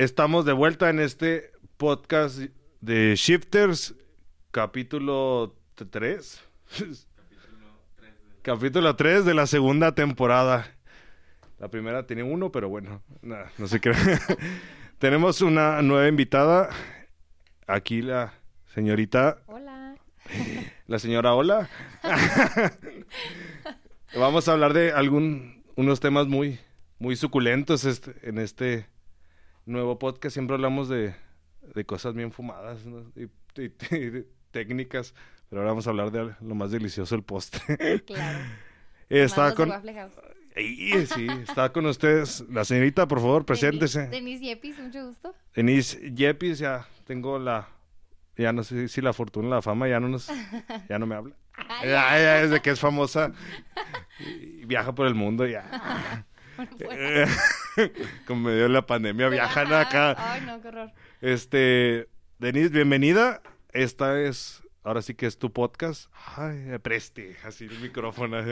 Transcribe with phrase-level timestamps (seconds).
[0.00, 2.38] Estamos de vuelta en este podcast
[2.80, 3.94] de Shifters,
[4.50, 6.42] capítulo 3.
[8.40, 10.74] capítulo 3 de la segunda temporada.
[11.58, 13.92] La primera tenía uno, pero bueno, nada, no sé qué.
[14.98, 16.70] Tenemos una nueva invitada.
[17.66, 18.32] Aquí la
[18.72, 19.42] señorita.
[19.48, 19.96] Hola.
[20.86, 21.68] La señora Hola.
[24.16, 26.58] Vamos a hablar de algún unos temas muy
[26.98, 28.86] muy suculentos este- en este
[29.66, 30.34] nuevo podcast.
[30.34, 31.14] Siempre hablamos de,
[31.74, 33.00] de cosas bien fumadas ¿no?
[33.16, 33.24] y,
[33.60, 35.14] y- y técnicas,
[35.48, 38.02] pero ahora vamos a hablar de lo más delicioso, el postre.
[38.06, 38.38] Claro.
[39.10, 39.68] Mandos de con
[41.06, 44.00] sí, está con ustedes la señorita, por favor, preséntese.
[44.06, 45.34] Denise, Denise Yepis, mucho gusto.
[45.54, 47.68] Denise Yepis, ya tengo la
[48.36, 50.28] ya no sé si la fortuna, la fama ya no nos
[50.88, 51.34] ya no me habla.
[51.54, 53.32] Ay, Ya, ya desde que es famosa
[54.20, 56.26] y viaja por el mundo ya.
[58.26, 60.14] Como me dio la pandemia, viajan acá.
[60.18, 60.92] Ay, no, qué horror.
[61.20, 62.08] Este,
[62.38, 63.42] Denise, bienvenida.
[63.72, 66.10] Esta es, ahora sí que es tu podcast.
[66.36, 68.38] Ay, preste, así el micrófono.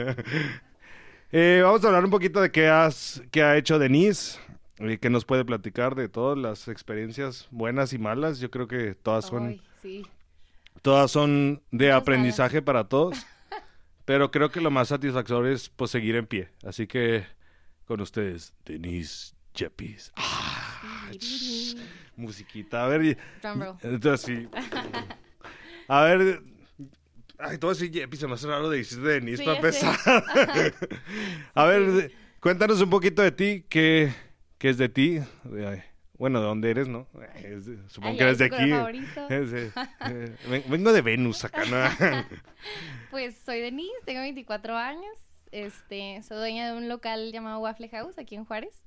[1.31, 4.39] Eh, vamos a hablar un poquito de qué, has, qué ha hecho Denise,
[4.79, 8.39] y qué nos puede platicar de todas las experiencias buenas y malas.
[8.39, 10.07] Yo creo que todas son, Ay, sí.
[10.81, 13.27] todas son de aprendizaje para todos.
[14.05, 16.49] Pero creo que lo más satisfactorio es pues seguir en pie.
[16.63, 17.27] Así que
[17.89, 20.11] con ustedes, Denise Jepis.
[20.15, 21.09] Ah,
[22.15, 22.85] musiquita.
[22.85, 23.17] A ver,
[23.81, 24.47] entonces sí.
[25.87, 26.43] A ver.
[27.39, 29.97] Ay, todo así, se me hace raro de decir de Denise Sí, para empezar.
[31.55, 33.65] A ver, cuéntanos un poquito de ti.
[33.67, 34.13] ¿Qué,
[34.59, 35.19] qué es de ti?
[36.13, 37.07] Bueno, ¿de dónde eres, no?
[37.33, 38.71] Es supongo Ay, que eres de aquí.
[39.29, 39.71] Es de-
[40.01, 42.25] eh, ven- vengo de Venus acá, ¿no?
[43.09, 45.17] Pues soy Denise, tengo 24 años.
[45.51, 48.83] Este, soy dueña de un local llamado Waffle House aquí en Juárez.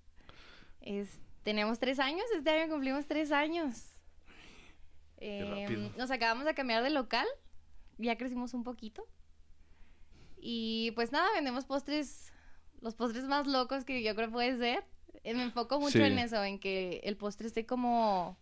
[0.80, 3.88] Es- tenemos tres años, este año cumplimos tres años.
[5.18, 7.26] Em, nos acabamos de cambiar de local,
[7.98, 9.06] ya crecimos un poquito.
[10.40, 12.32] Y pues nada, vendemos postres,
[12.80, 14.84] los postres más locos que yo creo puede ser.
[15.24, 16.04] Eh, Me enfoco mucho Sí.
[16.04, 18.36] en eso, en que el postre esté como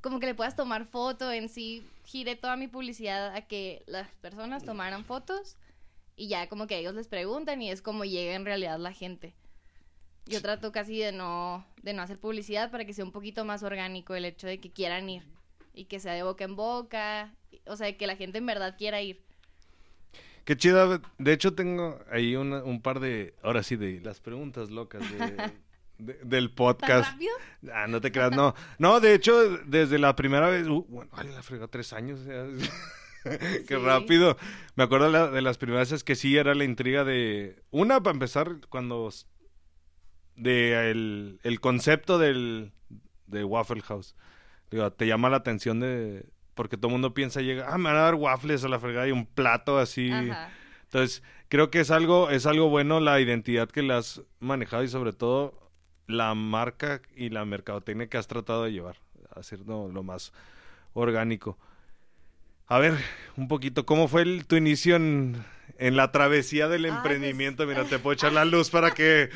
[0.00, 4.08] como que le puedas tomar foto en sí, giré toda mi publicidad a que las
[4.16, 5.56] personas tomaran fotos
[6.22, 9.34] y ya como que ellos les preguntan y es como llega en realidad la gente.
[10.26, 13.64] Yo trato casi de no, de no hacer publicidad para que sea un poquito más
[13.64, 15.24] orgánico el hecho de que quieran ir
[15.74, 17.34] y que sea de boca en boca,
[17.66, 19.20] o sea, que la gente en verdad quiera ir.
[20.44, 21.00] Qué chida.
[21.18, 25.52] De hecho, tengo ahí una- un par de, ahora sí, de las preguntas locas de-
[25.98, 27.10] de- del ¿Tan podcast.
[27.12, 27.32] rápido?
[27.74, 28.54] Ah, no te creas, no.
[28.78, 32.20] No, de hecho, desde la primera vez, uh, bueno, ay, la fregó tres años.
[33.68, 33.76] Qué Sí.
[33.76, 34.36] rápido.
[34.76, 37.62] Me acuerdo la- de las primeras veces que sí era la intriga de.
[37.70, 39.10] Una, para empezar, cuando.
[40.36, 42.72] De el, el concepto del.
[43.26, 44.14] De Waffle House.
[44.70, 46.26] Digo, te llama la atención de.
[46.54, 49.08] Porque todo el mundo piensa, llega, ah, me van a dar waffles a la fregada
[49.08, 50.10] y un plato así.
[50.10, 50.50] Ajá.
[50.84, 54.88] Entonces, creo que es algo, es algo bueno la identidad que le has manejado y
[54.88, 55.70] sobre todo
[56.06, 58.96] la marca y la mercadotecnia que has tratado de llevar,
[59.34, 60.34] hacerlo lo más
[60.92, 61.58] orgánico.
[62.72, 62.94] A ver,
[63.36, 65.44] un poquito, ¿cómo fue el- tu inicio en,
[65.76, 67.66] en la travesía del Ay, pues- emprendimiento?
[67.66, 69.28] Mira, te puedo echar la luz para que...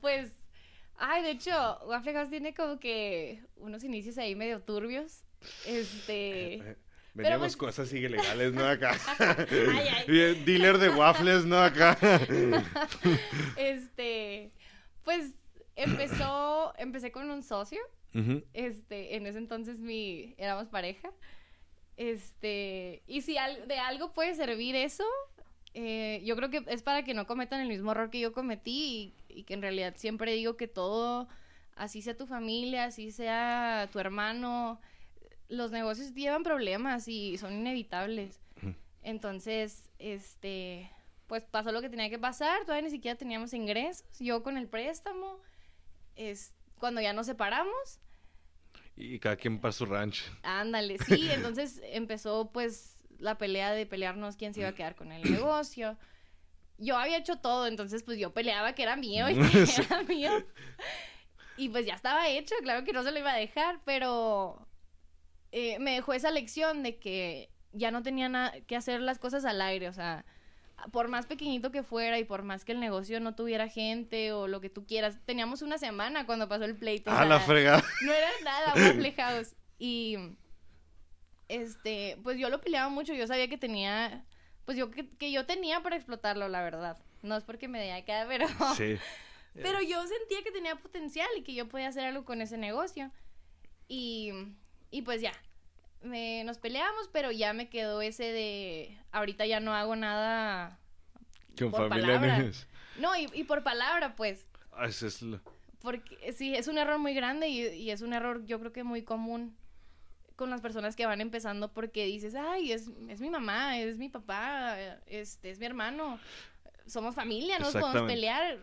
[0.00, 0.30] Pues,
[0.96, 1.50] ay, de hecho,
[1.88, 5.24] Waffle House tiene como que unos inicios ahí medio turbios.
[5.66, 6.76] Este,
[7.14, 8.64] Veníamos pues- cosas ilegales, ¿no?
[8.68, 8.96] Acá.
[9.18, 10.04] Ay, ay.
[10.06, 11.58] Bien, Dealer de waffles, ¿no?
[11.58, 11.98] Acá.
[13.56, 14.52] este,
[15.02, 15.32] pues
[15.74, 17.80] empezó, empecé con un socio.
[18.52, 21.10] Este, en ese entonces mi, éramos pareja.
[21.96, 25.04] Este, y si al- de algo puede servir eso,
[25.74, 29.14] eh, yo creo que es para que no cometan el mismo error que yo cometí
[29.28, 31.28] y, y que en realidad siempre digo que todo,
[31.76, 34.80] así sea tu familia, así sea tu hermano,
[35.48, 38.40] los negocios llevan problemas y son inevitables.
[39.02, 40.90] Entonces, este,
[41.26, 44.66] pues pasó lo que tenía que pasar, todavía ni siquiera teníamos ingresos, yo con el
[44.66, 45.38] préstamo,
[46.16, 48.00] es, cuando ya nos separamos,
[48.96, 50.22] Y cada quien para su ranch.
[50.42, 55.10] Ándale, sí, entonces empezó pues la pelea de pelearnos quién se iba a quedar con
[55.12, 55.96] el negocio.
[56.78, 59.82] Yo había hecho todo, entonces pues yo peleaba que era mío y que Sí.
[59.82, 60.30] era mío.
[61.56, 64.66] Y pues ya estaba hecho, claro que no se lo iba a dejar, pero
[65.52, 69.44] eh, me dejó esa lección de que ya no tenía nada que hacer las cosas
[69.44, 70.24] al aire, o sea,
[70.92, 74.46] por más pequeñito que fuera y por más que el negocio no tuviera gente o
[74.48, 77.10] lo que tú quieras, teníamos una semana cuando pasó el pleito.
[77.10, 77.82] o Ah, la fregada.
[78.02, 79.54] no era nada Waffle House.
[79.78, 80.16] Y
[81.48, 84.24] este, pues yo lo peleaba mucho, yo sabía que tenía,
[84.64, 86.98] pues yo que, que yo tenía para explotarlo, la verdad.
[87.22, 88.46] No es porque me dé acá, pero
[88.76, 88.96] Sí.
[89.54, 93.12] Pero yo sentía que tenía potencial y que yo podía hacer algo con ese negocio.
[93.86, 94.32] Y,
[94.90, 95.32] y pues ya,
[96.04, 100.78] me, nos peleamos, pero ya me quedó ese de, ahorita ya no hago nada
[101.58, 102.50] Con por familia palabra.
[102.98, 104.46] No, y, y por palabra, pues.
[104.72, 105.40] Ah, ese es lo-
[105.80, 108.84] Porque sí, es un error muy grande y, y es un error yo creo que
[108.84, 109.56] muy común
[110.36, 114.08] con las personas que van empezando porque dices, ay, es, es mi mamá, es mi
[114.08, 114.76] papá,
[115.06, 116.18] este, es mi hermano,
[116.86, 118.58] somos familia, no nos podemos pelear.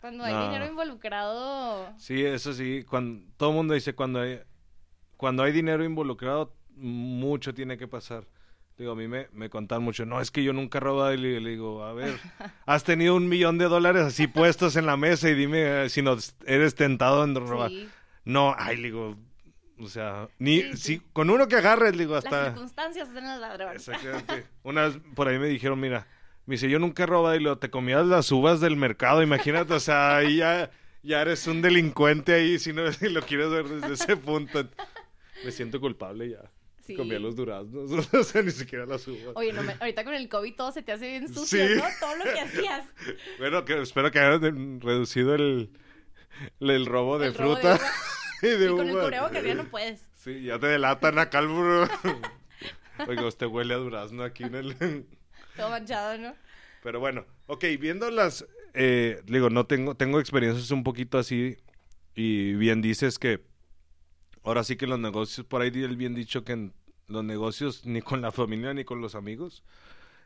[0.00, 0.44] Cuando hay No.
[0.46, 4.40] dinero involucrado, Sí, eso sí, cuando todo el mundo dice cuando hay
[5.22, 8.26] cuando hay dinero involucrado mucho tiene que pasar.
[8.76, 11.16] Digo, a mí me, me contaban mucho, no, es que yo nunca he robado y
[11.16, 12.18] le, le digo, a ver,
[12.66, 16.02] has tenido un millón de dólares así puestos en la mesa y dime eh, si
[16.02, 17.70] no eres tentado en robar.
[17.70, 17.88] sí,
[18.24, 19.16] No, ay, le digo,
[19.78, 20.76] o sea, ni Sí, sí.
[20.76, 23.76] si con uno que agarres, le digo, las hasta circunstancias hacen al ladrón.
[23.76, 24.46] Exactamente.
[24.64, 26.08] Una vez por ahí me dijeron, mira,
[26.46, 29.72] me dice, yo nunca he robado y lo te comías las uvas del mercado, imagínate,
[29.74, 30.72] o sea, ahí ya,
[31.04, 34.66] ya eres un delincuente ahí, si no si lo quieres ver desde ese punto.
[35.44, 36.50] Me siento culpable ya.
[36.84, 36.96] Sí.
[36.96, 39.32] Comía los duraznos, o sea, ni siquiera las uvas.
[39.34, 41.74] Oye, no me- ahorita con el COVID todo se te hace bien sucio, Sí.
[41.76, 41.84] ¿no?
[42.00, 42.84] Todo lo que hacías.
[43.38, 45.70] Bueno, que, espero que hayan reducido el,
[46.60, 47.80] el robo de El robo de fruta
[48.42, 49.02] y de Y con el uva.
[49.04, 50.08] cubrebocas ya no puedes.
[50.16, 51.88] Sí, ya te delatan acá el bro.
[53.06, 55.06] Oiga, usted huele a durazno aquí en el...
[55.56, 56.34] Todo manchado, ¿no?
[56.82, 58.44] Pero bueno, ok, viendo las,
[58.74, 61.56] eh, digo, no tengo, tengo experiencias un poquito así
[62.14, 63.40] y bien dices que
[64.44, 66.70] ahora sí que los negocios, por ahí el bien dicho que
[67.08, 69.62] los negocios ni con la familia ni con los amigos,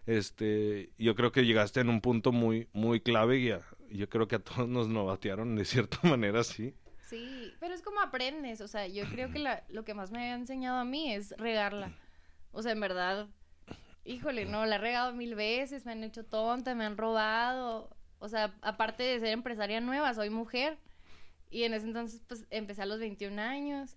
[0.06, 4.36] este, yo creo que llegaste en un punto muy, muy clave y yo creo que
[4.36, 6.74] a todos nos novatearon de cierta manera, sí.
[7.08, 10.18] Sí, pero es como aprendes, o sea, yo creo que la- lo que más me
[10.18, 11.92] ha enseñado a mí es regarla.
[12.50, 13.28] O sea, en verdad,
[14.04, 17.90] híjole, no, la he regado mil veces, me han hecho tonta, me han robado.
[18.18, 20.78] O sea, aparte de ser empresaria nueva, soy mujer.
[21.48, 23.96] Y en ese entonces, pues, empecé a los 21 años.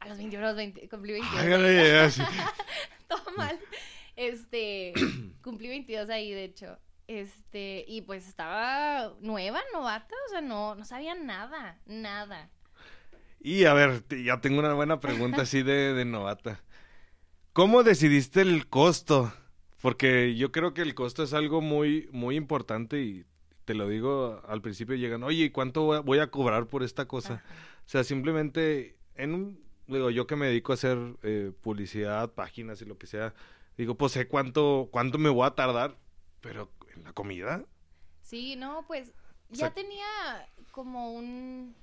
[0.00, 1.40] A los 21, a los 20, cumplí 22.
[1.40, 2.22] Hágale, así.
[3.08, 3.58] todo mal.
[4.16, 4.94] Este,
[5.42, 6.78] cumplí 22 ahí, de hecho.
[7.06, 12.50] Este, y pues estaba nueva, novata, o sea, no, no sabía nada, nada.
[13.40, 16.62] Y a ver, ya tengo una buena pregunta así de, de novata.
[17.52, 19.32] ¿Cómo decidiste el costo?
[19.82, 23.24] Porque yo creo que el costo es algo muy, muy importante y
[23.64, 26.82] te lo digo al principio llegan, oye, ¿y cuánto voy a, voy a cobrar por
[26.82, 27.34] esta cosa?
[27.34, 27.44] Ajá.
[27.86, 32.80] O sea, simplemente en un, digo, yo que me dedico a hacer eh, publicidad, páginas
[32.82, 33.34] y lo que sea,
[33.76, 35.96] digo, pues sé cuánto, cuánto me voy a tardar,
[36.40, 37.64] pero en la comida.
[38.22, 39.08] Sí, no, pues
[39.50, 40.06] O ya sea- tenía
[40.72, 41.74] como un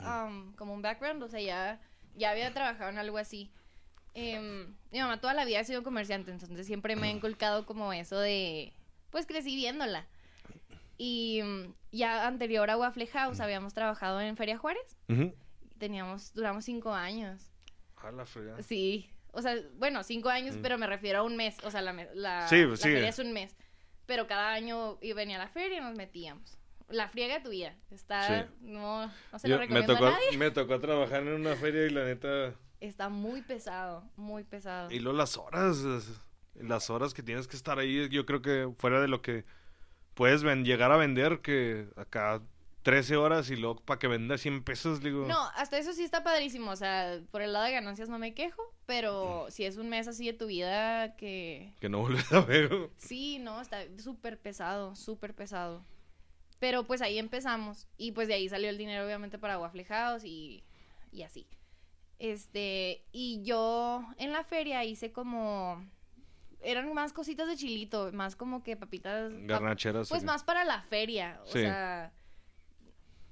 [0.00, 1.80] um, como un background, o sea, ya,
[2.16, 3.50] ya había trabajado en algo así.
[4.14, 7.92] Em, mi mamá toda la vida ha sido comerciante, entonces siempre me ha inculcado como
[7.92, 8.72] eso de,
[9.10, 10.06] pues crecí viéndola.
[10.96, 15.34] Y mm, ya anterior a Waffle House habíamos trabajado en Feria Juárez, Ujú.
[15.84, 17.50] Teníamos, duramos cinco años.
[17.96, 18.62] A la fregada.
[18.62, 20.62] Sí, o sea, bueno, cinco años, Mm.
[20.62, 22.82] pero me refiero a un mes, o sea, la, me- la, Sí, la sí.
[22.84, 23.54] feria es un mes,
[24.06, 26.58] pero cada año venía a la feria y nos metíamos.
[26.88, 28.50] La friega tuya, está, Sí.
[28.60, 30.38] no, no se Yo- lo me, recomiendo tocó, a nadie.
[30.38, 32.54] me tocó trabajar en una feria y la neta...
[32.80, 34.90] Está muy pesado, muy pesado.
[34.90, 35.78] Y luego las horas,
[36.54, 39.44] las horas que tienes que estar ahí, yo creo que fuera de lo que
[40.14, 42.42] puedes ven- llegar a vender, que acá
[42.84, 45.26] 13 horas y luego para que venda 100 pesos, digo.
[45.26, 48.34] No, hasta eso sí está padrísimo, o sea, por el lado de ganancias no me
[48.34, 52.40] quejo, pero si es un mes así de tu vida que Que no vuelves a
[52.42, 52.90] ver.
[52.98, 55.84] Sí, no, está súper pesado, súper pesado.
[56.60, 57.88] Pero pues ahí empezamos.
[57.96, 60.62] Y pues de ahí salió el dinero, obviamente, para Waffle House y,
[61.10, 61.46] y así.
[62.18, 65.84] Este, y yo en la feria hice como.
[66.62, 69.32] Eran más cositas de chilito, más como que papitas.
[69.32, 70.08] pap- Garnacheras.
[70.08, 71.40] Pues más para la feria.
[71.44, 71.60] O Sí.
[71.60, 72.12] sea.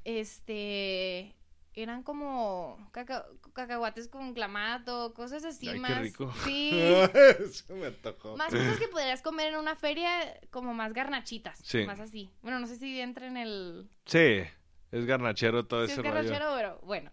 [0.05, 1.35] Este.
[1.75, 6.01] Eran como caca- cacahuates con clamato, cosas así Ay, qué más.
[6.03, 6.31] rico.
[6.45, 6.71] Sí.
[7.41, 8.37] Eso me tocó.
[8.37, 10.11] Más cosas que podrías comer en una feria,
[10.51, 11.59] como más garnachitas.
[11.65, 11.85] Sí.
[11.87, 12.31] Más así.
[12.43, 13.89] Bueno, no sé si entra en el.
[14.05, 14.43] Sí,
[14.91, 16.15] es garnachero todo Si ese es rollo.
[16.15, 17.11] garnachero, pero bueno.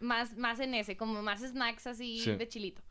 [0.00, 2.32] Más, más en ese, como más snacks así Sí.
[2.36, 2.82] de chilito.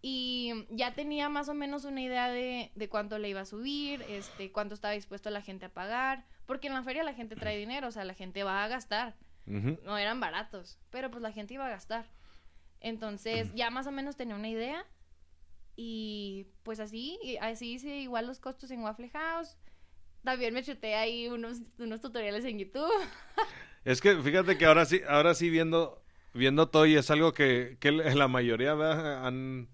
[0.00, 4.00] Y ya tenía más o menos una idea de, de cuánto le iba a subir,
[4.08, 6.24] este, cuánto estaba dispuesto la gente a pagar.
[6.50, 9.14] Porque en la feria la gente trae dinero, o sea, la gente va a gastar.
[9.46, 12.06] No eran baratos, pero pues la gente iba a gastar.
[12.80, 14.84] Entonces, ya más o menos tenía una idea.
[15.76, 19.56] Y pues así, y así hice igual los costos en Waffle House.
[20.24, 22.90] También me chuté ahí unos, unos tutoriales en YouTube.
[23.84, 26.02] Es que fíjate que ahora sí, ahora sí viendo,
[26.34, 29.24] viendo todo y es algo que, que la mayoría ¿verdad?
[29.24, 29.68] han,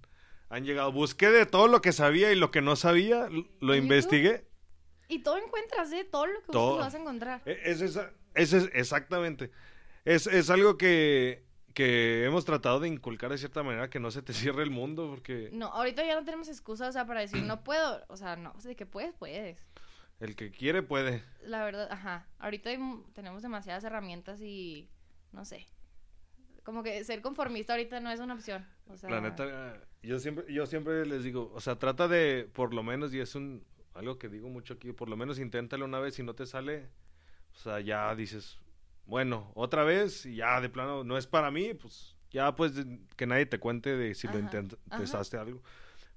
[0.50, 0.92] han llegado.
[0.92, 3.30] Busqué de todo lo que sabía y lo que no sabía,
[3.60, 4.45] lo ¿En investigué
[5.08, 6.04] Y todo encuentras, ¿eh?
[6.10, 6.62] Todo lo que Todo.
[6.70, 7.42] buscas lo vas a encontrar.
[7.46, 9.50] E- Es, esa- es, es- exactamente.
[10.04, 11.44] Es, es algo que,
[11.74, 15.08] que hemos tratado de inculcar de cierta manera que no se te cierre el mundo
[15.10, 18.04] porque No, ahorita ya no tenemos excusa, o sea, para decir no puedo.
[18.08, 19.64] O sea, no, de que puedes, puedes.
[20.20, 21.22] el que quiere puede.
[21.42, 22.26] La verdad, ajá.
[22.38, 22.78] Ahorita hay
[23.14, 24.88] tenemos demasiadas herramientas y
[25.32, 25.66] no sé.
[26.64, 28.66] Como que ser conformista ahorita no es una opción.
[28.88, 32.74] O sea, La neta, yo siempre, yo siempre les digo, o sea, trata de, por
[32.74, 33.64] lo menos, y es un
[33.96, 36.88] algo que digo mucho aquí, por lo menos inténtalo una vez y no te sale,
[37.54, 38.58] o sea, ya dices,
[39.06, 42.72] bueno, otra vez, y ya de plano, no es para mí, pues ya pues
[43.16, 45.62] que nadie te cuente de si lo Ajá, intentaste algo.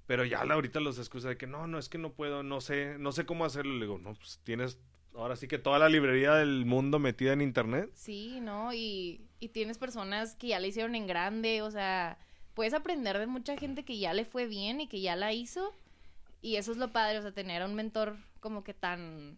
[0.08, 2.62] Pero ya la- ahorita los excusas de que no, no, es que no puedo, no
[2.62, 3.74] sé, no sé cómo hacerlo.
[3.76, 4.80] Le digo, no, pues tienes
[5.16, 7.92] ahora sí que toda la librería del mundo metida en internet.
[7.94, 8.74] Sí, ¿no?
[8.74, 12.18] Y, y tienes personas que ya la hicieron en grande, o sea,
[12.54, 15.74] puedes aprender de mucha gente que ya le fue bien y que ya la hizo.
[16.42, 19.38] Y eso es lo padre, o sea, tener a un mentor como que tan...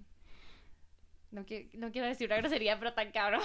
[1.31, 3.41] No, qui- no quiero decir una grosería, pero tan cabrón.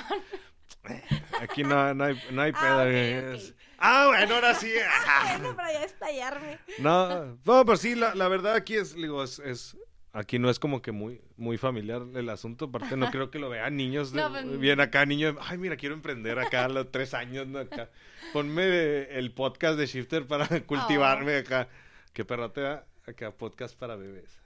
[1.41, 3.39] Aquí no, no hay, no hay Ah, pedo.
[3.79, 4.73] Ah, bueno, ahora sí.
[5.57, 6.41] para ya.
[6.79, 9.77] No, no, pero sí, la, la verdad aquí es, digo, es, es-
[10.13, 12.67] aquí no es como que muy, muy familiar el asunto.
[12.67, 15.77] Aparte, no creo que lo vean niños, de- No, pues- bien acá, niños, ay, mira,
[15.77, 17.61] quiero emprender acá a los tres años, ¿no?
[17.61, 17.89] Acá.
[18.33, 21.69] Ponme el podcast de Shifter para cultivarme acá.
[22.13, 24.41] Qué perro te da acá, podcast para bebés.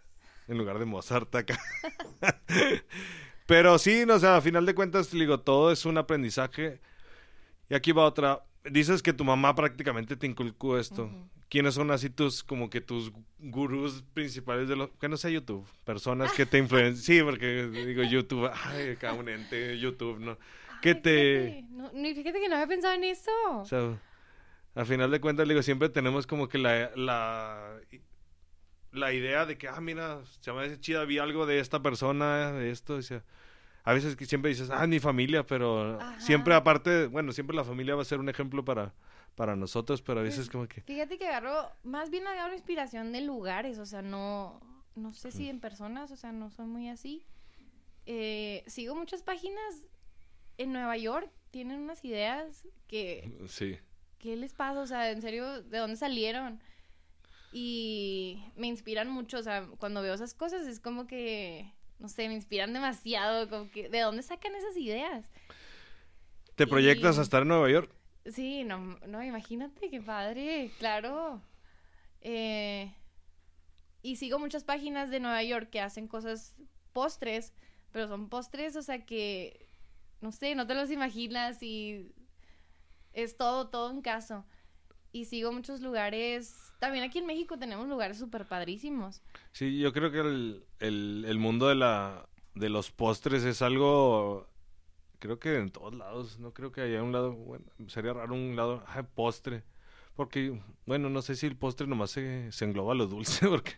[0.46, 1.58] En lugar de Mozart acá.
[3.46, 6.80] Pero sí, no, o sea, a final de cuentas, digo, todo es un aprendizaje.
[7.68, 8.44] Y aquí va otra.
[8.64, 11.10] Dices que tu mamá prácticamente te inculcó esto.
[11.48, 15.66] ¿Quiénes son así tus, como que tus gurús principales de los, que no sea YouTube?
[15.84, 17.18] Personas que te influencian.
[17.18, 20.38] Sí, porque digo YouTube, ay, acá un ente, YouTube, ¿no?
[20.82, 23.30] Que te, No, no, fíjate que no había pensado en eso.
[23.52, 23.98] o sea,
[24.74, 27.80] a final de cuentas, digo, siempre tenemos como que la, la,
[28.92, 32.52] la idea de que, ah, mira, se me hace chida, vi algo de esta persona,
[32.52, 33.22] de esto, o sea,
[33.84, 36.20] a veces que siempre dices, ah, mi familia, pero Ajá.
[36.20, 38.92] siempre aparte, bueno, siempre la familia va a ser un ejemplo para,
[39.36, 43.12] para nosotros, pero a veces Pues, como que, Fíjate que agarro, más bien agarro inspiración
[43.12, 44.60] de lugares, o sea, no,
[44.96, 47.24] no sé si en personas, o sea, no son muy así.
[48.06, 49.86] Eh, sigo muchas páginas
[50.58, 53.78] en Nueva York, tienen unas ideas que, sí.
[54.18, 54.80] ¿qué les pasa?
[54.80, 56.60] O sea, en serio, ¿de dónde salieron?
[57.52, 62.28] Y me inspiran mucho, o sea, cuando veo esas cosas es como que, no sé,
[62.28, 65.30] me inspiran demasiado, como que, ¿de dónde sacan esas ideas?
[66.54, 67.90] ¿Te proyectas Y- a estar en Nueva York?
[68.26, 71.42] Sí, no, no, imagínate, qué padre, claro.
[72.20, 72.94] Eh,
[74.02, 76.54] y sigo muchas páginas de Nueva York que hacen cosas
[76.92, 77.52] postres,
[77.92, 79.66] pero son postres, o sea que,
[80.20, 82.14] no sé, no te los imaginas y
[83.12, 84.44] es todo, todo un caso.
[85.12, 89.22] Y sigo muchos lugares, también aquí en México tenemos lugares súper padrísimos.
[89.52, 94.48] Sí, yo creo que el, el, el mundo de la de los postres es algo
[95.20, 98.56] creo que en todos lados, no creo que haya un lado, bueno, sería raro un
[98.56, 99.64] lado, ah, postre,
[100.14, 103.72] porque bueno, no sé si el postre nomás se, se engloba lo dulce porque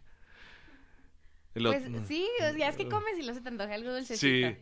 [1.54, 3.92] el Pues otro- sí, o sea, es que comes y luego se te antoja algo
[3.92, 4.48] dulcecito.
[4.48, 4.56] Sí.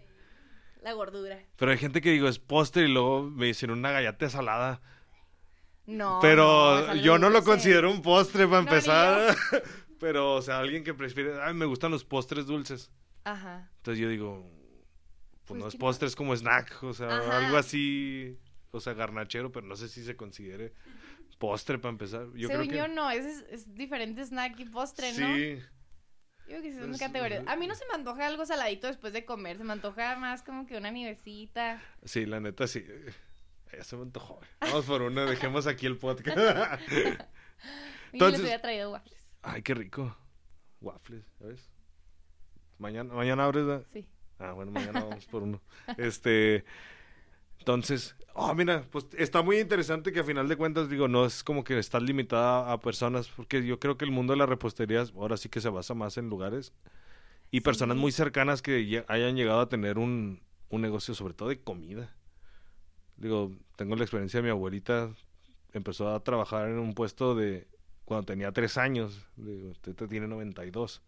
[0.83, 1.39] La gordura.
[1.57, 4.81] Pero hay gente que digo es postre y luego me dicen una galleta salada,
[5.97, 6.19] No.
[6.23, 7.51] pero no, es yo no lo dulce.
[7.51, 9.37] considero un postre para No, empezar.
[9.99, 12.91] pero o sea, alguien que prefiere, ay, me gustan los postres dulces.
[13.25, 13.71] Aja.
[13.79, 14.51] Entonces yo digo,
[15.45, 15.81] pues, Pues no es que no.
[15.81, 17.39] postre, es como snack, o sea, Ajá.
[17.39, 18.39] algo así,
[18.71, 20.73] o sea, garnachero, pero no sé si se considere
[21.39, 22.27] postre para empezar.
[22.35, 25.17] Yo Según creo yo no, es, es diferente snack y postre, ¿no?
[25.27, 25.59] sí,
[26.47, 27.43] Yo creo que son Pues, categorías.
[27.43, 30.17] eh, A mí no se me antoja algo saladito después de comer, se me antoja
[30.17, 31.83] más como que una nivecita.
[32.05, 32.85] sí, la neta sí.
[33.73, 34.41] Ya se me antojó.
[34.61, 36.37] Vamos por una, dejemos aquí el podcast.
[38.13, 39.35] Entonces- les hubiera traído waffles.
[39.43, 40.17] Ay, qué rico.
[40.81, 41.71] Waffles, ¿sabes?
[42.79, 43.87] Mañana, mañana abres, ¿verdad?
[43.93, 44.07] Sí.
[44.39, 45.61] Ah, bueno, mañana vamos por uno.
[45.99, 46.65] Este,
[47.59, 51.45] entonces, oh, mira, pues está muy interesante que a final de cuentas, digo, no es
[51.45, 55.05] como que estás limitada a personas, porque yo creo que el mundo de la repostería
[55.15, 56.73] ahora sí que se basa más en lugares
[57.51, 61.61] y personas muy cercanas que hayan llegado a tener un, un negocio, sobre todo de
[61.61, 62.17] comida.
[63.21, 65.11] Digo, tengo la experiencia de mi abuelita,
[65.73, 67.69] empezó a trabajar en un puesto de
[68.05, 71.03] cuando tenía tres años, digo, usted tiene 92.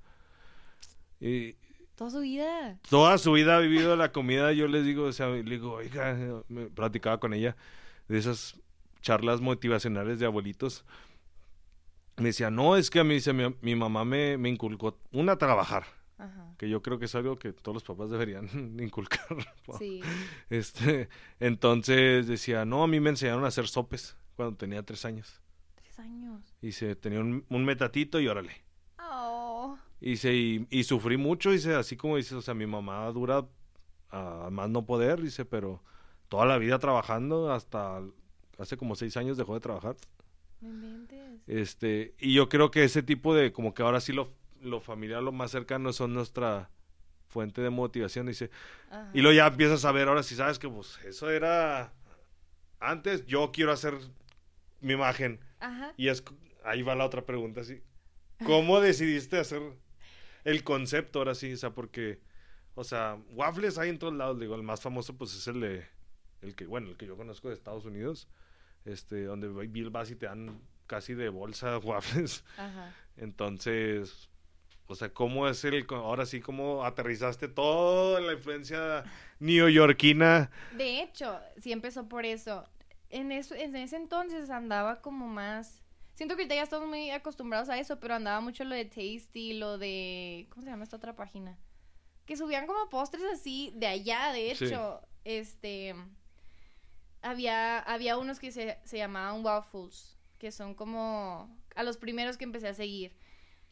[1.20, 1.56] Y,
[1.96, 2.78] Toda su vida.
[2.88, 6.16] toda su vida ha vivido la comida, yo les digo, o sea, le digo, oiga,
[6.48, 7.56] me platicaba con ella
[8.08, 8.60] de esas
[9.00, 10.84] charlas motivacionales de abuelitos.
[12.16, 15.36] Me decía, no, es que a mí dice, mi, mi mamá me, me inculcó, una,
[15.36, 15.84] trabajar,
[16.22, 16.54] Ajá.
[16.56, 18.48] que yo creo que es algo que todos los papás deberían
[18.80, 19.26] inculcar.
[19.78, 20.00] Sí.
[20.50, 21.08] Este,
[21.40, 25.40] entonces decía, no, a mí me enseñaron a hacer sopes cuando tenía tres años.
[25.74, 26.42] Tres años.
[26.62, 28.52] Y se tenía un, un metatito y órale.
[28.98, 29.76] Oh.
[30.00, 33.46] Dice, y, y sufrí mucho, dice, así como dice, o sea, mi mamá dura
[34.10, 35.82] a más no poder, dice, pero
[36.28, 38.00] toda la vida trabajando, hasta
[38.58, 39.96] hace como seis años dejó de trabajar.
[40.60, 41.40] No inventes.
[41.46, 44.30] Este, y yo creo que ese tipo de, como que ahora sí lo,
[44.62, 46.70] lo familiar, lo más cercano son nuestra
[47.26, 48.50] fuente de motivación, dice.
[48.90, 49.10] Ajá.
[49.12, 51.92] Y luego ya empiezas a ver, ahora sí sabes que pues eso era
[52.80, 53.94] antes, yo quiero hacer
[54.80, 55.40] mi imagen.
[55.60, 55.94] Ajá.
[55.96, 56.22] Y es,
[56.64, 57.82] ahí va la otra pregunta, sí.
[58.44, 59.62] ¿Cómo decidiste hacer
[60.44, 61.52] el concepto ahora sí?
[61.52, 62.20] O sea, porque,
[62.74, 65.86] o sea, waffles hay en todos lados, digo, el más famoso pues es el de,
[66.40, 68.28] el que, bueno, el que yo conozco de Estados Unidos,
[68.84, 72.44] este, donde Bill vas y te dan casi de bolsa waffles.
[72.56, 72.92] Ajá.
[73.16, 74.28] Entonces,
[74.86, 79.04] o sea, ¿cómo es el, ahora sí, cómo aterrizaste toda la influencia
[79.38, 80.50] neoyorquina?
[80.72, 82.68] De hecho, sí empezó por eso.
[83.08, 83.54] En, eso.
[83.54, 85.82] en ese entonces andaba como más...
[86.14, 89.78] Siento que ya estamos muy acostumbrados a eso, pero andaba mucho lo de Tasty, lo
[89.78, 90.46] de...
[90.50, 91.58] ¿Cómo se llama esta otra página?
[92.26, 94.66] Que subían como postres así de allá, de Sí.
[94.66, 95.00] hecho.
[95.24, 95.94] Este...
[97.22, 102.44] Había, había unos que se, se llamaban Waffles, que son como a los primeros que
[102.44, 103.14] empecé a seguir.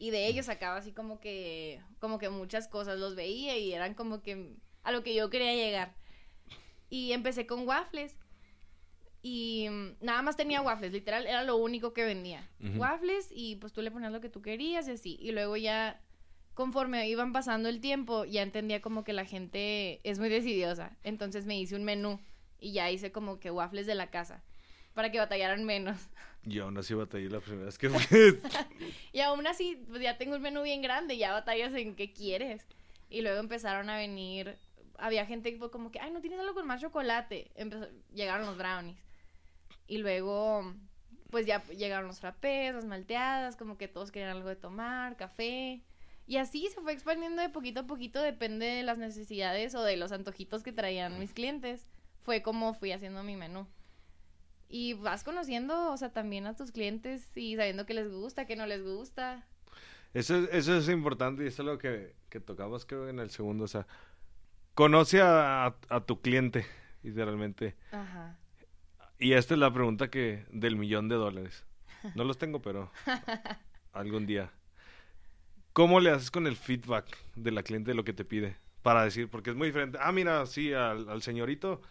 [0.01, 3.93] Y de ellos sacaba así como que, como que muchas cosas, los veía y eran
[3.93, 5.93] como que a lo que yo quería llegar.
[6.89, 8.17] Y empecé con waffles.
[9.21, 12.49] Y mm, nada más tenía waffles, literal, era lo único que vendía.
[12.77, 15.17] Waffles y pues tú le ponías lo que tú querías y así.
[15.21, 16.01] Y luego ya,
[16.55, 20.97] conforme iban pasando el tiempo, ya entendía como que la gente es muy decidiosa.
[21.03, 22.19] Entonces me hice un menú
[22.59, 24.43] y ya hice como que waffles de la casa
[24.95, 25.97] para que batallaran menos.
[26.45, 28.39] Y aún así batallé la primera vez que fui.
[29.13, 32.65] Y aún así, pues ya tengo un menú bien grande, ya batallas en qué quieres.
[33.09, 34.57] Y luego empezaron a venir,
[34.97, 37.51] había gente que como que, ay, ¿no tienes algo con más chocolate?
[37.55, 38.97] Empezó- llegaron los brownies.
[39.87, 40.73] Y luego,
[41.29, 45.81] pues ya llegaron los frappés, las malteadas, como que todos querían algo de tomar, café.
[46.25, 49.97] Y así se fue expandiendo de poquito a poquito, depende de las necesidades o de
[49.97, 51.85] los antojitos que traían mis clientes.
[52.21, 53.67] Fue como fui haciendo mi menú.
[54.73, 58.55] Y vas conociendo, o sea, también a tus clientes y sabiendo qué les gusta, qué
[58.55, 59.45] no les gusta.
[60.13, 63.29] Eso, es- eso es importante y eso es lo que, que tocamos creo en el
[63.31, 63.65] segundo.
[63.65, 63.85] O sea,
[64.73, 66.65] conoce a, a- a tu cliente,
[67.03, 67.75] literalmente.
[67.91, 68.37] Ajá.
[69.19, 71.65] Y esta es la pregunta que del millón de dólares.
[72.15, 72.91] No los tengo, pero
[73.93, 74.51] algún día.
[75.73, 77.05] ¿Cómo le haces con el feedback
[77.35, 78.57] de la cliente de lo que te pide?
[78.81, 79.97] Para decir, porque es muy diferente.
[80.01, 81.81] Ah, mira, sí, al, al señorito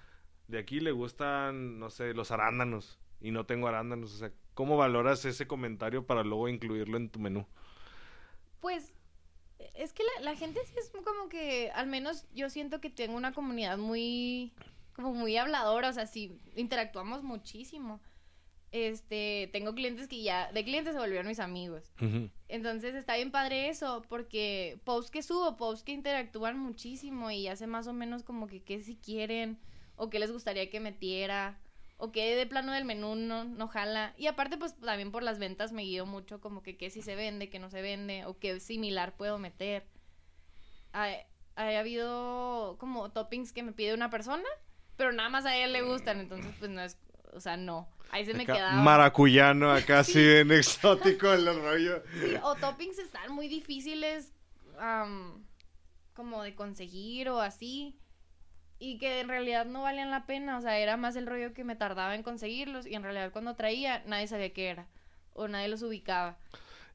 [0.51, 4.15] de aquí le gustan, no sé, los arándanos y no tengo arándanos.
[4.15, 7.47] O sea, ¿cómo valoras ese comentario para luego incluirlo en tu menú?
[8.61, 8.93] Pues
[9.75, 13.17] es que la, la gente sí es como que, al menos yo siento que tengo
[13.17, 14.53] una comunidad muy,
[14.95, 18.01] como muy habladora, o sea, sí, interactuamos muchísimo.
[18.73, 21.93] Este, tengo clientes que ya, de clientes se volvieron mis amigos.
[22.47, 27.57] Entonces está bien padre eso, porque posts que subo, posts que interactúan muchísimo y ya
[27.57, 29.59] sé más o menos como que qué si quieren,
[30.01, 31.59] o qué les gustaría que metiera,
[31.99, 34.15] o qué de plano del menú no, no jala.
[34.17, 37.17] Y aparte, pues también por las ventas me guío mucho como que qué si se
[37.17, 39.85] vende, qué no se vende, o qué similar puedo meter.
[40.95, 41.11] Ha,
[41.57, 44.49] ha habido como toppings que me pide una persona,
[44.97, 46.97] pero nada más a ella le gustan, entonces pues no es,
[47.35, 47.87] o sea, no.
[48.11, 48.83] Ahí se me Acá, quedaba.
[48.83, 52.03] Maracuyano, acá sí, bien exótico el rollo.
[52.23, 54.33] Sí, o toppings están muy difíciles
[56.15, 58.00] como de conseguir o así.
[58.81, 60.59] Y que en realidad no valían la pena.
[60.59, 62.87] O sea, era más el rollo que me tardaba en conseguirlos.
[62.87, 64.88] Y en realidad cuando traía, nadie sabía qué era.
[65.35, 66.38] O nadie los ubicaba.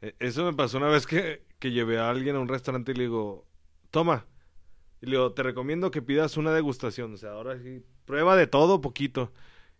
[0.01, 2.95] Eh, Eso me pasó una vez que, que llevé a alguien a un restaurante y
[2.95, 3.47] le digo,
[3.91, 4.27] toma.
[5.01, 7.13] Y le digo, te recomiendo que pidas una degustación.
[7.15, 9.33] O sea, ahora sí, prueba de todo poquito.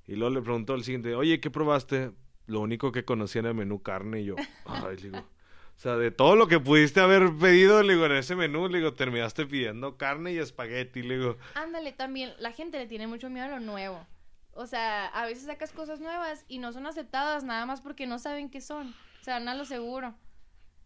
[0.08, 2.12] Y luego le preguntó al siguiente, oye, ¿qué probaste?
[2.48, 4.22] Lo único que conocía en el menú carne.
[4.22, 5.30] Y yo, ay, le digo,
[5.76, 8.78] o sea, de todo lo que pudiste haber pedido, le digo, en ese menú, le
[8.80, 11.02] digo, terminaste pidiendo carne y espagueti.
[11.04, 14.08] Le digo, Ándale, también, la gente le tiene mucho miedo a lo nuevo.
[14.54, 18.20] O sea, a veces sacas cosas nuevas y no son aceptadas nada más porque no
[18.20, 18.96] saben qué son.
[19.22, 20.16] O sea, a lo seguro.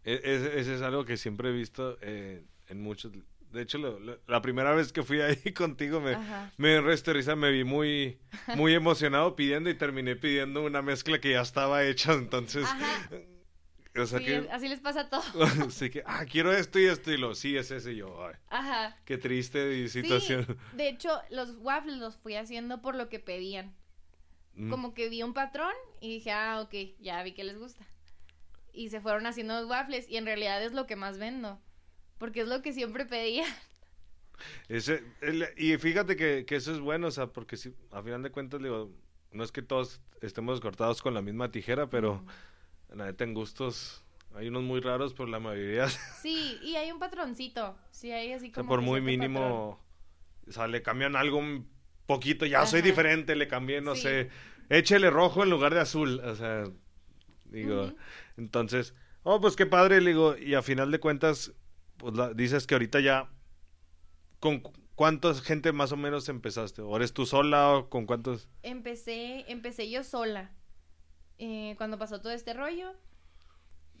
[0.04, 3.12] E- Ese, es algo que siempre he visto eh, en muchos.
[3.52, 6.50] De hecho, lo- lo- la primera vez que fui ahí contigo me, Ajá.
[6.56, 6.80] me
[7.36, 8.18] me vi muy,
[8.56, 12.12] muy emocionado pidiendo y terminé pidiendo una mezcla que ya estaba hecha.
[12.14, 13.08] Entonces, Ajá.
[13.96, 15.26] O sea Sí, que, así les pasa a todos.
[15.66, 18.24] así que, ah, quiero esto y esto y lo, sí, es ese y yo.
[18.26, 18.96] Ay, Ajá.
[19.04, 20.46] qué triste situación.
[20.46, 23.74] Sí, de hecho, los waffles los fui haciendo por lo que pedían.
[24.54, 24.70] Mm.
[24.70, 27.86] Como que vi un patrón y dije, ah, ok, ya vi que les gusta.
[28.72, 31.60] Y se fueron haciendo los waffles y en realidad es lo que más vendo.
[32.18, 33.44] Porque es lo que siempre pedía.
[34.68, 38.22] Ese, el- y fíjate que, que eso es bueno, o sea, porque si, a final
[38.22, 38.90] de cuentas, digo,
[39.32, 42.24] no es que todos estemos cortados con la misma tijera, pero
[42.94, 45.88] la neta en gustos Hay unos muy raros, pero la mayoría...
[46.22, 47.76] Sí, y hay un patroncito.
[47.90, 48.68] Sí, hay así O sea, como.
[48.68, 49.20] por muy cierto patrón.
[49.42, 49.80] mínimo,
[50.48, 51.68] o sea, le cambian algo un
[52.06, 54.02] poquito, ya soy diferente, le cambié, no Sí.
[54.02, 54.30] sé,
[54.68, 56.64] échele rojo en lugar de azul, o sea,
[57.44, 57.92] digo,
[58.36, 61.52] entonces, oh, pues qué padre, le digo, y a final de cuentas,
[61.96, 63.30] pues la- dices que ahorita ya,
[64.40, 66.82] ¿con cu- cuánta gente más o menos empezaste?
[66.82, 68.48] ¿O eres tú sola o con cuántos?
[68.62, 70.50] Empecé, empecé yo sola.
[71.42, 72.92] Eh, cuando pasó todo este rollo.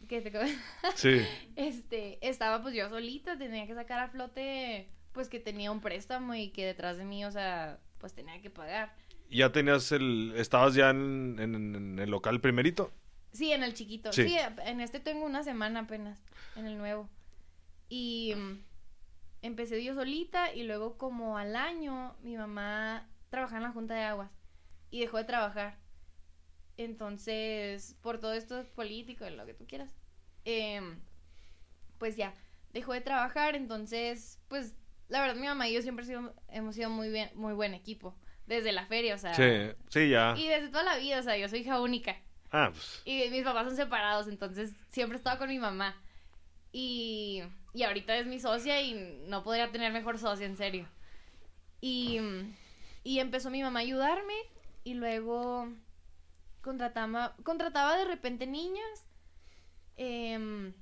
[0.08, 0.30] Que te...
[0.94, 1.20] Sí,
[1.56, 6.34] este, estaba pues yo solita, tenía que sacar a flote, pues que tenía un préstamo
[6.34, 8.94] y que detrás de mí, o sea, pues tenía que pagar.
[9.30, 12.92] ya tenías el, estabas ya en, en- en el local primerito.
[13.32, 14.12] Sí, en el chiquito.
[14.12, 14.28] Sí.
[14.28, 14.36] Sí.
[14.64, 16.18] en este tengo una semana apenas,
[16.56, 17.08] en el nuevo.
[17.88, 18.58] Y mm,
[19.42, 24.02] empecé yo solita y luego como al año mi mamá trabajaba en la Junta de
[24.02, 24.30] Aguas
[24.90, 25.78] y dejó de trabajar.
[26.84, 29.94] Entonces, por todo esto político, lo que tú quieras,
[30.46, 30.98] em,
[31.98, 32.32] pues ya,
[32.72, 34.74] dejó de trabajar, entonces, pues,
[35.08, 38.16] la verdad mi mamá y yo siempre sido- hemos sido muy bien, muy buen equipo,
[38.46, 40.34] desde la feria, o sea, Sí, sí, ya.
[40.38, 42.16] y desde toda la vida, o sea, yo soy hija única.
[42.50, 46.02] Ah, pues, Y mis papás son separados, entonces siempre he estado con mi mamá.
[46.72, 47.42] Y,
[47.74, 48.94] y ahorita es mi socia y
[49.26, 50.88] no podría tener mejor socia, en serio.
[51.82, 52.18] Y,
[53.04, 54.34] y empezó mi mamá a ayudarme
[54.84, 55.68] y luego
[56.62, 59.06] contrataba, contrataba de repente niñas.
[59.96, 60.72] em,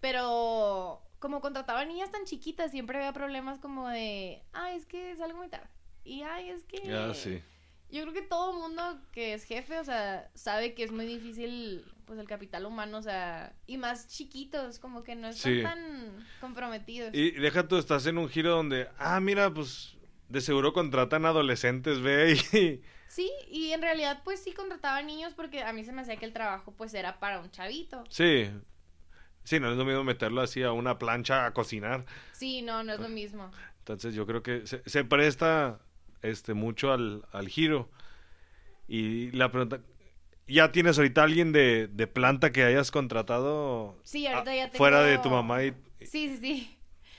[0.00, 5.38] pero como contrataba niñas tan chiquitas, siempre había problemas como de, ay, es que salgo
[5.38, 5.68] muy tarde.
[6.04, 6.80] Y ay, es que...
[7.14, 7.42] sí.
[7.90, 11.84] Yo creo que todo mundo que es jefe, o sea, sabe que es muy difícil,
[12.06, 15.62] pues, el capital humano, o sea, y más chiquitos, como que no están Sí.
[15.62, 17.12] tan comprometidos.
[17.12, 19.96] Y deja tú, estás en un giro donde, ah, mira, pues
[20.28, 25.64] de seguro contratan adolescentes, ve, y Sí, y en realidad, pues, sí contrataba niños porque
[25.64, 28.04] a mí se me hacía que el trabajo, pues, era para un chavito.
[28.08, 28.48] sí,
[29.42, 32.06] sí, no es lo mismo meterlo así a una plancha a cocinar.
[32.30, 33.50] Sí, no, no es lo mismo.
[33.78, 35.80] Entonces yo creo que se, se presta
[36.22, 37.90] este mucho al, al giro.
[38.86, 39.80] Y la pregunta,
[40.46, 44.78] ¿ya tienes ahorita alguien de, de planta que hayas contratado Sí, ahorita ah, ya tengo...
[44.78, 46.76] fuera de tu mamá y, Sí, sí, sí.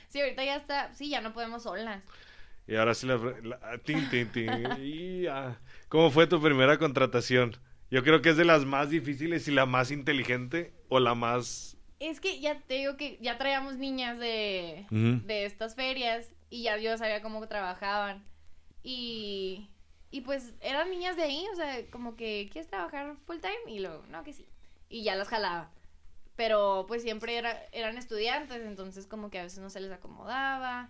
[0.07, 2.01] Sí, ahorita ya está, sí, ya no podemos solas.
[2.67, 7.57] Y ahora sí la, la- tin, tin, tin, y, ah, ¿Cómo fue tu primera contratación?
[7.89, 11.75] Yo creo que es de las más difíciles y la más inteligente o la más...
[11.99, 16.77] Es que ya te digo que ya traíamos niñas de, de estas ferias y ya
[16.77, 18.23] yo sabía cómo trabajaban.
[18.83, 19.69] Y,
[20.09, 23.79] y pues eran niñas de ahí, o sea, como que quieres trabajar full time y
[23.79, 24.47] luego, no, que sí.
[24.89, 25.69] Y ya las jalaba.
[26.35, 30.89] Pero pues siempre era, eran estudiantes, entonces como que a veces no se les acomodaba.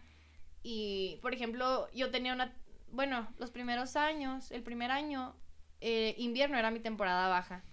[0.63, 2.55] Y, por ejemplo, yo tenía una,
[2.91, 5.35] bueno, los primeros años, el primer año,
[5.79, 7.63] eh, invierno era mi temporada baja.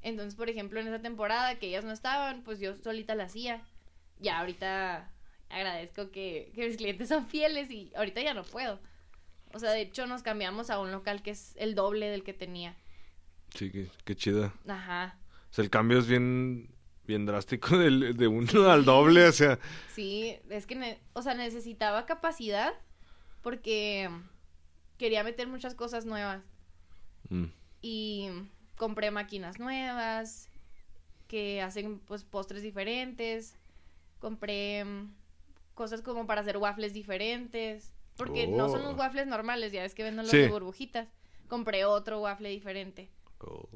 [0.00, 3.62] Entonces, por ejemplo, en esa temporada que ellas no estaban, pues yo solita la hacía.
[4.18, 5.10] Ya ahorita
[5.48, 8.80] agradezco que, que mis clientes son fieles y ahorita ya no puedo.
[9.52, 12.32] O sea, de hecho nos cambiamos a un local que es el doble del que
[12.32, 12.74] tenía.
[13.54, 14.54] Sí, qué, qué chida.
[14.66, 15.18] Ajá.
[15.50, 16.74] O sea, el cambio es bien,
[17.06, 19.58] bien drástico del- de uno al doble, o sea...
[19.94, 22.72] Sí, es que, o sea, necesitaba capacidad
[23.42, 24.08] porque
[24.98, 26.42] quería meter muchas cosas nuevas.
[27.28, 27.44] mm.
[27.80, 28.28] y
[28.76, 30.48] compré máquinas nuevas
[31.28, 33.56] que hacen pues postres diferentes
[34.18, 34.84] compré
[35.74, 38.96] cosas como para hacer waffles diferentes porque no son los Oh.
[38.98, 40.38] waffles normales ya ves que venden los Sí.
[40.38, 41.08] de burbujitas
[41.48, 43.68] compré otro waffle diferente Oh.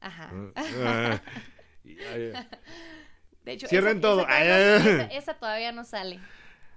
[0.00, 1.22] ajá Ah, ya.
[3.44, 4.20] de hecho Cierren esa- todo.
[4.20, 4.88] esa, todavía no- ay, ay.
[4.94, 6.20] esa- esa todavía no sale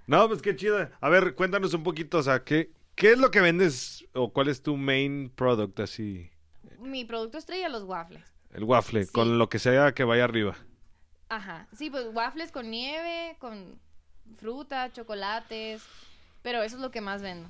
[0.06, 0.88] No, pues qué chido.
[1.00, 4.48] A ver, cuéntanos un poquito, o sea, ¿qué, qué es lo que vendes o cuál
[4.48, 6.28] es tu main product así?
[6.80, 9.12] mi producto estrella los waffles El waffle, Sí.
[9.12, 10.56] con lo que sea que vaya arriba.
[11.28, 13.78] Ajá, sí, pues waffles con nieve, con
[14.36, 15.82] fruta, chocolates,
[16.42, 17.48] pero eso es lo que más vendo.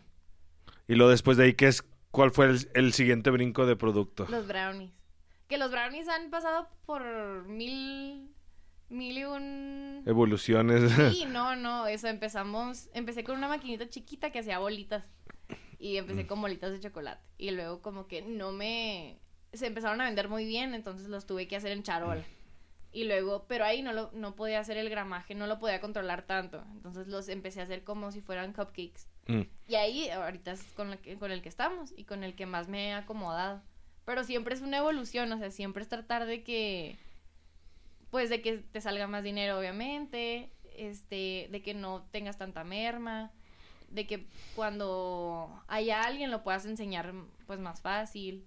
[0.86, 4.26] Y lo después de ahí, ¿qué es, ¿cuál fue el, el siguiente brinco de producto?
[4.28, 4.92] Los brownies.
[5.52, 8.34] Que los brownies han pasado por mil,
[8.88, 10.02] mil y un...
[10.06, 10.90] Evoluciones.
[11.12, 15.04] Sí, no, no, eso empezamos, empecé con una maquinita chiquita que hacía bolitas
[15.78, 19.18] y empecé con bolitas de chocolate y luego como que no me,
[19.52, 22.24] se empezaron a vender muy bien, entonces los tuve que hacer en charola.
[22.90, 26.22] Y luego, pero ahí no, lo, no podía hacer el gramaje, no lo podía controlar
[26.22, 26.64] tanto.
[26.72, 29.06] Entonces los empecé a hacer como si fueran cupcakes.
[29.26, 29.42] Mm.
[29.68, 32.46] Y ahí ahorita es con, la que- con el que estamos y con el que
[32.46, 33.60] más me he acomodado.
[34.04, 36.98] Pero siempre es una evolución, o sea, siempre es tratar de que,
[38.10, 43.30] pues de que te salga más dinero, obviamente, este, de que no tengas tanta merma,
[43.90, 47.12] de que cuando haya alguien lo puedas enseñar,
[47.46, 48.44] pues más fácil.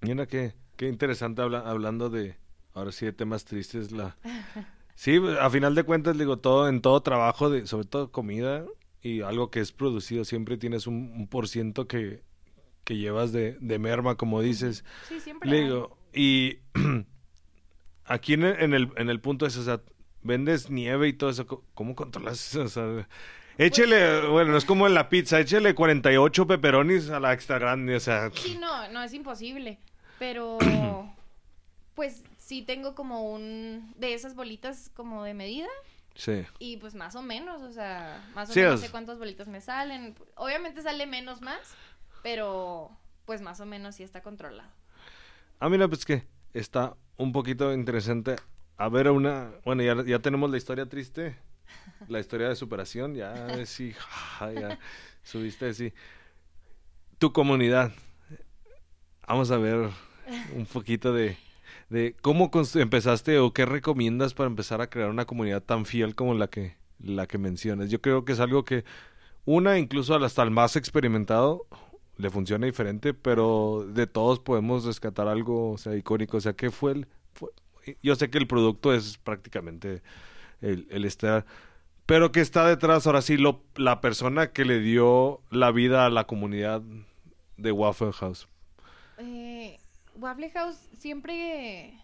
[0.00, 2.36] Mira qué, qué interesante habla- hablando de,
[2.74, 4.16] ahora sí de temas tristes, la...
[4.94, 8.64] Sí, a final de cuentas, digo, todo, en todo trabajo, de, sobre todo comida
[9.00, 12.22] y algo que es producido, siempre tienes un, un por ciento que,
[12.84, 14.84] que llevas de, de merma, como dices.
[15.08, 15.48] Sí, siempre.
[15.50, 16.58] Le digo, y
[18.04, 19.80] aquí en el, en el, en el punto es, o sea,
[20.22, 22.62] vendes nieve y todo eso, ¿cómo controlas eso?
[22.62, 23.08] O sea,
[23.58, 28.00] échele, bueno, es como en la pizza, échele 48 pepperonis a la extra grande, o
[28.00, 29.78] sea, Sí, no, no es imposible.
[30.18, 30.58] Pero,
[31.94, 33.92] pues sí tengo como un.
[33.96, 35.68] de esas bolitas como de medida.
[36.14, 36.44] sí.
[36.58, 39.48] Y pues más o menos, o sea, más o Sí, menos es- sé cuántas bolitas
[39.48, 40.14] me salen.
[40.36, 41.74] Obviamente sale menos más,
[42.22, 42.90] pero
[43.24, 44.70] pues más o menos sí está controlado.
[45.58, 48.36] Ah, mira, pues que está un poquito interesante.
[48.76, 49.50] A ver, una.
[49.64, 51.36] Bueno, ya, ya tenemos la historia triste.
[52.08, 53.14] La historia de superación.
[53.14, 53.94] Ya, sí.
[54.40, 54.78] ya
[55.22, 55.92] subiste, sí.
[57.18, 57.92] Tu comunidad.
[59.26, 59.88] Vamos a ver
[60.54, 61.36] un poquito de.
[61.90, 66.34] de cómo empezaste o qué recomiendas para empezar a crear una comunidad tan fiel como
[66.34, 67.90] la que, la que mencionas.
[67.90, 68.84] Yo creo que es algo que.
[69.44, 71.66] Una, incluso hasta el más experimentado,
[72.16, 76.36] le funciona diferente, pero de todos podemos rescatar algo, icónico.
[76.38, 77.08] O sea, ¿qué fue el...?
[77.34, 77.50] fue-
[78.02, 80.02] yo sé que el producto es prácticamente
[80.60, 81.46] el, el estar...
[82.06, 86.10] Pero que está detrás, ahora sí, lo, la persona que le dio la vida a
[86.10, 86.82] la comunidad
[87.56, 88.48] de Waffle House.
[89.16, 89.78] Eh,
[90.14, 91.94] Waffle House siempre,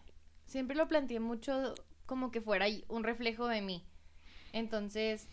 [0.45, 1.75] siempre lo planteé mucho
[2.07, 3.85] como que fuera un reflejo de mí.
[4.53, 5.29] Entonces,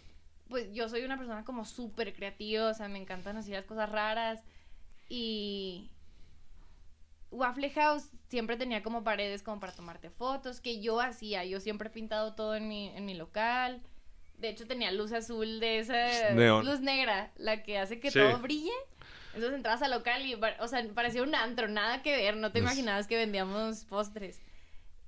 [0.49, 3.91] pues yo soy una persona como súper creativa, o sea, me encantan así las cosas
[3.91, 4.43] raras.
[5.09, 5.91] Y
[7.31, 11.89] Waffle House siempre tenía como paredes como para tomarte fotos, que yo hacía, yo siempre
[11.89, 13.81] he pintado todo en mi, en mi local.
[14.37, 16.65] De hecho, tenía luz azul de esa Neón.
[16.65, 18.19] luz negra, la que hace que Sí.
[18.19, 18.71] todo brille.
[19.33, 22.59] Entonces entrabas al local y, o sea, parecía un antro, nada que ver, no te
[22.59, 24.41] imaginabas que vendíamos postres.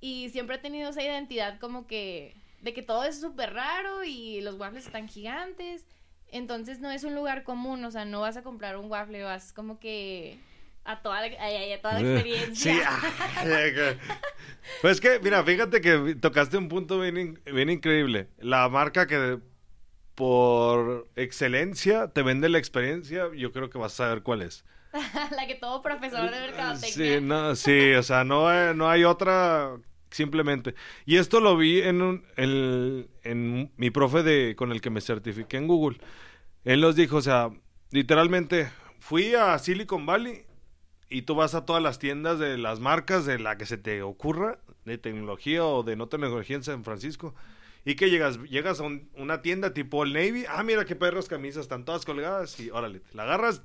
[0.00, 4.40] Y siempre he tenido esa identidad como que, de que todo es súper raro y
[4.42, 5.86] los waffles están gigantes.
[6.30, 9.52] Entonces no es un lugar común, o sea, no vas a comprar un waffle, vas
[9.52, 10.38] como que
[10.84, 12.90] a toda la, a toda la experiencia.
[13.42, 13.98] Sí,
[14.82, 18.28] pues que, mira, fíjate que tocaste un punto bien, bien increíble.
[18.38, 19.38] La marca que
[20.14, 24.64] por excelencia te vende la experiencia, yo creo que vas a saber cuál es.
[25.36, 27.18] la que todo profesor de mercadotecnia.
[27.18, 29.78] Sí, no, sí, o sea, no, no hay otra
[30.10, 30.74] simplemente.
[31.06, 35.00] Y esto lo vi en, un, en, en mi profe de, con el que me
[35.00, 35.98] certifiqué en Google.
[36.64, 37.50] Él nos dijo, o sea,
[37.90, 40.44] literalmente, fui a Silicon Valley
[41.08, 44.02] y tú vas a todas las tiendas de las marcas de la que se te
[44.02, 47.34] ocurra, de tecnología o de no tecnología en San Francisco.
[47.84, 51.28] Y que llegas, llegas a un- una tienda tipo el Navy, ah, mira qué perros
[51.28, 53.62] camisas, están todas colgadas y órale, la agarras,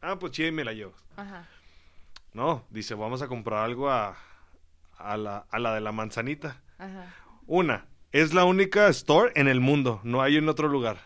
[0.00, 0.94] ah, pues chida y me la llevas.
[1.16, 1.46] Ajá.
[2.32, 4.16] No, dice, vamos a comprar algo a,
[4.96, 6.62] a, la, a la de la manzanita.
[6.78, 7.14] Ajá.
[7.46, 10.98] Una, es la única store en el mundo, no hay en otro lugar.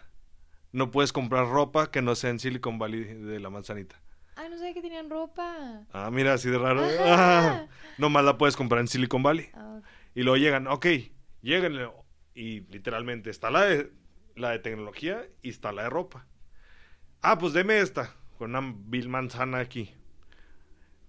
[0.73, 4.01] No puedes comprar ropa que no sea en Silicon Valley de la manzanita.
[4.37, 5.83] Ay, no sabía que tenían ropa.
[5.93, 6.83] Ah, mira, así de raro.
[7.01, 7.67] Ah,
[7.99, 9.51] nomás la puedes comprar en Silicon Valley.
[9.55, 9.81] Ah.
[10.15, 10.87] Y luego llegan, ok,
[11.43, 11.75] llegan
[12.35, 13.93] y literalmente está la de,
[14.37, 16.27] la de tecnología y está la de ropa.
[17.21, 19.93] Ah, pues deme esta, con una vil manzana aquí.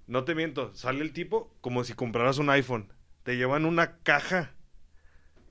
[0.07, 2.91] No te miento, sale el tipo como si compraras un iPhone.
[3.23, 4.51] Te llevan una caja,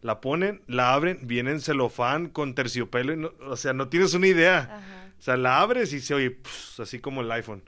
[0.03, 4.15] la ponen, la abren, viene en celofán con terciopelo, y no- o sea, no tienes
[4.15, 4.59] una idea.
[4.59, 5.13] Ajá.
[5.19, 6.41] O sea, la abres y se oye
[6.79, 7.63] así como el iPhone.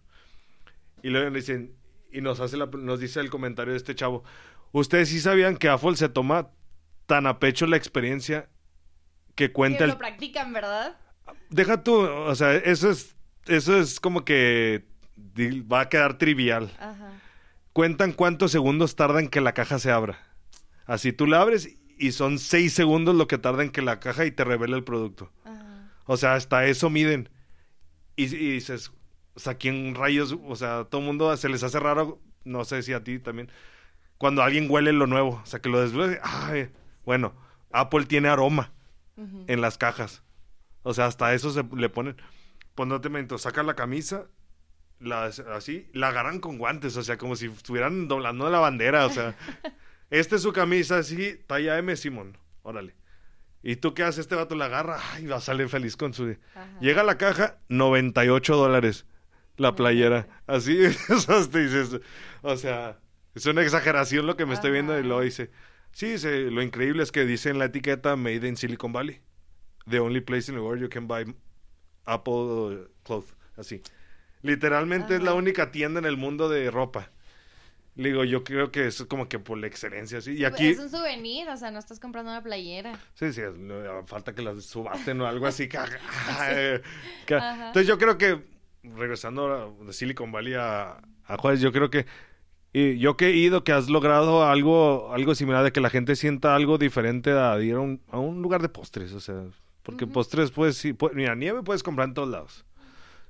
[1.03, 1.75] Y luego nos dicen,
[2.11, 4.25] y nos hace la- nos dice el comentario de este chavo,
[4.73, 6.51] ustedes sí sabían que Apple se toma
[7.07, 8.49] tan a pecho la experiencia
[9.35, 10.99] que cuenta Que el lo practican, ¿verdad?
[11.51, 13.15] deja tú, o sea, eso es
[13.47, 14.85] eso es como que
[15.71, 16.71] va a quedar trivial.
[16.79, 17.13] Ajá.
[17.73, 20.19] Cuentan cuántos segundos tarda en que la caja se abra.
[20.87, 24.25] Así tú la abres y son seis segundos lo que tarda en que la caja
[24.27, 25.33] y te revela el producto.
[25.45, 25.93] Ajá.
[26.05, 27.29] O sea, hasta eso miden.
[28.17, 28.93] Y, y dices,
[29.35, 30.37] o sea, ¿quién rayos?
[30.45, 33.51] O sea, todo el mundo se les hace raro, no sé si a ti también,
[34.19, 36.21] cuando alguien huele lo nuevo, o sea, que lo desbloquea.
[36.23, 36.71] Ay,
[37.05, 37.35] bueno,
[37.73, 38.73] Apple tiene aroma
[39.17, 40.23] en las cajas.
[40.83, 42.17] O sea, hasta eso se le ponen.
[42.75, 44.27] Pues no te miento, saca la camisa,
[45.53, 49.35] así, la agarran con guantes, o sea, como si estuvieran doblando la bandera, o sea,
[50.11, 52.95] esta es su camisa, así, talla M, Simón, órale.
[53.63, 54.21] ¿Y tú qué haces?
[54.21, 56.37] Este vato la agarra, ay, va a salir feliz con su...
[56.55, 56.69] Ajá.
[56.81, 59.07] Llega a la caja, 98 dólares
[59.57, 60.29] la playera.
[60.47, 60.77] Así,
[61.51, 62.01] te dices,
[62.43, 62.99] o sea,
[63.35, 65.51] es una exageración lo que me estoy viendo y luego dice,
[65.93, 66.17] sí,
[66.51, 69.21] lo increíble es que dice en la etiqueta Made in Silicon Valley.
[69.89, 71.25] The only place in the world you can buy
[72.05, 73.83] Apple clothes, así.
[74.43, 75.39] Literalmente es la Ajá.
[75.39, 77.11] única tienda en el mundo de ropa.
[77.95, 80.33] Le digo, yo creo que es como que por la excelencia, sí.
[80.33, 82.99] Y Pues, aquí, Es un souvenir, o sea, no estás comprando una playera.
[83.15, 85.69] sí, sí, es- no, falta que las subasten o algo así.
[85.69, 85.79] que-
[87.37, 87.67] Ajá.
[87.67, 88.43] Entonces yo creo que,
[88.83, 92.07] regresando de Silicon Valley a, a Juárez, yo creo que,
[92.73, 96.17] y yo que he ido, que has logrado algo, algo similar, de que la gente
[96.17, 99.45] sienta algo diferente a ir a un, a un lugar de postres, o sea,
[99.83, 100.15] porque Ujú.
[100.15, 102.65] postres, pues, sí, pu- mira, nieve puedes comprar en todos lados.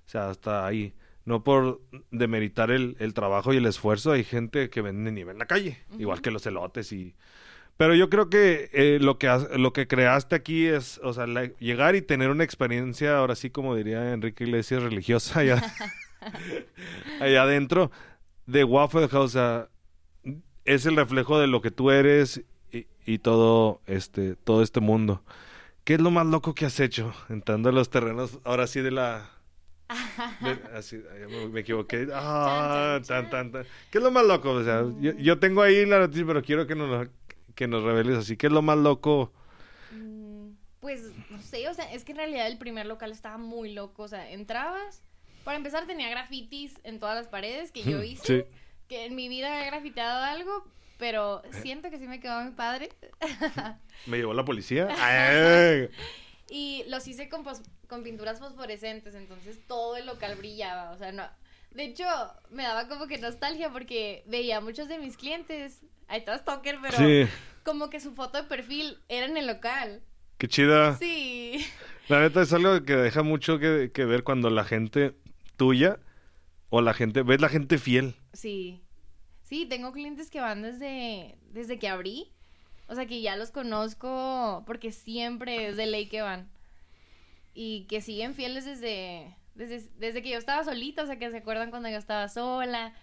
[0.06, 0.94] O sea, hasta ahí.
[1.24, 1.80] No por
[2.10, 5.78] demeritar el, el trabajo y el esfuerzo, hay gente que vende nieve en la calle,
[5.98, 7.14] igual que los elotes y...
[7.78, 11.46] Pero yo creo que eh, lo que lo que creaste aquí es, o sea, la-
[11.58, 15.62] llegar y tener una experiencia, ahora sí como diría Enrique Iglesias, religiosa allá,
[17.20, 17.90] allá adentro
[18.46, 19.24] de Waffle House.
[19.24, 19.68] O sea,
[20.64, 25.22] es el reflejo de lo que tú eres y, y todo este todo este mundo.
[25.84, 28.90] ¿Qué es lo más loco que has hecho entrando a los terrenos ahora sí de
[28.92, 29.30] la
[30.74, 31.02] así,
[31.50, 32.08] me, equivoqué.
[32.12, 33.72] Ah, Chan, chan, tan, tan, tan.
[33.90, 34.50] ¿Qué es lo más loco?
[34.52, 37.08] O sea, yo, yo tengo ahí la noticia, pero quiero que nos,
[37.54, 38.36] que nos reveles así.
[38.36, 39.32] ¿Qué es lo más loco?
[39.90, 43.72] Mm, Pues, no sé, o sea, es que en realidad el primer local estaba muy
[43.74, 44.04] loco.
[44.04, 45.02] O sea, entrabas,
[45.44, 48.24] para empezar tenía grafitis en todas las paredes que yo hice.
[48.24, 48.44] Sí.
[48.88, 50.64] Que en mi vida había grafiteado algo,
[50.98, 52.90] pero siento que sí me quedó mi padre.
[54.06, 54.88] ¿Me llevó la policía?
[56.54, 57.44] Y los hice con,
[57.88, 61.24] con pinturas fosforescentes, entonces todo el local brillaba, o sea, no...
[61.70, 62.04] De hecho,
[62.50, 66.76] me daba como que nostalgia porque veía a muchos de mis clientes, ahí está Stalker,
[66.82, 67.26] pero Sí,
[67.64, 70.02] como que su foto de perfil era en el local.
[70.36, 70.98] qué chida.
[70.98, 71.64] Sí.
[72.08, 75.14] La neta es algo que deja mucho que, que ver cuando la gente
[75.56, 75.98] tuya
[76.68, 78.14] o la gente, ves la gente fiel.
[78.34, 78.82] Sí.
[79.42, 82.30] Sí, tengo clientes que van desde, desde que abrí.
[82.88, 86.50] O sea, que ya los conozco porque siempre es de ley que van.
[87.54, 91.02] Y que siguen fieles desde, desde, desde que yo estaba solita.
[91.02, 92.94] O sea, que se acuerdan cuando yo estaba sola.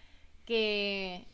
[0.46, 1.26] Que,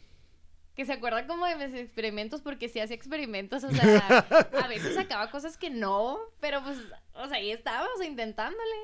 [0.76, 3.64] que se acuerdan como de mis experimentos porque sí hacía experimentos.
[3.64, 4.08] O sea,
[4.64, 6.20] a veces sacaba cosas que no.
[6.40, 6.78] Pero pues,
[7.14, 8.76] o sea, ahí estaba, o sea, intentándole.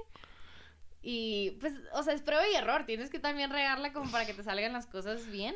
[1.03, 2.85] Y pues, o sea, es prueba y error.
[2.85, 5.55] Tienes que también regarla como para que te salgan las cosas bien.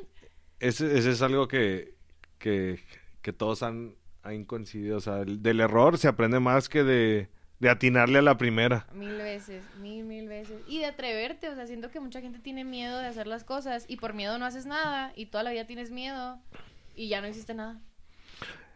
[0.59, 1.95] Ese, ese es algo que,
[2.39, 2.79] que,
[3.25, 4.97] que todos han, han coincidido.
[4.97, 7.27] O sea, el- del error se aprende más que de,
[7.59, 8.85] de atinarle a la primera.
[8.93, 10.61] Mil veces, mil, mil veces.
[10.67, 13.85] Y de atreverte, o sea, siento que mucha gente tiene miedo de hacer las cosas
[13.87, 16.37] y por miedo no haces nada y toda la vida tienes miedo
[16.95, 17.81] y ya no hiciste nada.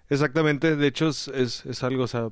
[0.09, 2.29] Exactamente, de hecho es, es, es algo, o sea,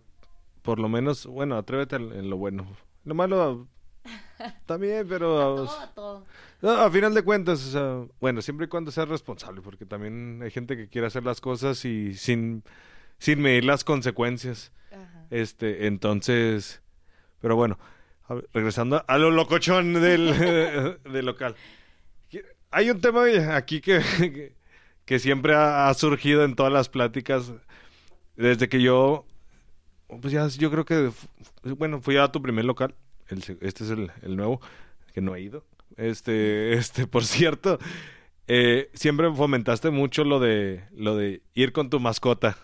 [0.64, 2.66] por lo menos, bueno, atrévete en, en lo bueno.
[3.06, 3.68] Lo malo
[4.66, 5.28] también, pero...
[5.68, 6.26] Todo, a todo.
[6.62, 10.42] No, a final de cuentas, o sea, bueno, siempre y cuando seas responsable, porque también
[10.42, 12.64] hay gente que quiere hacer las cosas y sin,
[13.20, 14.72] sin medir las consecuencias.
[14.92, 15.28] Ajá.
[15.30, 16.82] Este, entonces,
[17.42, 17.78] pero bueno,
[18.28, 21.56] a ver, regresando a lo locochón del, del local.
[22.72, 23.24] Hay un tema
[23.56, 24.56] aquí que, que,
[25.06, 27.54] que siempre ha, ha surgido en todas las pláticas
[28.38, 29.26] desde que yo,
[30.08, 31.12] pues ya, yo creo que,
[31.76, 32.96] bueno, fui a tu primer local,
[33.28, 34.62] el este es el, el nuevo,
[35.14, 35.66] que no he ido.
[35.96, 37.80] Este, este, por cierto,
[38.48, 42.58] eh, siempre fomentaste mucho lo de, lo de ir con tu mascota.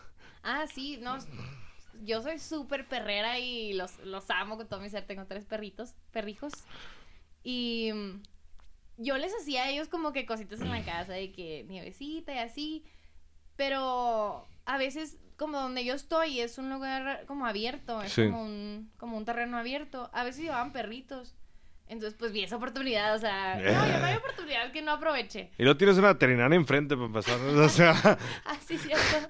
[0.43, 1.17] Ah, sí, no.
[2.03, 5.05] Yo soy súper perrera y los, los amo con todo mi ser.
[5.07, 6.51] Tengo tres perritos, perrijos.
[7.43, 8.21] Y mm,
[8.97, 12.39] yo les hacía a ellos como que cositas en la casa de que nievecita y
[12.39, 12.85] así.
[13.55, 18.23] Pero a veces, como donde yo estoy, es un lugar como abierto, es Sí.
[18.25, 20.09] como, un, como un terreno abierto.
[20.13, 21.35] A veces llevaban perritos.
[21.93, 25.51] Entonces, pues vi esa oportunidad, o sea, no, yo no hay oportunidad que no aproveche.
[25.57, 27.93] Y no tienes una veterinaria enfrente para pasar, o sea...
[28.45, 29.29] Ah, sí, cierto.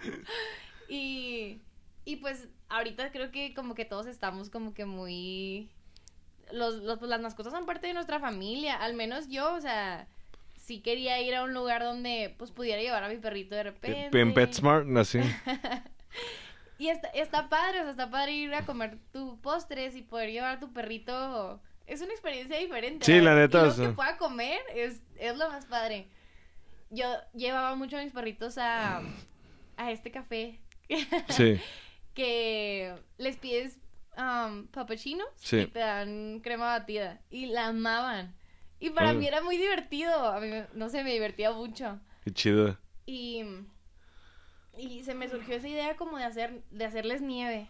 [0.90, 1.62] Y,
[2.06, 5.70] y pues ahorita creo que como que todos estamos como que muy...
[6.52, 10.08] Los, los, pues, las mascotas son parte de nuestra familia, al menos yo, o sea,
[10.56, 14.20] sí quería ir a un lugar donde pues pudiera llevar a mi perrito de repente.
[14.20, 15.20] En PetSmart, así.
[16.78, 20.32] Y está, está padre, o sea, está padre ir a comer tu postres y poder
[20.32, 21.62] llevar a tu perrito.
[21.86, 23.06] Es una experiencia diferente.
[23.06, 23.88] Sí, la neta, Y luego o sea.
[23.88, 26.08] que pueda comer es, es lo más padre.
[26.90, 29.02] Yo llevaba mucho a mis perritos a,
[29.78, 30.60] a este café
[31.30, 31.60] Sí.
[32.14, 33.78] que les pides
[34.18, 34.68] um,
[35.38, 35.58] Sí.
[35.60, 37.20] y te dan crema batida.
[37.30, 38.36] Y la amaban.
[38.80, 40.28] Y para mí era muy divertido.
[40.28, 42.00] A mí, no sé, me divertía mucho.
[42.24, 42.78] Qué chido.
[43.06, 43.44] Y,
[44.78, 47.70] y se me surgió esa idea como de hacer, de hacerles nieve.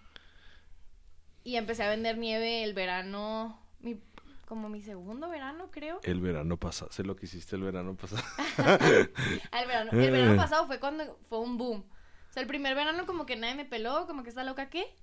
[1.44, 4.02] Y empecé a vender nieve el verano, mi,
[4.48, 6.00] como mi segundo verano, creo.
[6.04, 8.24] El verano pasado, sé lo que hiciste el verano pasado.
[9.52, 11.86] Al verano, el verano pasado fue cuando fue un boom.
[12.30, 14.96] O sea, el primer verano como que nadie me peló, como que está loca qué.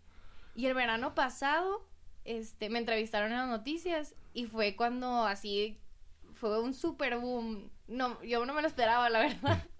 [0.56, 1.86] Y el verano pasado,
[2.24, 5.78] este, me entrevistaron en las noticias y fue cuando así
[6.34, 7.70] fue un super boom.
[7.86, 9.62] No, yo no me lo esperaba, la verdad.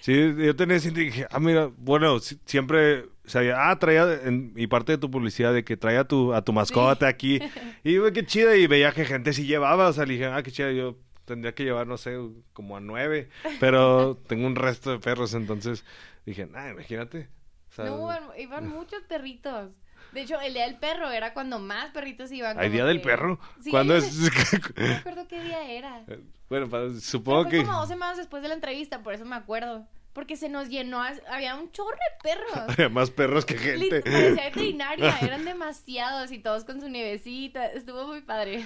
[0.00, 4.52] Sí, yo tenía ese y dije, ah, mira, bueno, si- siempre sabía, ah, traía, en,
[4.56, 7.40] y parte de tu publicidad de que traía a tu, a tu mascota aquí.
[7.82, 10.42] Y güey, qué chida, y veía que gente sí llevaba, o sea, le dije, ah,
[10.42, 12.16] qué chida, yo tendría que llevar, no sé,
[12.52, 13.28] como a nueve,
[13.60, 15.84] pero tengo un resto de perros, entonces
[16.26, 17.28] dije, nah, imagínate.
[17.70, 19.70] O sea, No, iban muchos perritos.
[20.14, 22.58] De hecho, el día del perro era cuando más perritos iban.
[22.58, 23.38] ¿Hay día del perro?
[23.62, 24.16] Sí, ¿Cuándo hay es?
[24.16, 24.30] No
[24.76, 26.04] me acuerdo qué día era.
[26.48, 29.36] bueno, pa- Pero supongo que como dos semanas después de la entrevista, por eso me
[29.36, 29.86] acuerdo.
[30.12, 32.68] Porque se nos llenó, había un chorro de perros.
[32.68, 34.00] había más perros que gente.
[34.00, 37.66] Parecía veterinaria, eran demasiados y todos con su nievecita.
[37.66, 38.64] Estuvo muy padre.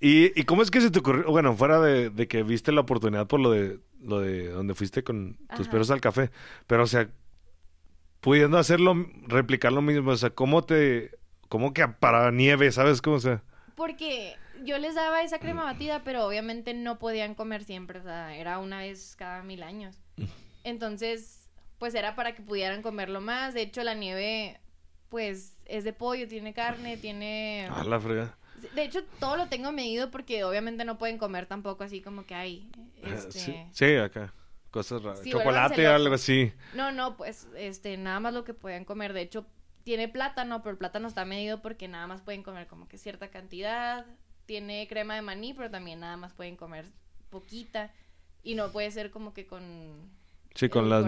[0.00, 1.24] ¿Y, ¿Y cómo es que se te ocurrió?
[1.30, 5.04] Bueno, fuera de, de que viste la oportunidad por lo de lo de donde fuiste
[5.04, 5.70] con tus Ajá.
[5.70, 6.30] perros al café,
[6.66, 7.08] pero o sea,
[8.22, 8.94] pudiendo hacerlo,
[9.26, 11.10] replicar lo mismo, o sea, ¿cómo te,
[11.48, 13.42] cómo que para nieve, sabes cómo o sea?
[13.74, 18.34] Porque yo les daba esa crema batida, pero obviamente no podían comer siempre, o sea,
[18.36, 19.98] era una vez cada mil años.
[20.62, 21.48] Entonces,
[21.78, 23.54] pues era para que pudieran comerlo más.
[23.54, 24.60] De hecho, la nieve,
[25.08, 27.68] pues, es de pollo, tiene carne, tiene...
[27.72, 28.36] A la frega.
[28.76, 32.36] De hecho, todo lo tengo medido porque obviamente no pueden comer tampoco así como que
[32.36, 32.70] hay.
[33.02, 33.38] Este...
[33.40, 34.32] Sí, sí, acá.
[34.72, 35.20] Cosas raras.
[35.22, 36.52] Sí, Chocolate, algo así.
[36.74, 39.12] No, no, pues, este, nada más lo que pueden comer.
[39.12, 39.46] De hecho,
[39.84, 43.28] tiene plátano, pero el plátano está medido porque nada más pueden comer como que cierta
[43.28, 44.06] cantidad.
[44.46, 46.86] Tiene crema de maní, pero también nada más pueden comer
[47.30, 47.92] poquita.
[48.42, 50.10] Y no puede ser como que con
[50.54, 51.04] Sí, con las...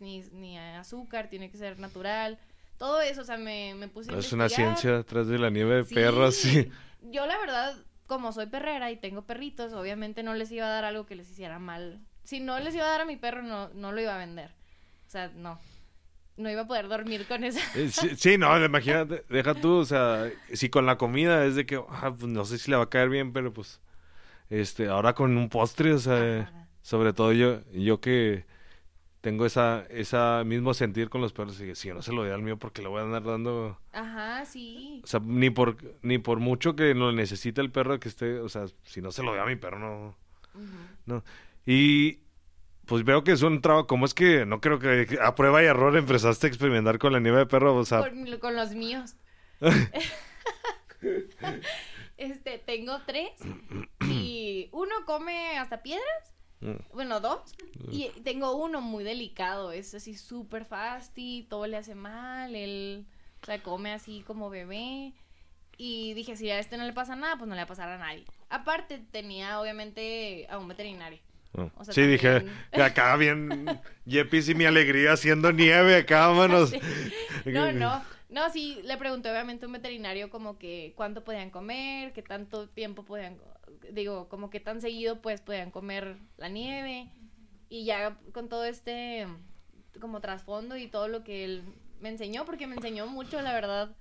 [0.00, 2.38] ni, ni azúcar, tiene que ser natural.
[2.78, 5.76] Todo eso, o sea, me, me puse a Es una ciencia atrás de la nieve
[5.76, 5.94] de Sí.
[5.94, 6.70] perros, sí.
[7.02, 7.76] Yo la verdad,
[8.06, 11.30] como soy perrera y tengo perritos, obviamente no les iba a dar algo que les
[11.30, 12.00] hiciera mal.
[12.24, 14.50] Si no les iba a dar a mi perro, no, no lo iba a vender.
[15.06, 15.60] O sea, no.
[16.36, 17.60] No iba a poder dormir con esa.
[17.78, 21.66] Eh, Sí, sí, no, imagínate, deja tú, o sea, si con la comida es de
[21.66, 23.80] que, ah, pues no sé si le va a caer bien, pero pues,
[24.48, 26.68] este, ahora con un postre, o sea, Ajá.
[26.80, 28.46] sobre todo yo, yo que
[29.20, 32.22] tengo esa, esa mismo sentir con los perros, y que si yo no se lo
[32.22, 35.00] doy al mío porque le voy a andar dando, Ajá, sí.
[35.04, 38.48] o sea, ni por, ni por mucho que lo necesite el perro que esté, o
[38.48, 40.16] sea, si no se lo doy a mi perro, no,
[41.06, 41.22] no.
[41.66, 42.20] Y
[42.86, 45.66] pues veo que es un trabajo, ¿cómo es que no creo que a prueba y
[45.66, 47.76] error empezaste a experimentar con la nieve de perro?
[47.76, 49.14] O sea, Con, con los míos.
[52.16, 53.30] este, tengo tres.
[54.08, 56.34] Y uno come hasta piedras.
[56.60, 56.76] Mm.
[56.92, 57.54] Bueno, dos.
[57.90, 59.72] Y tengo uno muy delicado.
[59.72, 61.46] Es así súper fasti.
[61.48, 62.54] Todo le hace mal.
[62.54, 63.06] Él,
[63.42, 65.12] o sea, come así como bebé.
[65.76, 67.88] Y dije, si a este no le pasa nada, pues no le va a pasar
[67.88, 68.24] a nadie.
[68.50, 71.18] Aparte, tenía obviamente a un veterinario.
[71.54, 71.70] No.
[71.76, 76.28] O sea, sí, dije, también- que acá bien, Yepis y mi alegría haciendo nieve acá,
[76.28, 76.70] vámonos.
[77.44, 77.50] Sí.
[77.50, 78.02] No, no.
[78.28, 82.68] No, sí, le pregunté obviamente a un veterinario como que cuánto podían comer, qué tanto
[82.68, 83.36] tiempo podían,
[83.90, 87.10] digo, como que tan seguido pues podían comer la nieve.
[87.68, 89.26] Y ya con todo este
[90.00, 91.62] como trasfondo y todo lo que él
[92.00, 93.94] me enseñó, porque me enseñó mucho, la verdad.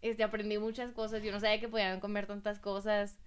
[0.00, 1.22] Este, aprendí muchas cosas.
[1.22, 3.18] Yo no sabía que podían comer tantas cosas.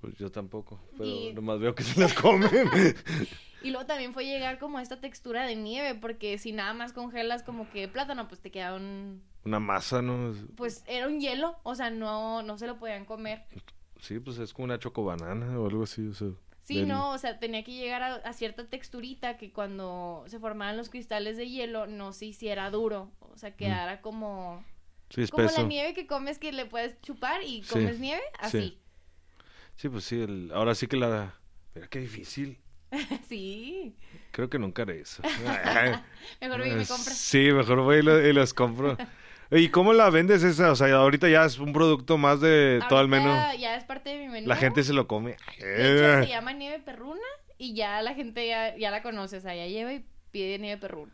[0.00, 2.50] Pues yo tampoco, pero Y- nomás veo que se las comen.
[3.64, 6.92] Y luego también fue llegar como a esta textura de nieve, porque si nada más
[6.92, 9.22] congelas como que plátano, pues te queda un...
[9.44, 10.34] Una masa, ¿no?
[10.56, 13.44] Pues era un hielo, o sea, no, no se lo podían comer.
[14.00, 16.30] Sí, pues es como una chocobanana o algo así, o sea.
[16.62, 20.40] Sí, del- no, o sea, tenía que llegar a, a cierta texturita que cuando se
[20.40, 24.64] formaban los cristales de hielo no se hiciera duro, o sea, quedara como...
[25.10, 28.36] Sí, Como la nieve que comes que le puedes chupar y Sí, comes nieve, sí.
[28.40, 28.58] así.
[28.60, 28.78] Sí,
[29.88, 31.34] pues sí, el- ahora sí que la...
[31.74, 32.58] Mira qué difícil.
[33.28, 33.96] Sí.
[34.30, 35.22] Creo que nunca haré eso.
[36.40, 37.16] Mejor voy y me compras.
[37.16, 38.96] Sí, mejor voy y, lo- y los compro.
[39.50, 40.70] ¿Y cómo la vendes esa?
[40.72, 43.28] O sea, ahorita ya es un producto más de todo el menú.
[43.28, 44.46] Ahorita Ya es parte de mi menú.
[44.48, 45.36] La gente se lo come.
[45.58, 46.24] De hecho, Eh.
[46.24, 47.20] se llama nieve perruna
[47.58, 50.80] y ya la gente ya, ya la conoce, o sea, ya lleva y pide nieve
[50.80, 51.12] perruna.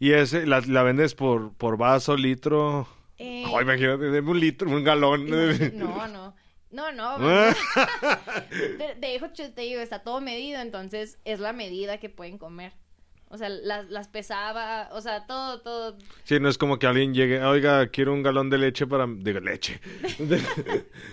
[0.00, 2.88] Y ese, la, la vendes por, por vaso, litro.
[3.18, 5.28] Eh, Ay, imagínate, un litro, un galón.
[5.74, 6.34] No, no.
[6.72, 7.18] No, no.
[8.50, 12.72] de, de hecho, te digo, está todo medido, entonces es la medida que pueden comer.
[13.28, 15.96] O sea, las, las pesaba, o sea, todo, todo.
[16.24, 19.06] Sí, no es como que alguien llegue, oiga, quiero un galón de leche para...
[19.06, 19.80] Digo, leche.
[20.18, 20.42] De,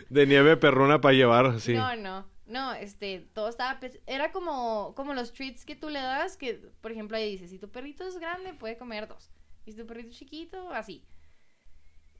[0.09, 1.73] de nieve perruna para llevar, sí.
[1.73, 2.27] No, no.
[2.45, 3.79] No, este, todo estaba...
[3.79, 7.47] pes- Era como, como los treats que tú le das, que, por ejemplo, ahí dice,
[7.47, 9.29] si tu perrito es grande, puede comer dos.
[9.65, 11.05] Y si tu perrito es chiquito, así.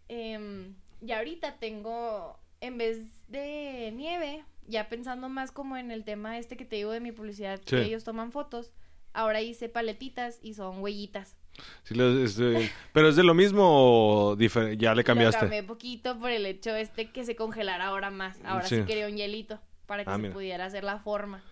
[0.08, 6.38] Em, y ahorita tengo, en vez de nieve, ya pensando más como en el tema
[6.38, 7.76] este que te digo de mi publicidad, Sí.
[7.76, 8.72] que ellos toman fotos,
[9.14, 11.36] ahora hice paletitas y son huellitas.
[11.84, 15.40] Sí, lo- es de- pero es de lo mismo o ya le Lo cambiaste.
[15.42, 18.38] cambié poquito por el hecho este que se congelara ahora más.
[18.46, 18.84] Ahora sí, Sí.
[18.84, 20.34] quería un hielito para que Ah, se mira.
[20.34, 21.44] pudiera hacer la forma.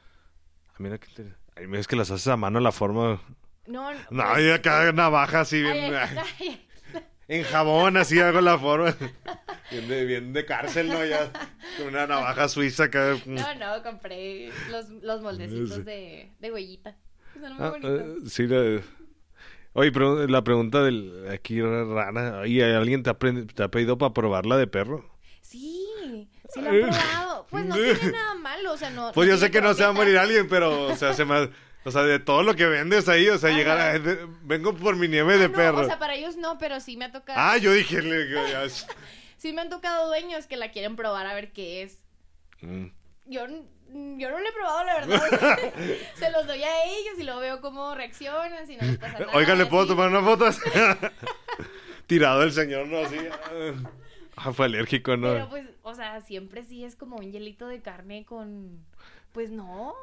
[0.70, 3.20] Ah, mira qué inter- Ay, es que las haces a mano la forma.
[3.66, 5.94] No, No, pues, y acá navaja así bien.
[5.96, 6.67] ay, ay,
[7.28, 8.96] En jabón así hago la forma.
[9.72, 11.04] Bien de, bien de cárcel, ¿no?
[11.06, 11.30] Ya.
[11.78, 13.18] Con una navaja suiza acá.
[13.26, 15.82] No, no, compré los, los moldecitos Sí.
[15.84, 16.96] de, de huellita.
[17.34, 18.00] Son muy Ah, bonitos.
[18.00, 18.82] eh, sí, la-
[19.74, 22.48] Oye, pero la pregunta del aquí rara.
[22.48, 25.06] ¿Y alguien te ha, pre- te ha pedido para probarla de perro?
[25.42, 27.46] Sí, sí lo he probado.
[27.50, 29.12] Pues no tiene nada malo, o sea, no.
[29.14, 31.50] Pues yo sé que no se va a morir alguien, pero, o sea, se me...
[31.88, 33.58] O sea, de todo lo que vendes ahí, o sea, Ajá.
[33.58, 33.98] llegar a...
[33.98, 35.80] de- vengo por mi nieve de Ah, no, perro.
[35.80, 37.40] O sea, para ellos no, pero sí me ha tocado.
[37.40, 38.02] Ah, yo dije...
[38.02, 38.68] le- ya-
[39.38, 42.00] Sí me han tocado dueños que la quieren probar a ver qué es.
[42.62, 42.88] Mm.
[43.28, 43.64] Yo, n-
[44.18, 45.60] yo no lo he probado, la verdad.
[46.16, 49.32] Se los doy a ellos y luego veo cómo reaccionan, si no les pasa nada.
[49.34, 49.92] Oiga, ¿le puedo así.
[49.92, 50.50] tomar una foto?
[52.08, 53.00] Tirado el señor, ¿no?
[53.00, 53.18] Así.
[54.36, 55.32] Ah, fue alérgico, ¿no?
[55.34, 58.86] Pero pues, o sea, siempre sí es como un hielito de carne con...
[59.34, 59.94] Pues no.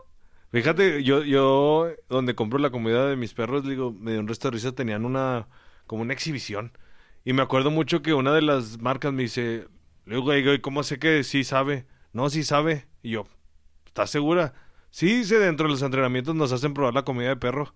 [0.55, 4.47] Fíjate, yo, yo, donde compro la comida de mis perros, digo, me dio un resto
[4.49, 5.49] de risa, tenían una,
[5.89, 6.71] como una exhibición.
[7.25, 9.67] Y me acuerdo mucho que una de las marcas me dice,
[10.07, 11.87] le digo, "Güey, güey, ¿cómo sé que sí sabe?
[12.13, 12.87] No, sí sabe.
[13.03, 13.27] Y yo,
[13.85, 14.55] ¿estás segura?
[14.91, 17.75] Sí, dice, dentro de los entrenamientos nos hacen probar la comida de perro.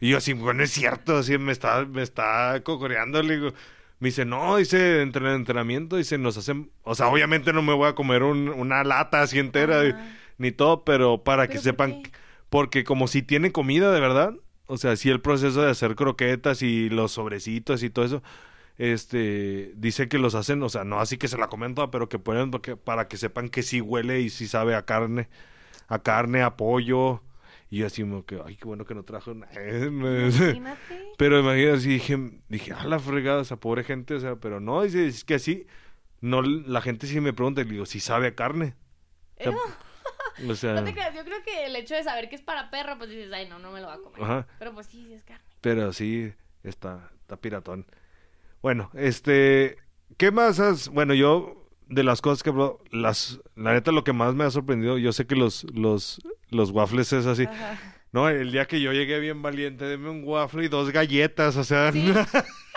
[0.00, 3.52] Y yo así, bueno, es cierto, así me está, me está cocoreando, le digo.
[4.00, 7.74] Me dice, no, dice, entre el entrenamiento, dice, nos hacen, o sea, obviamente no me
[7.74, 9.82] voy a comer un- una lata así entera.
[10.38, 12.02] Ni todo, pero para que ¿Pero por sepan,
[12.48, 14.34] porque como si tiene comida de verdad,
[14.66, 18.22] o sea, si el proceso de hacer croquetas y los sobrecitos y todo eso,
[18.76, 22.08] este, dice que los hacen, o sea, no así que se la comen toda, pero
[22.08, 25.28] que ponen porque, para que sepan que sí huele y sí sabe a carne,
[25.88, 27.22] a carne, a pollo.
[27.70, 29.52] Y yo así como que, ay, qué bueno que no trajo nada.
[29.86, 31.12] Imagínate.
[31.18, 34.82] Pero imagínate, así dije, dije, a la fregada, esa pobre gente, o sea, pero no,
[34.82, 35.66] dice, es que así,
[36.20, 38.74] no, la gente sí me pregunta, y le digo, si sabe a carne.
[39.40, 39.52] O sea,
[40.46, 42.70] o sea, No te creas, yo creo que el hecho de saber que es para
[42.70, 44.22] perro, pues dices, ay, no, no me lo va a comer.
[44.22, 44.46] Ajá.
[44.58, 45.44] Pero pues sí, sí es carne.
[45.60, 46.32] pero sí,
[46.62, 47.86] está, está piratón.
[48.62, 49.76] Bueno, este,
[50.16, 52.52] ¿qué más has, bueno, yo, de las cosas que,
[52.90, 56.20] las, la neta, lo que más me ha sorprendido, yo sé que los, los,
[56.50, 57.78] los waffles es así, Ajá.
[58.12, 61.64] no, el día que yo llegué bien valiente, deme un waffle y dos galletas, o
[61.64, 62.12] sea, Sí.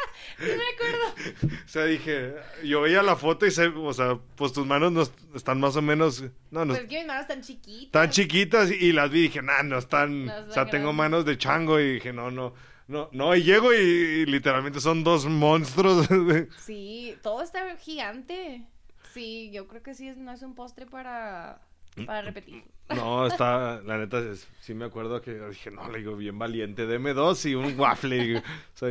[0.42, 1.52] Me acuerdo.
[1.66, 2.34] O sea, dije,
[2.64, 5.76] yo veía la foto y se, o sea, pues tus manos no est- están más
[5.78, 6.22] o menos,
[6.52, 7.92] no, no, Pues es que mis manos están chiquitas.
[7.92, 11.24] tan chiquitas y las vi y dije, nah, no están, No o sea, tengo manos
[11.26, 12.54] de chango y dije, no, no,
[12.88, 16.08] no, no, y llego y, y literalmente son dos monstruos.
[16.60, 18.64] Sí, todo está gigante.
[19.14, 21.62] Sí, yo creo que sí, es, no es un postre para,
[22.06, 22.64] para repetir.
[22.90, 24.22] no, está, la neta,
[24.60, 28.38] sí me acuerdo que dije, no, le digo, bien valiente, deme dos y un waffle.
[28.40, 28.42] o
[28.74, 28.90] sea,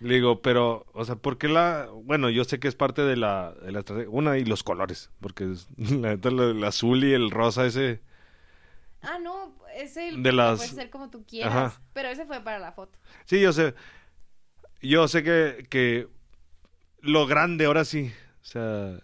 [0.00, 1.88] le digo, pero, o sea, ¿por qué la...?
[2.04, 4.10] Bueno, yo sé que es parte de la, de la estrategia.
[4.10, 8.00] Una, y los colores, porque es- la neta, el, azul y el rosa ese...
[9.02, 11.54] Ah, no, ese De las- puede ser como tú quieras.
[11.54, 11.80] Ajá.
[11.92, 12.98] Pero ese fue para la foto.
[13.26, 13.74] Sí, yo sé.
[14.80, 16.08] Yo sé que, que
[17.00, 18.12] lo grande ahora sí.
[18.42, 18.98] O sea,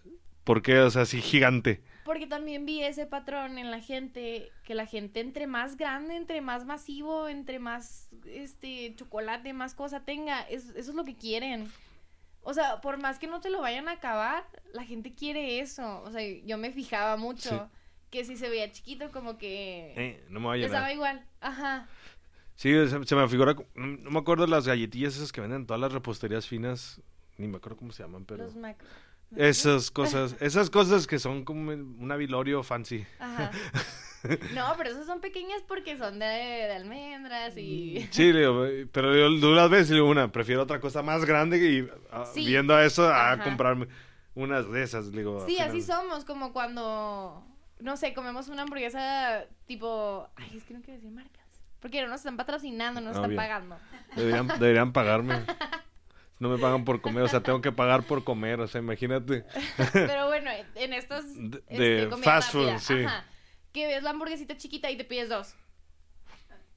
[0.45, 0.79] ¿por qué?
[0.81, 1.83] O sea, sí, gigante.
[2.11, 6.41] Porque también vi ese patrón en la gente, que la gente entre más grande, entre
[6.41, 11.71] más masivo, entre más este chocolate, más cosa tenga, es- eso es lo que quieren.
[12.43, 14.43] O sea, por más que no te lo vayan a acabar,
[14.73, 16.03] la gente quiere eso.
[16.03, 17.79] O sea, yo me fijaba mucho Sí.
[18.11, 21.25] que si se veía chiquito, como que Eh, no me va a les daba igual.
[21.41, 21.87] Ajá.
[22.57, 23.55] Sí, se, se me figura.
[23.77, 27.01] No, no me acuerdo las galletillas esas que venden en todas las reposterías finas.
[27.39, 28.43] Ni me acuerdo cómo se llaman, pero.
[28.43, 28.89] Los macro.
[29.37, 33.07] Esas cosas, esas cosas que son como un avilorio fancy.
[33.19, 33.51] Ajá.
[34.55, 38.07] No, pero esas son pequeñas porque son de, de almendras y...
[38.11, 41.57] Sí, le digo, eh, pero yo ves y digo, una, prefiero otra cosa más grande
[41.57, 42.45] y ah, Sí.
[42.45, 43.43] viendo a eso a Ajá.
[43.45, 43.89] comprarme
[44.35, 45.11] unas de esas.
[45.11, 47.43] Digo, Sí, así somos, como cuando,
[47.79, 52.09] no sé, comemos una hamburguesa tipo, ay, es que no quiero decir marcas, porque no
[52.09, 53.41] nos están patrocinando, no nos Ah, están bien.
[53.43, 53.79] pagando.
[54.17, 55.35] Deberían, deberían pagarme.
[56.41, 59.45] No me pagan por comer, o sea, tengo que pagar por comer, o sea, imagínate.
[59.93, 63.05] Pero bueno, en estas De- este, de fast food, sí.
[63.05, 63.25] ajá,
[63.73, 65.55] que ves la hamburguesita chiquita y te pides dos.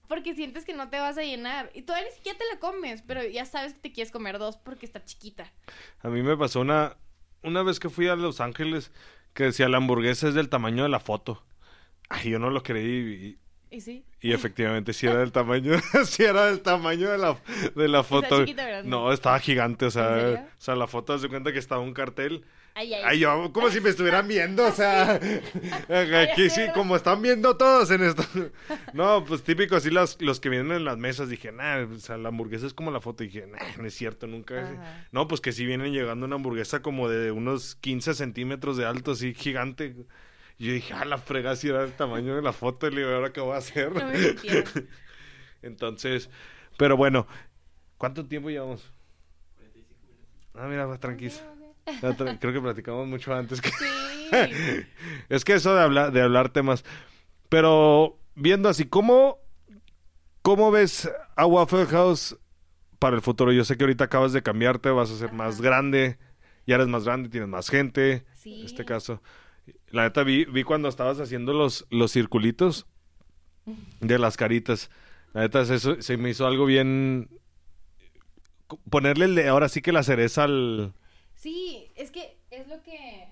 [0.09, 1.71] Porque sientes que no te vas a llenar.
[1.73, 4.57] Y todavía ni siquiera te la comes, pero ya sabes que te quieres comer dos
[4.57, 5.51] porque está chiquita.
[6.01, 6.97] A mí me pasó una,
[7.41, 8.91] una vez que fui a Los Ángeles
[9.33, 11.43] que decía la hamburguesa es del tamaño de la foto.
[12.09, 13.39] Ay, yo no lo creí
[13.73, 14.05] ¿Y sí?
[14.21, 15.73] y, efectivamente sí era del tamaño,
[16.05, 17.35] sí era del tamaño de la,
[17.75, 18.45] de la foto.
[18.83, 21.95] no, estaba gigante, o ¿En sea, o sea, la foto se cuenta que estaba un
[21.95, 22.45] cartel.
[22.75, 25.15] Ay, ay, Ay, yo como si me estuvieran viendo, o sea,
[26.21, 28.23] aquí sí, como están viendo todos en esto.
[28.93, 32.17] No, pues típico, así los, los que vienen en las mesas, dije, nah, o sea,
[32.17, 34.61] la hamburguesa es como la foto, y dije, nah, no es cierto, nunca.
[34.61, 35.07] Ajá.
[35.11, 39.13] No, pues que sí vienen llegando una hamburguesa como de unos 15 centímetros de alto,
[39.13, 39.95] así gigante.
[40.57, 42.87] Y yo dije, ah, la frega, si era el tamaño de la foto.
[42.87, 43.91] Y le digo, ¿ahora qué voy a hacer?
[43.91, 44.35] No me.
[45.61, 46.29] Entonces,
[46.77, 47.27] pero bueno,
[47.97, 48.91] ¿cuánto tiempo llevamos?
[50.53, 51.33] Ah, mira, va, tranquilo.
[52.39, 53.69] Creo que platicamos mucho antes que...
[53.69, 53.85] Sí.
[55.29, 56.83] Es que eso de hablar, de hablar temas.
[57.49, 59.39] Pero viendo así, ¿cómo,
[60.41, 62.37] ¿cómo ves a Waffle House
[62.99, 63.51] para el futuro?
[63.51, 66.17] Yo sé que ahorita acabas de cambiarte, vas a ser más grande,
[66.65, 68.25] ya eres más grande, tienes más gente.
[68.35, 68.61] Sí.
[68.61, 69.21] En este caso.
[69.91, 72.85] La neta vi, vi cuando estabas haciendo los, los circulitos
[74.01, 74.89] de las caritas.
[75.33, 77.29] La neta eso, se me hizo algo bien...
[78.89, 80.93] Ponerle el de- ahora sí que la cereza al...
[81.35, 83.27] Sí, es que es lo que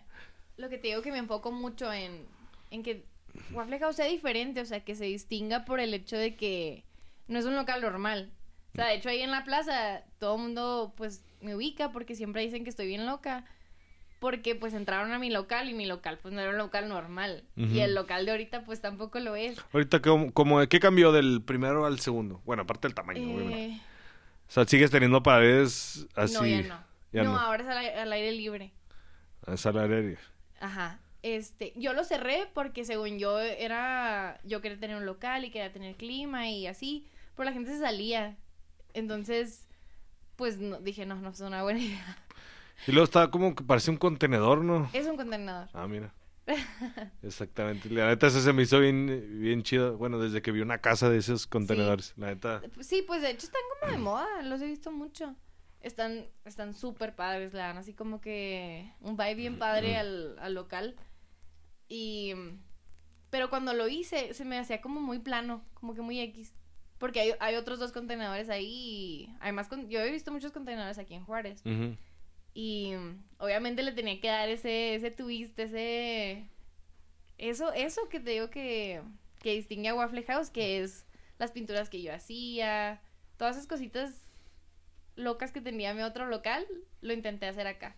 [0.58, 2.26] lo que te digo que me enfoco mucho en,
[2.70, 3.06] en que
[3.52, 6.84] Waffle House sea diferente, o sea, que se distinga por el hecho de que
[7.28, 8.32] no es un local normal.
[8.74, 12.16] O sea, de hecho ahí en la plaza todo el mundo pues me ubica porque
[12.16, 13.46] siempre dicen que estoy bien loca.
[14.22, 17.44] Porque pues entraron a mi local y mi local pues no era un local normal.
[17.56, 19.58] Y el local de ahorita pues tampoco lo es.
[19.74, 22.40] Ahorita, ¿cómo, cómo- ¿qué cambió del primero al segundo?
[22.46, 23.66] Bueno, aparte del tamaño, obviamente.
[23.66, 23.82] Eh,
[24.48, 26.36] O sea, ¿sigues teniendo paredes así?
[26.36, 26.84] no, ya no.
[27.12, 27.40] Ya no, no.
[27.40, 28.72] ahora es al, ai- al aire libre.
[29.48, 30.18] Es al aire.
[30.60, 31.00] Ajá.
[31.24, 35.74] Este, yo lo cerré porque según yo era, yo quería tener un local y quería
[35.74, 38.38] tener clima y así, pero la gente se salía.
[38.94, 39.68] Entonces,
[40.36, 42.18] pues no, dije, no, no es una buena idea.
[42.88, 44.90] Y luego está como que parece un contenedor, ¿no?
[44.94, 45.70] Es un contenedor.
[45.74, 46.14] Ah, mira.
[47.24, 47.90] Exactamente.
[47.90, 49.98] La neta, ese se me hizo bien, bien chido.
[49.98, 52.14] Bueno, desde que vi una casa de esos contenedores.
[52.18, 52.62] La neta.
[52.74, 55.36] Pues Sí, pues de hecho están como de moda, los he visto mucho.
[55.82, 60.54] Están están súper padres, le dan así como que un vibe bien padre al, al
[60.54, 60.96] local.
[61.88, 62.34] Y
[63.30, 66.54] pero cuando lo hice se me hacía como muy plano, como que muy X.
[66.98, 71.00] Porque hay, hay otros dos contenedores ahí y además con- yo he visto muchos contenedores
[71.00, 71.62] aquí en Juárez.
[71.66, 71.96] Ujú.
[72.54, 72.94] Y
[73.38, 76.48] obviamente le tenía que dar ese, ese twist, ese...
[77.38, 79.02] Eso, eso que te digo que,
[79.40, 81.06] que distingue a Waffle House, que es
[81.40, 83.02] las pinturas que yo hacía,
[83.38, 84.14] todas esas cositas
[85.16, 86.68] locas que tenía mi otro local,
[87.02, 87.96] lo intenté hacer acá.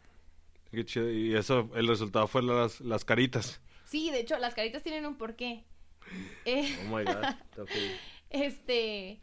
[0.72, 1.12] Qué chido.
[1.12, 3.60] Y eso, el resultado fue las, las caritas.
[3.84, 5.66] Sí, de hecho, las caritas tienen un porqué.
[6.46, 7.26] Eh, Oh my god.
[7.62, 7.70] Ok.
[8.30, 9.20] este,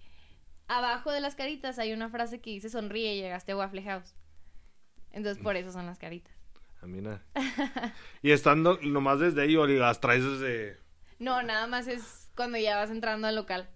[0.68, 4.14] abajo de las caritas hay una frase que dice sonríe, llegaste a Waffle House.
[5.12, 6.32] Entonces por eso son las caritas.
[6.82, 7.22] Ah, mira.
[8.22, 10.78] Y estando nomás desde ahí o las traes desde.
[11.18, 13.68] No, nada más es cuando ya vas entrando al local.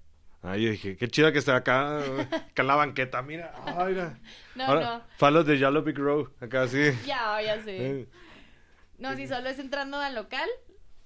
[0.42, 3.52] Ah, yo dije, qué chido que esté acá, acá en la banqueta, mira.
[3.66, 4.18] Ah, mira.
[4.54, 5.02] No, Ahora, no.
[5.16, 6.90] Falos de Yellow Big Row, acá sí.
[7.06, 8.00] Ya, ya sé.
[8.00, 8.08] Eh,
[8.98, 10.48] No, sí, solo es entrando al local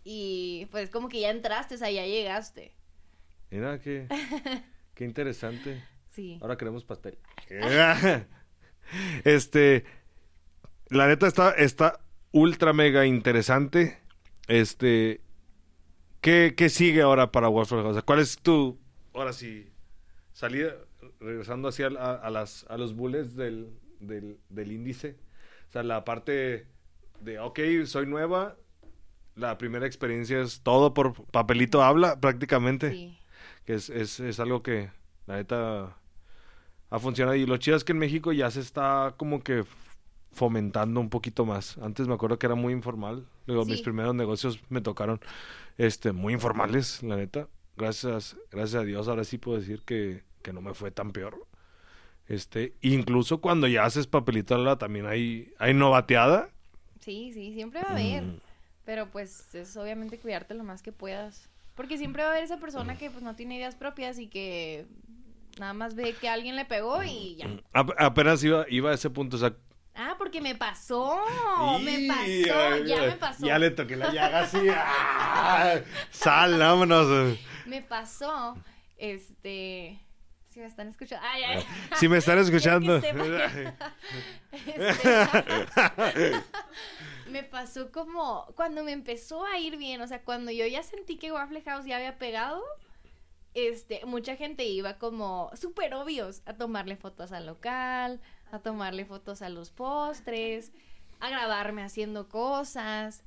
[0.05, 2.75] y pues como que ya entraste, o sea, ya llegaste.
[3.51, 4.07] Mira, qué,
[4.95, 5.85] qué interesante.
[6.09, 6.39] Sí.
[6.43, 7.19] Ahora queremos pastel.
[9.25, 9.85] este,
[10.91, 12.01] la neta está, está
[12.33, 13.99] ultra mega interesante.
[14.49, 15.21] Este,
[16.21, 18.03] ¿qué, qué sigue ahora para Waffle House?
[18.05, 18.79] ¿Cuál es tu,
[19.15, 19.71] ahora sí,
[20.33, 20.75] salida,
[21.21, 23.71] regresando hacia a, a las, a los bullets del,
[24.01, 25.17] del, del índice?
[25.69, 26.67] O sea, la parte
[27.21, 28.57] de, ok, soy nueva,
[29.35, 33.19] la primera experiencia es todo por papelito habla prácticamente Sí.
[33.65, 34.91] que es, es, es algo que
[35.27, 35.97] la neta
[36.91, 39.65] ha funcionado y lo chido es que en México ya se está como que
[40.39, 41.77] fomentando un poquito más.
[41.79, 43.27] Antes me acuerdo que era muy informal.
[43.47, 45.21] Mis primeros negocios me tocaron
[45.77, 47.49] este muy informales, la neta.
[47.77, 51.47] Gracias, gracias a Dios ahora sí puedo decir que, que no me fue tan peor.
[52.27, 56.51] Este, incluso cuando ya haces papelito habla también hay hay novateada.
[57.01, 58.23] Sí, sí, siempre va a haber.
[58.23, 58.41] Mm.
[58.85, 61.49] Pero pues es obviamente cuidarte lo más que puedas.
[61.75, 64.87] Porque siempre va a haber esa persona que pues no tiene ideas propias y que
[65.61, 67.49] nada más ve que alguien le pegó y ya.
[67.73, 69.55] Ap- apenas iba iba a ese punto, o sea,
[70.01, 71.19] Ah, porque me pasó.
[71.83, 73.45] Me pasó, ay, ya me pasó.
[73.45, 74.69] Ya le toqué la llaga así.
[74.73, 75.81] ¡ah!
[76.13, 77.37] Sal, vámonos.
[77.67, 78.57] Me pasó,
[78.97, 79.99] este...
[80.47, 81.27] Si me están escuchando...
[81.29, 81.65] Ay, ay.
[81.97, 82.97] Si me están escuchando.
[82.97, 83.13] Este,
[87.29, 91.17] me pasó como cuando me empezó a ir bien, o sea, cuando yo ya sentí
[91.17, 92.63] que Waffle House ya había pegado,
[93.55, 98.21] este, mucha gente iba como súper obvios a tomarle fotos al local,
[98.51, 100.73] a tomarle fotos a los postres,
[101.21, 103.23] a grabarme haciendo cosas.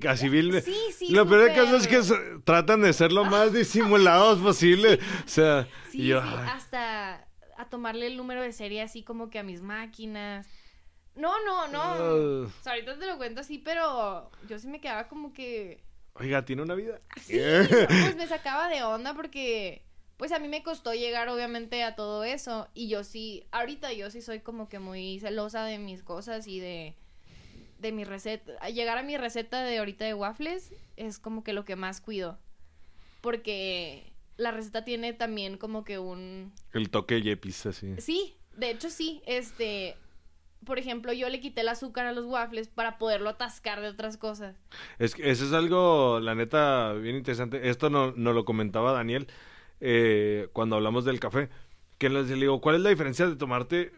[0.00, 0.62] Casi vil.
[0.62, 2.00] Sí, sí, Lo peor del caso es que
[2.44, 4.98] tratan de ser lo más disimulados posible.
[5.24, 7.26] O sea, Sí, yo, sí, hasta
[7.56, 10.46] a tomarle el número de serie así como que a mis máquinas.
[11.14, 12.46] No, no, no.
[12.46, 15.82] O sea, ahorita te lo cuento así, pero yo sí me quedaba como que...
[16.14, 17.00] Oiga, ¿tiene una vida?
[17.20, 17.38] Sí,
[17.68, 19.84] pues me sacaba de onda porque
[20.22, 24.08] pues a mí me costó llegar obviamente a todo eso y yo sí, ahorita yo
[24.08, 26.94] sí soy como que muy celosa de mis cosas y de
[27.80, 31.64] de mi receta, llegar a mi receta de ahorita de waffles es como que lo
[31.64, 32.38] que más cuido.
[33.20, 36.52] Porque la receta tiene también como que un...
[36.72, 37.96] El toque yepis, así.
[37.98, 39.96] Sí, de hecho sí, este...
[40.64, 44.18] Por ejemplo, yo le quité el azúcar a los waffles para poderlo atascar de otras
[44.18, 44.54] cosas.
[45.00, 47.68] Es que eso es algo, la neta, bien interesante.
[47.68, 49.26] Esto no, no lo comentaba Daniel
[49.84, 51.50] eh, cuando hablamos del café.
[51.98, 53.92] Que les digo, ¿cuál es la diferencia de tomarte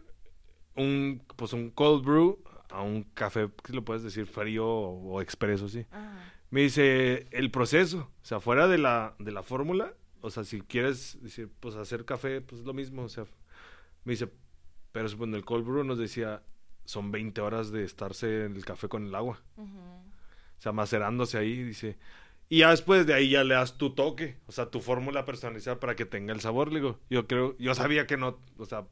[0.75, 5.21] un, pues un cold brew a un café, que lo puedes decir, frío o, o
[5.23, 5.87] expreso, sí?
[5.93, 6.33] Ajá.
[6.55, 10.61] Me dice, el proceso, o sea, fuera de la, de la fórmula, o sea, si
[10.61, 13.25] quieres decir, pues hacer café, pues es lo mismo, o sea,
[14.05, 14.29] me dice,
[14.93, 16.43] pero bueno, el cold brew nos decía,
[16.85, 21.61] son 20 horas de estarse en el café con el agua, o sea, macerándose ahí,
[21.65, 21.99] dice,
[22.55, 25.81] y ya después de ahí ya le das tu toque, o sea, tu fórmula personalizada
[25.81, 28.87] para que tenga el sabor, le digo, yo creo, yo sabía que no, o sea,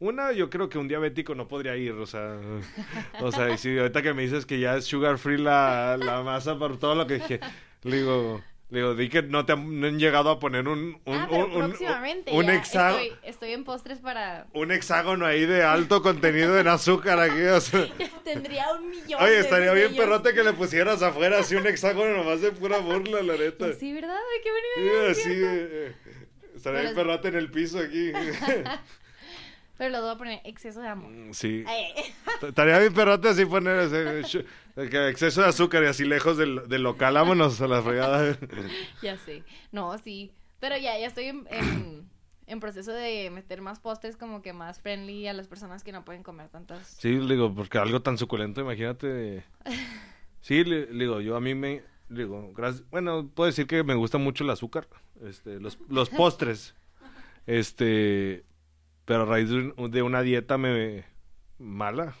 [0.00, 2.36] una, yo creo que un diabético no podría ir, o sea,
[3.20, 6.24] o sea, y sí, ahorita que me dices que ya es sugar free la, la
[6.24, 7.38] masa por todo lo que dije,
[7.84, 11.14] le digo, digo, di que no te han, no han llegado a poner un, un,
[11.16, 14.46] ah, pero un, un- próximamente un ya hexágono, estoy, estoy en postres para...
[14.52, 17.86] un hexágono ahí de alto contenido en azúcar aquí, o sea.
[18.24, 20.04] Tendría un millón Oye, estaría bien sellos.
[20.04, 23.66] perrote que le pusieras afuera así un hexágono nomás de pura burla, la neta.
[23.66, 24.18] Pues sí, ¿verdad?
[24.42, 25.10] Qué Sí, buena idea.
[25.10, 25.46] así, ¿cierto?
[25.74, 25.94] eh,
[26.56, 28.12] estaría bien Pero- perrote en el piso aquí.
[29.78, 31.12] Pero lo voy a poner exceso de amor.
[31.32, 31.64] Sí.
[31.66, 31.92] Ay,
[32.42, 34.24] Estaría bien perrote así poner ese
[34.74, 37.14] que exceso de azúcar y así lejos del, del local.
[37.14, 38.36] Vámonos a la fregada.
[39.02, 39.44] ya sé.
[39.70, 40.32] No, sí.
[40.58, 42.10] Pero ya, ya estoy en, en,
[42.48, 46.04] en proceso de meter más postres como que más friendly a las personas que no
[46.04, 46.96] pueden comer tantas.
[46.98, 49.44] Sí, digo, porque algo tan suculento, imagínate.
[50.40, 51.82] Sí, le, digo, yo a mí me.
[52.08, 52.88] Digo, gracias.
[52.90, 54.88] Bueno, puedo decir que me gusta mucho el azúcar.
[55.20, 56.74] Este, los, los postres.
[57.46, 58.44] Este.
[59.08, 61.04] Pero a raíz de, un- de una dieta me
[61.58, 62.14] mala,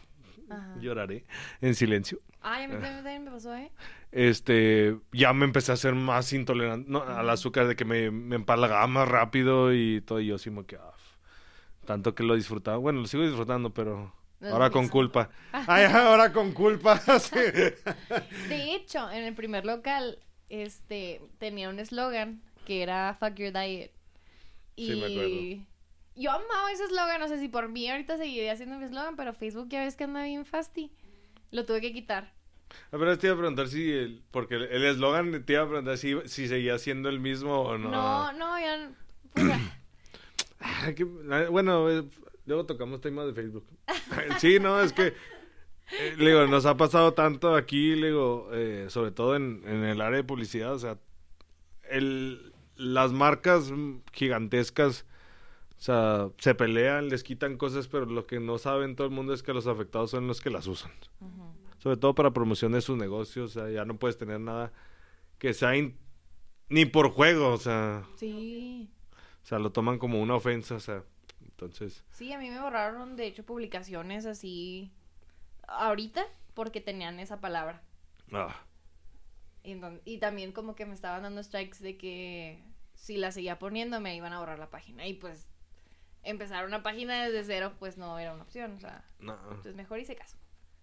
[0.50, 0.74] Ajá.
[0.80, 1.24] lloraré
[1.60, 2.18] en silencio.
[2.40, 3.70] Ay, a mí también, me pasó, ¿eh?
[4.10, 8.36] este ya me empecé a ser más intolerante no, al azúcar de que me, me
[8.36, 10.94] empalagaba más rápido y todo y yo así como que ah,
[11.84, 16.32] tanto que lo disfrutaba bueno lo sigo disfrutando pero No ahora con culpa ay ahora
[16.32, 17.36] con culpa sí.
[18.48, 20.18] De hecho, en el primer local,
[20.48, 23.90] este, tenía un eslogan que era Fuck Your Diet.
[24.76, 25.67] Y Sí, me acuerdo.
[26.18, 29.32] Yo amaba ese eslogan, no sé si por mí ahorita seguiría haciendo mi eslogan, pero
[29.32, 30.90] Facebook ya ves que anda bien fasti.
[31.50, 32.32] Lo tuve que quitar.
[32.92, 35.96] a ver te iba a preguntar si el, porque el eslogan te iba a preguntar
[35.96, 38.90] si, si seguía siendo el mismo o no, No, no, ya.
[39.32, 39.46] pues.
[40.60, 40.90] Ah,
[41.50, 42.04] bueno eh,
[42.46, 43.66] luego tocamos temas de Facebook
[44.40, 45.14] sí no es que
[45.92, 49.84] eh, le digo, nos ha pasado tanto aquí, le digo, eh, sobre todo en, en
[49.84, 50.98] el área de publicidad, o sea,
[51.88, 53.72] el, las marcas
[54.12, 55.06] gigantescas,
[55.78, 59.32] o sea, se pelean, les quitan cosas, pero lo que no saben todo el mundo
[59.32, 60.90] es que los afectados son los que las usan.
[61.78, 64.72] Sobre todo para promoción de sus negocios, o sea, ya no puedes tener nada
[65.38, 65.70] que sea
[66.68, 68.90] ni por juego, o sea, Sí.
[69.42, 71.04] o sea, lo toman como una ofensa, o sea,
[71.42, 74.90] entonces, Sí, a mí me borraron, de hecho, publicaciones así
[75.68, 77.82] ahorita porque tenían esa palabra.
[78.32, 78.54] ah,
[80.04, 82.62] y también como que me estaban dando strikes de que
[82.94, 85.06] si la seguía poniendo me iban a borrar la página.
[85.06, 85.50] Y pues
[86.28, 88.72] empezar una página desde cero pues no era una opción.
[88.76, 90.36] O sea, no, entonces mejor hice caso.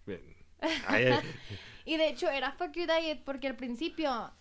[0.05, 0.21] bien.
[0.87, 1.19] Ay, ay.
[1.83, 4.31] Y de hecho era fuck your diet porque al principio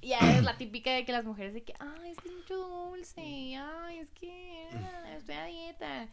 [0.00, 2.56] ya es la típica de que las mujeres de que, ay, es que es mucho
[2.56, 6.08] dulce, ay, es que ah, estoy a dieta.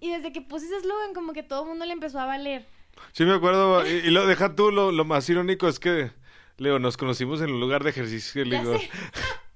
[0.00, 2.66] Y desde que puse ese eslogan como que todo el mundo le empezó a valer.
[3.12, 3.86] Sí, me acuerdo.
[3.86, 6.12] Y, y lo deja tú, lo, lo más irónico es que,
[6.58, 8.44] Leo, nos conocimos en un lugar de ejercicio.
[8.44, 8.74] Le Ya digo.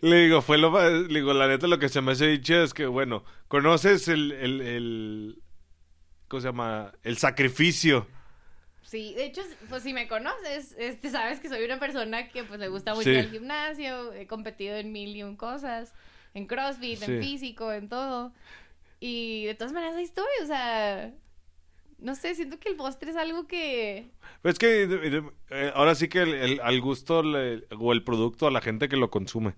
[0.00, 0.90] le digo, fue lo más.
[0.90, 4.32] Le digo, la neta, lo que se me hace dicho es que, bueno, conoces el.
[4.32, 5.42] el, el
[6.28, 6.92] ¿Cómo se llama?
[7.02, 8.06] El sacrificio.
[8.82, 12.58] Sí, de hecho, pues si me conoces, este, sabes que soy una persona que pues
[12.58, 13.14] le gusta mucho Sí.
[13.16, 15.92] el gimnasio, he competido en mil y un cosas,
[16.34, 17.04] en CrossFit, Sí.
[17.12, 18.32] en físico, en todo.
[18.98, 21.12] Y de todas maneras ahí estoy, o sea,
[22.02, 24.10] no sé, siento que el postre es algo que...
[24.42, 24.84] Es que
[25.50, 28.88] eh, ahora sí que el, el- al gusto le- o el producto a la gente
[28.88, 29.54] que lo consume,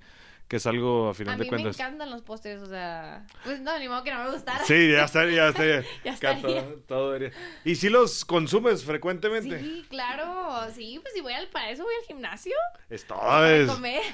[0.52, 1.80] que es algo a final A de mí me cuentas.
[1.80, 4.62] encantan los postres, o sea, pues no, ni modo que no me gustara.
[4.66, 5.84] Sí, ya estaría, ya estaría.
[6.04, 6.42] Ya estaría.
[6.42, 7.34] todo- todo debería-
[7.64, 9.58] ¿Y si los consumes frecuentemente?
[9.58, 12.52] Sí, claro, sí, pues si voy al, para eso voy al gimnasio,
[12.90, 13.18] Es todo.
[13.18, 14.02] para comer.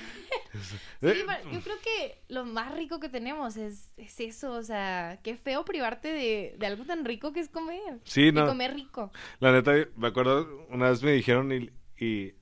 [1.01, 4.62] Eh, Sí, pero yo creo que lo más rico que tenemos es, es eso, o
[4.62, 7.99] sea, qué feo privarte de, de algo tan rico que es comer.
[8.05, 8.47] Sí, Y no.
[8.47, 9.11] comer rico.
[9.41, 11.70] La neta, me acuerdo, una vez me dijeron y,
[12.05, 12.34] y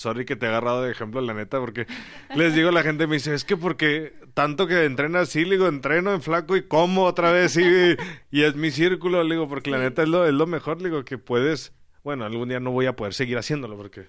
[0.00, 1.86] sorry que te he agarrado de ejemplo, la neta, porque
[2.34, 5.68] les digo, la gente me dice, es que porque tanto que entrenas así, le digo,
[5.68, 7.96] entreno en flaco y como otra vez y,
[8.30, 9.82] y es mi círculo, le digo, porque la Sí.
[9.84, 12.86] neta es lo, es lo mejor, le digo, que puedes Bueno, algún día no voy
[12.86, 14.08] a poder seguir haciéndolo porque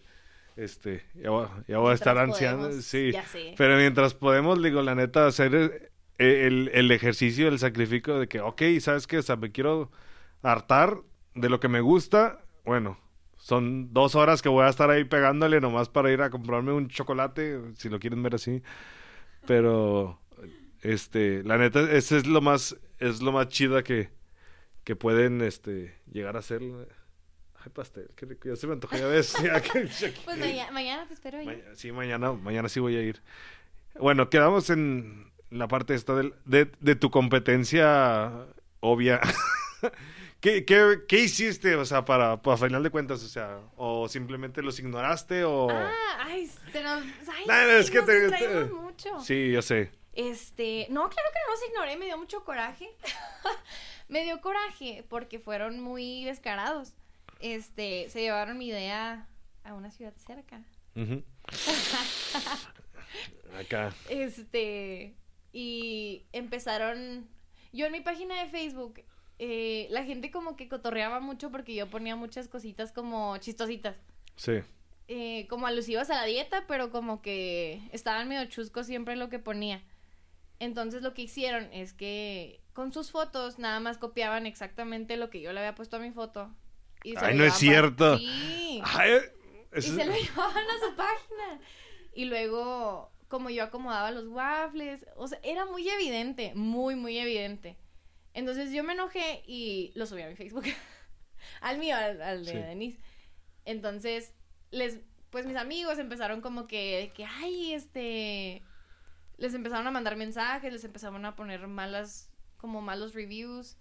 [0.56, 3.12] este ya voy, ya voy a estar podemos, sí.
[3.58, 5.54] Pero mientras podemos, digo, la neta, hacer
[6.18, 9.18] eh, el, el ejercicio, el sacrificio de que, ok, ¿sabes qué?
[9.18, 9.92] O sea, me quiero
[10.42, 11.00] hartar
[11.36, 12.40] de lo que me gusta.
[12.66, 12.98] Bueno,
[13.44, 16.88] son dos horas que voy a estar ahí pegándole nomás para ir a comprarme un
[16.90, 18.62] chocolate, si lo quieren ver así.
[19.48, 20.20] Pero,
[20.82, 24.10] este, la neta, ese es lo más, es lo más chida que,
[24.84, 26.62] que pueden, este, llegar a hacer.
[27.64, 29.34] Ay, pastel, qué rico, ya se me antojó, ya ves.
[29.74, 29.90] que-
[30.26, 31.46] Pues mañana, mañana te espero ahí.
[31.48, 33.22] Ma- Sí, mañana, mañana sí voy a ir.
[34.00, 38.32] Bueno, quedamos en la parte esta del- de, de tu competencia
[38.82, 39.20] obvia.
[40.42, 44.64] ¿Qué, qué, qué hiciste, o sea, para, para final de cuentas, o sea, o simplemente
[44.64, 45.70] los ignoraste o...
[45.70, 47.04] Ah, ay, se nos...
[47.32, 49.20] Ay, No, no, es sí, que nos te- distraímos te- mucho.
[49.22, 49.92] Sí, yo sé.
[50.14, 52.90] Este, no, claro que no los ignoré, me dio mucho coraje.
[54.10, 56.94] me dio coraje porque fueron muy descarados.
[57.40, 59.28] Este, se llevaron mi idea
[59.64, 60.60] a una ciudad cerca.
[60.96, 61.24] Ujú.
[63.60, 63.94] Acá.
[64.10, 65.14] Este,
[65.54, 67.28] y empezaron,
[67.74, 69.02] yo en mi página de Facebook,
[69.44, 73.96] eh, la gente como que cotorreaba mucho porque yo ponía muchas cositas como chistositas.
[74.36, 74.60] Sí.
[75.08, 79.40] eh, como alusivas a la dieta, pero como que estaban medio chuscos siempre lo que
[79.40, 79.82] ponía.
[80.60, 85.42] Entonces lo que hicieron es que con sus fotos nada más copiaban exactamente lo que
[85.42, 86.50] yo le había puesto a mi foto.
[87.04, 88.18] Y se Ay, no es cierto.
[88.20, 88.80] Sí.
[88.86, 89.12] Ay,
[89.74, 91.60] Y eso- se lo llevaban a su página.
[92.14, 97.76] Y luego, como yo acomodaba los waffles, o sea, era muy evidente, muy, muy evidente.
[98.34, 100.66] Entonces yo me enojé y lo subí a mi Facebook.
[101.62, 102.58] al mío, al, al de Sí.
[102.58, 103.00] Denise.
[103.66, 104.34] Entonces,
[104.72, 108.64] les, pues mis amigos empezaron como que, que, ay, este,
[109.38, 113.78] les empezaron a mandar mensajes, les empezaron a poner malas, como malos reviews.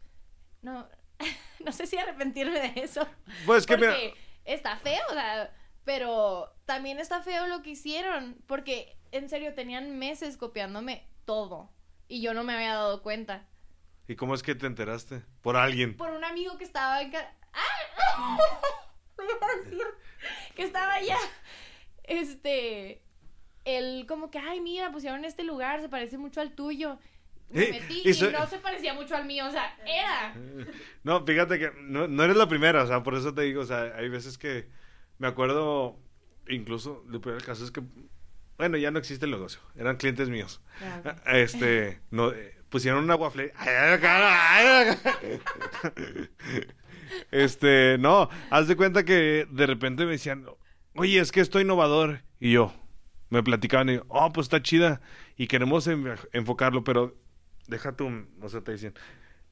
[0.63, 0.89] No,
[1.65, 3.07] no sé si arrepentirme de eso.
[3.47, 3.97] Pues que mira,
[4.45, 9.99] está feo, o sea, pero también está feo lo que hicieron, porque en serio tenían
[9.99, 11.71] meses copiándome todo
[12.09, 13.49] y yo no me había dado cuenta.
[14.11, 15.23] ¿Y cómo es que te enteraste?
[15.41, 15.97] Por alguien.
[15.97, 18.37] Por un amigo que estaba en ¡Ah!
[19.19, 19.83] A decir
[20.57, 21.17] que estaba allá.
[22.05, 23.03] Este,
[23.65, 26.99] él como que, ay, mira, pusieron este lugar, se parece mucho al tuyo.
[27.51, 30.35] Me Eh, metí y no se parecía mucho al mío, o sea, era.
[31.05, 33.67] No, fíjate que no, no eres la primera, o sea, por eso te digo, o
[33.67, 34.69] sea, hay veces que
[35.19, 35.99] me acuerdo,
[36.49, 37.83] incluso, el primer caso es que,
[38.59, 40.61] bueno, ya no existe el negocio, eran clientes míos.
[41.05, 42.33] Ah, Este, no,
[42.71, 43.53] pusieron una waffle.
[47.31, 50.47] Este, no, haz de cuenta que de repente me decían,
[50.95, 52.23] oye, es que estoy innovador.
[52.39, 52.73] Y yo,
[53.31, 55.01] me platicaban y oh, pues está chida.
[55.37, 57.17] Y queremos en- enfocarlo, pero
[57.67, 58.95] deja tú, no sé, te dicen,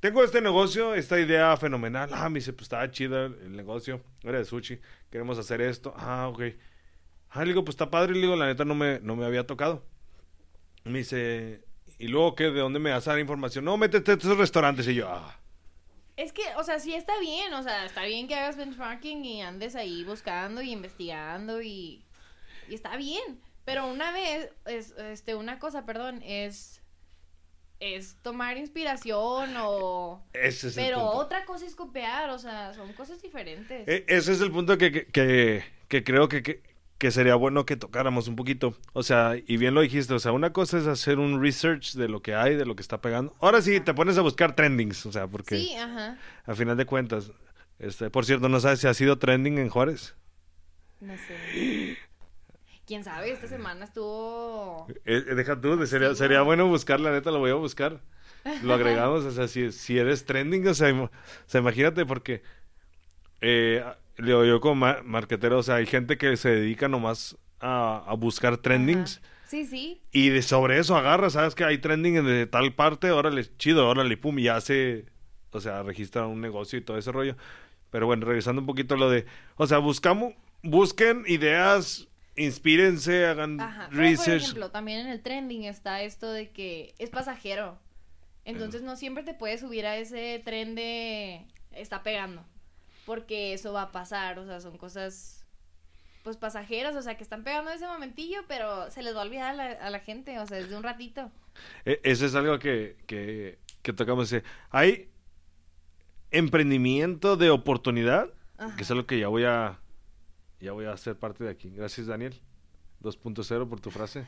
[0.00, 2.10] tengo este negocio, esta idea fenomenal.
[2.12, 5.92] Ah, me dice, pues estaba chida el negocio, era de sushi, queremos hacer esto.
[5.96, 6.42] Ah, ok.
[7.30, 9.46] Ah, le digo, pues está padre, le digo, la neta no me, no me había
[9.46, 9.84] tocado.
[10.84, 11.64] Me dice,
[11.98, 12.44] ¿y luego qué?
[12.44, 13.64] ¿De dónde me vas a dar información?
[13.64, 14.86] No, métete a estos restaurantes.
[14.88, 15.38] Y yo, ah.
[16.16, 19.42] Es que, o sea, sí está bien, o sea, está bien que hagas benchmarking y
[19.42, 22.04] andes ahí buscando y investigando y,
[22.68, 23.40] y está bien.
[23.64, 26.80] Pero una vez, es, este, una cosa, perdón, es,
[27.80, 30.24] es tomar inspiración o...
[30.32, 31.12] Ese es el Pero punto.
[31.18, 33.86] otra cosa es copiar, o sea, son cosas diferentes.
[33.86, 36.62] E- ese es el punto que, que, que, que creo que,
[36.98, 38.74] que, sería bueno que tocáramos un poquito.
[38.92, 42.08] O sea, y bien lo dijiste, o sea, una cosa es hacer un research de
[42.08, 43.34] lo que hay, de lo que está pegando.
[43.40, 46.18] Ahora sí, te pones a buscar trendings, o sea, porque Sí, ajá.
[46.44, 47.32] a final de cuentas,
[47.78, 50.14] este, por cierto, ¿no sabes si ha sido trending en Juárez?
[51.00, 51.96] No sé.
[52.86, 54.86] Quién sabe, esta semana estuvo...
[54.88, 56.44] Eh, eh, deja tú, sería, Sí, sería ¿no?
[56.46, 58.00] bueno buscar, la neta lo voy a buscar.
[58.62, 61.10] Lo agregamos, o sea, si, si eres trending, o sea, o
[61.46, 62.42] sea, imagínate porque
[63.42, 63.84] eh,
[64.18, 68.14] digo, yo como ma- marquetero, o sea, hay gente que se dedica nomás a, a
[68.14, 69.26] buscar trendings Ajá.
[69.48, 70.02] Sí, sí.
[70.12, 74.16] y de sobre eso agarra, sabes que hay trending de tal parte, órale, chido, órale,
[74.18, 75.06] pum, y ya se,
[75.52, 77.34] o sea, registra un negocio y todo ese rollo.
[77.90, 79.24] Pero bueno, revisando un poquito lo de,
[79.56, 83.86] o sea, buscamos, busquen ideas, inspírense, hagan Ajá.
[83.88, 84.42] Pero, por research.
[84.42, 87.78] ejemplo, también en el trending está esto de que es pasajero.
[88.44, 92.44] Entonces no siempre te puedes subir a ese tren de está pegando.
[93.08, 95.46] Porque eso va a pasar, o sea, son cosas
[96.24, 99.50] pues pasajeras, o sea, que están pegando ese momentillo, pero se les va a olvidar
[99.50, 101.30] a la, a la gente, o sea, desde un ratito.
[101.86, 104.30] E- Eso es algo que, que, que tocamos.
[104.34, 104.42] eh.
[104.70, 105.08] Hay
[106.30, 108.28] emprendimiento de oportunidad,
[108.58, 108.76] Ajá.
[108.76, 109.78] que es algo que ya voy a
[110.60, 111.70] ya voy a ser parte de aquí.
[111.70, 112.38] Gracias, Daniel.
[113.02, 114.24] 2.0 por tu frase.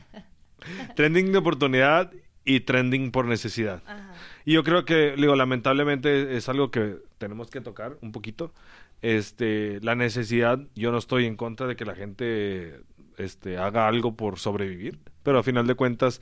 [0.95, 2.11] trending de oportunidad
[2.45, 3.83] y trending por necesidad.
[3.85, 4.13] Ajá.
[4.45, 8.53] Y yo creo que, digo, lamentablemente es algo que tenemos que tocar un poquito.
[9.01, 12.81] Este, la necesidad, yo no estoy en contra de que la gente
[13.17, 16.21] este, haga algo por sobrevivir, pero a final de cuentas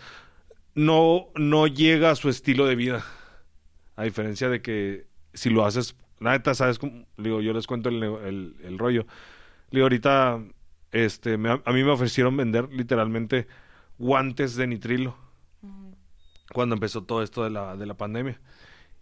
[0.76, 3.06] no, no llega a su estilo de vida.
[3.96, 6.80] A diferencia de que si lo haces, la neta, ¿sabes?
[7.18, 9.06] Digo, yo les cuento el, el- el rollo.
[9.72, 10.42] Digo, ahorita,
[10.92, 13.48] este, me- a mí me ofrecieron vender literalmente
[14.00, 15.18] guantes de nitrilo.
[16.54, 18.40] Cuando empezó todo esto de la, de la pandemia.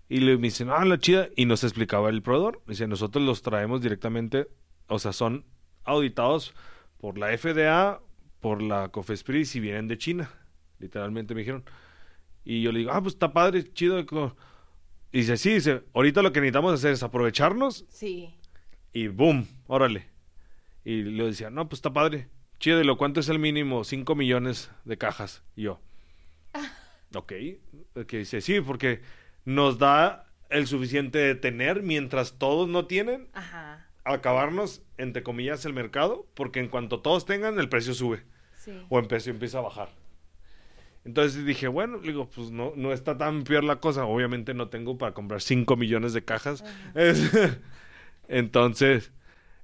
[0.09, 1.27] Y le me dicen, ah, la chida.
[1.35, 2.61] Y nos explicaba el proveedor.
[2.67, 4.47] Dice, nosotros los traemos directamente,
[4.87, 5.45] o sea, son
[5.83, 6.53] auditados
[6.97, 8.01] por la FDA,
[8.39, 10.29] por la COFESPRIS y vienen de China.
[10.79, 11.63] Literalmente me dijeron.
[12.45, 14.05] Y yo le digo, ah, pues está padre, chido.
[14.05, 14.35] co-".
[15.11, 18.33] Y dice, sí, dice, ahorita lo que necesitamos hacer es aprovecharnos Sí.
[18.93, 20.07] y boom, órale.
[20.85, 22.29] Y le decía, no, pues está padre.
[22.59, 23.83] Chido, ¿y lo cuánto es el mínimo?
[23.83, 25.43] 5 millones de cajas.
[25.55, 25.81] Y yo,
[27.15, 27.33] ok.
[28.07, 29.01] Que dice, sí, porque
[29.45, 33.85] nos da el suficiente de tener mientras todos no tienen, Ajá.
[34.03, 38.23] acabarnos, entre comillas, el mercado, porque en cuanto todos tengan, el precio sube
[38.55, 38.71] Sí.
[38.89, 39.89] o empieza, empieza a bajar.
[41.05, 44.05] Entonces dije, bueno, digo, pues no, no está tan peor la cosa.
[44.05, 46.65] Obviamente no tengo para comprar 5 millones de cajas.
[46.95, 47.31] Es-
[48.27, 49.11] Entonces,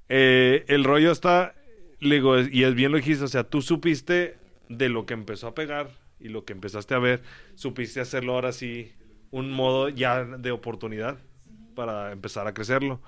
[0.10, 1.54] eh, el rollo está,
[2.00, 4.38] digo, y es bien lo dijiste, o sea, tú supiste
[4.70, 5.90] de lo que empezó a pegar
[6.24, 7.22] y lo que empezaste a ver,
[7.56, 8.94] supiste hacerlo ahora sí,
[9.30, 11.18] un modo ya de oportunidad
[11.76, 13.02] para empezar a crecerlo.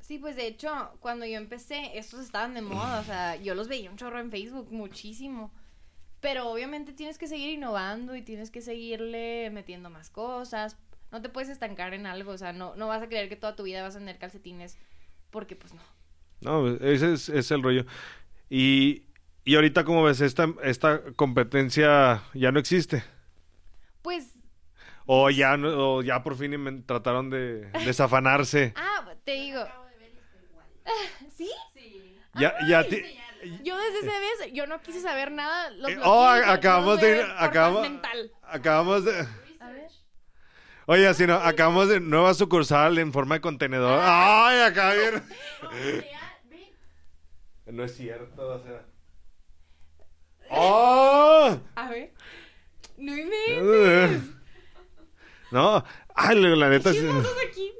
[0.00, 0.70] Sí, pues de hecho,
[1.00, 4.30] cuando yo empecé, estos estaban de moda, o sea, yo los veía un chorro en
[4.30, 5.52] Facebook, muchísimo.
[6.20, 10.76] Pero obviamente tienes que seguir innovando y tienes que seguirle metiendo más cosas.
[11.12, 13.56] No te puedes estancar en algo, o sea, no, no vas a creer que toda
[13.56, 14.76] tu vida vas a tener calcetines,
[15.30, 15.80] porque pues no.
[16.42, 17.86] No, ese es, es el rollo.
[18.50, 19.04] Y,
[19.44, 23.02] y ahorita, como ves, esta, esta competencia ya no existe.
[24.02, 24.34] Pues,
[25.06, 28.72] O ya, no- o ya por fin trataron de desafanarse.
[28.76, 29.64] ah, te digo.
[31.36, 31.50] ¿Sí?
[32.34, 33.02] Ya, ya ti-
[33.64, 35.70] Yo desde ese vez, yo no quise saber nada.
[35.70, 38.30] Los Eh, oh, acabamos "No de acabamos, mental".
[38.42, 39.26] acabamos de,
[39.60, 39.88] A ver.
[40.86, 43.98] oye, así no, acabamos de nueva sucursal en forma de contenedor.
[44.02, 45.24] Ay, acá bien.
[47.66, 48.84] No es cierto, o sea.
[50.50, 51.58] ¡Oh!
[51.76, 52.12] A ver.
[52.98, 54.22] No inventes.
[55.50, 55.84] No,
[56.14, 57.72] ay, la neta, aquí.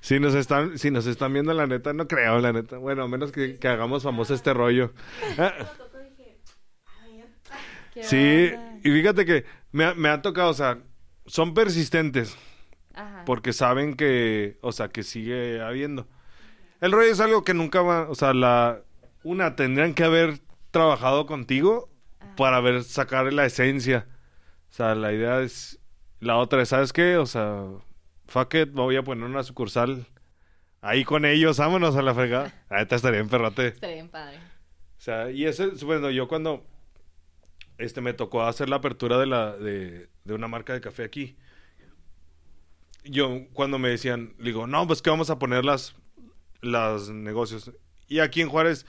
[0.00, 2.78] si nos están, si nos están viendo, la neta, no creo, la neta.
[2.78, 4.92] Bueno, a menos que, que hagamos famoso este rollo.
[5.36, 5.52] Ah,
[7.92, 8.52] ¿Qué Sí,
[8.84, 10.78] y fíjate que me, ha- me ha tocado, o sea,
[11.26, 12.36] son persistentes
[12.94, 13.24] Ajá.
[13.26, 16.06] porque saben que, o sea, que sigue habiendo.
[16.80, 18.80] El rollo es algo que nunca va, o sea, la,
[19.24, 20.38] una, tendrían que haber
[20.70, 21.89] trabajado contigo.
[22.36, 24.06] Para ver, sacar la esencia.
[24.70, 25.80] O sea, la idea es,
[26.20, 27.16] la otra es, ¿sabes qué?
[27.16, 27.64] O sea,
[28.26, 30.06] fuck it, voy a poner una sucursal
[30.80, 32.52] ahí con ellos, vámonos a la fregada.
[32.70, 33.68] Ahorita estaría en perrote.
[33.68, 34.36] Estaría bien padre.
[34.36, 36.66] O sea, y ese, bueno, yo cuando
[37.78, 41.36] este me tocó hacer la apertura de la de, de una marca de café aquí.
[43.04, 45.94] Yo cuando me decían, digo, "No, pues que vamos a poner las
[46.60, 47.72] las negocios."
[48.06, 48.84] Y aquí en Juárez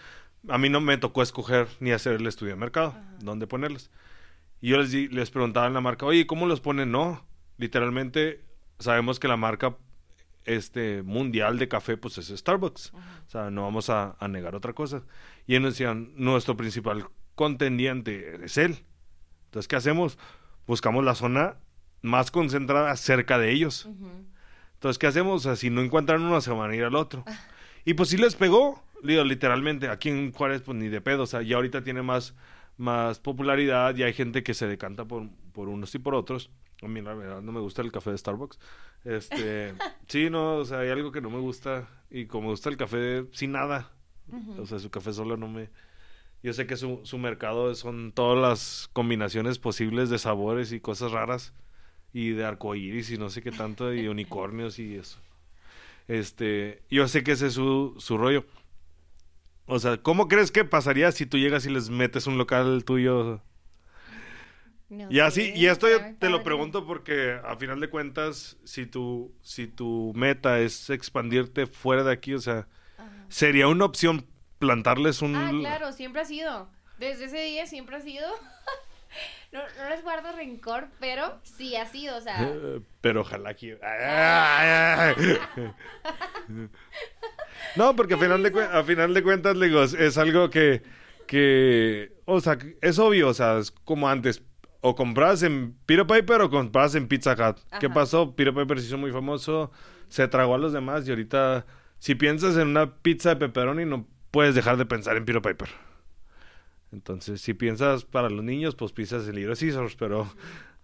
[0.47, 3.03] a mí no me tocó escoger ni hacer el estudio de mercado, Ajá.
[3.21, 3.89] dónde ponerlas.
[4.61, 7.25] Y yo les di- les preguntaba en la marca, "Oye, ¿cómo los ponen?" No,
[7.57, 8.41] literalmente
[8.79, 9.75] sabemos que la marca
[10.45, 12.93] este mundial de café pues es Starbucks.
[12.95, 13.21] Ajá.
[13.27, 15.03] O sea, no vamos a, a negar otra cosa.
[15.47, 18.83] Y ellos decían, nuestro principal contendiente es él.
[19.45, 20.17] Entonces, ¿qué hacemos?
[20.65, 21.55] Buscamos la zona
[22.01, 23.85] más concentrada cerca de ellos.
[23.85, 24.09] Ujú.
[24.73, 25.41] Entonces, ¿qué hacemos?
[25.41, 27.23] O sea, si no encuentran uno, se van a ir al otro.
[27.85, 29.89] Y pues sí les pegó, digo, literalmente.
[29.89, 31.23] Aquí en Juárez, pues ni de pedo.
[31.23, 32.35] O sea, ya ahorita tiene más,
[32.77, 36.51] más popularidad y hay gente que se decanta por, por unos y por otros.
[36.81, 38.59] A mí, la verdad, no me gusta el café de Starbucks.
[39.05, 39.73] Este,
[40.07, 41.87] sí, no, o sea, hay algo que no me gusta.
[42.09, 43.91] Y como me gusta el café sin nada.
[44.57, 45.69] O sea, su café solo no me...
[46.41, 51.11] Yo sé que su, su mercado son todas las combinaciones posibles de sabores y cosas
[51.11, 51.53] raras.
[52.13, 55.19] Y de arcoíris y no sé qué tanto, y unicornios y eso.
[56.07, 58.45] Este, yo sé que ese es su, su rollo.
[59.73, 63.41] O sea, ¿cómo crees que pasaría si tú llegas y les metes un local tuyo?
[64.89, 68.85] No Y así, y esto yo te lo pregunto porque a final de cuentas, si
[68.85, 72.67] tu, si tu meta es expandirte fuera de aquí, o sea,
[72.97, 73.09] Ajá.
[73.29, 74.27] sería una opción
[74.59, 75.37] plantarles un...
[75.37, 76.67] Ah, claro, siempre ha sido.
[76.99, 78.27] Desde ese día siempre ha sido.
[79.51, 82.41] no, no les guardo rencor, pero sí ha sido, o sea.
[82.41, 83.77] Eh, Pero ojalá que...
[87.75, 90.81] No, porque a final, de, cuen- a final de cuentas, le digo, es- algo que,
[91.27, 94.43] que, o sea, es obvio, o sea, es como antes,
[94.81, 97.57] o comprabas en Peter Piper o comprabas en Pizza Hut.
[97.79, 98.35] ¿Qué pasó?
[98.35, 99.71] Peter Piper se hizo muy famoso,
[100.09, 101.65] se tragó a los demás y ahorita
[101.99, 105.69] si piensas en una pizza de pepperoni, no puedes dejar de pensar en Peter Piper.
[106.91, 110.29] Entonces, si piensas para los niños, pues piensas el libro de Scissors, pero...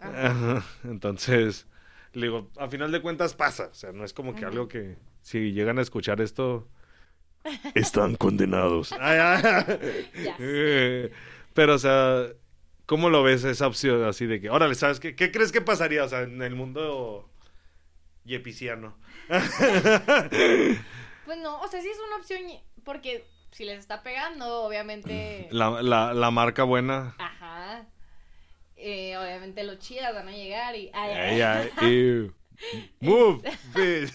[0.84, 1.66] Entonces,
[2.12, 3.68] le digo, a final de cuentas pasa.
[3.70, 6.68] O sea, no es como que algo que si llegan a escuchar esto,
[7.74, 8.94] están condenados.
[10.38, 11.10] Eh,
[11.54, 12.26] Pero, o sea,
[12.86, 15.14] ¿cómo lo ves esa opción así de que, órale, ¿sabes qué?
[15.16, 17.30] ¿Qué crees que pasaría, o sea, en el mundo
[18.24, 18.96] yepiciano?
[19.28, 19.60] Pues
[21.42, 22.40] no, o sea, sí es una opción
[22.84, 25.48] porque si les está pegando, obviamente...
[25.52, 27.14] La, la, la marca buena.
[27.18, 27.86] Ajá.
[28.76, 30.90] Eh, obviamente los chidas van a llegar y...
[30.94, 32.30] Ay, ay, Ay.
[33.00, 33.42] Move,
[33.74, 34.12] bitch.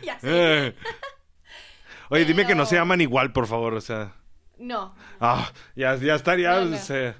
[0.02, 0.74] Ya sé.
[2.10, 4.14] Oye, dime que no se llaman igual, por favor, o sea.
[4.56, 6.52] No, Ah, ya, ya estaría.
[6.52, 6.76] No, no.
[6.76, 7.16] o sea,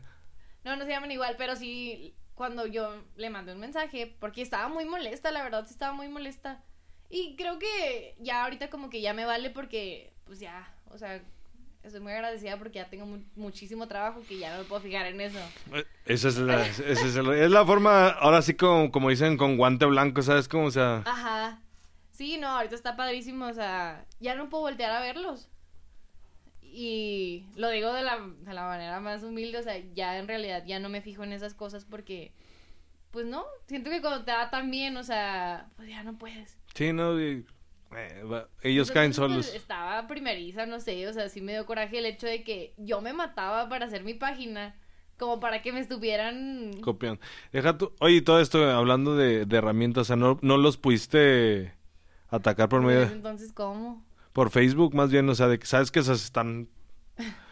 [0.64, 4.68] no, no se llaman igual, pero sí cuando yo le mandé un mensaje, porque estaba
[4.68, 6.62] muy molesta, la verdad, sí estaba muy molesta.
[7.10, 11.20] Y creo que ya ahorita como que ya me vale porque, pues ya, o sea,
[11.82, 15.06] estoy muy agradecida porque ya tengo mu- muchísimo trabajo que ya no me puedo fijar
[15.06, 15.38] en eso.
[16.06, 19.56] Esa es la, esa es, el- es la forma, ahora sí como, como dicen, con
[19.56, 20.66] guante blanco, ¿sabes cómo?
[20.66, 21.60] O sea, Ajá.
[22.12, 25.48] Sí, no, ahorita está padrísimo, o sea, ya no puedo voltear a verlos.
[26.62, 30.64] Y lo digo de la, de la manera más humilde, o sea, ya en realidad
[30.66, 32.32] ya no me fijo en esas cosas porque,
[33.10, 36.56] pues no, siento que cuando te va tan bien, o sea, pues ya no puedes.
[36.74, 37.46] sí, no, y-
[37.96, 39.52] eh, ellos caen solos.
[39.54, 43.00] estaba primeriza, no sé, o sea, sí me dio coraje el hecho de que yo
[43.00, 44.76] me mataba para hacer mi página,
[45.18, 46.72] como para que me estuvieran...
[46.82, 47.18] Copian.
[47.52, 51.74] Deja tú, oye, todo esto hablando de, de herramientas, o sea, no, no los pudiste
[52.28, 54.06] atacar por medio de- Entonces, ¿cómo?
[54.32, 56.68] por Facebook, más bien, o sea, de que sabes que esas están.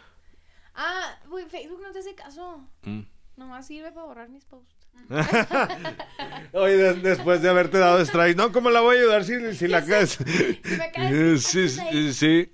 [0.79, 2.63] Ah, güey, Facebook no te hace caso.
[2.83, 3.01] Mm.
[3.35, 4.75] Nomás sirve para borrar mis posts.
[6.53, 9.67] Oye, des- después de haberte dado strike, no, ¿cómo la voy a ayudar si, si
[9.67, 10.17] la caes?
[10.63, 12.51] Si me caes, sí, sí, sí.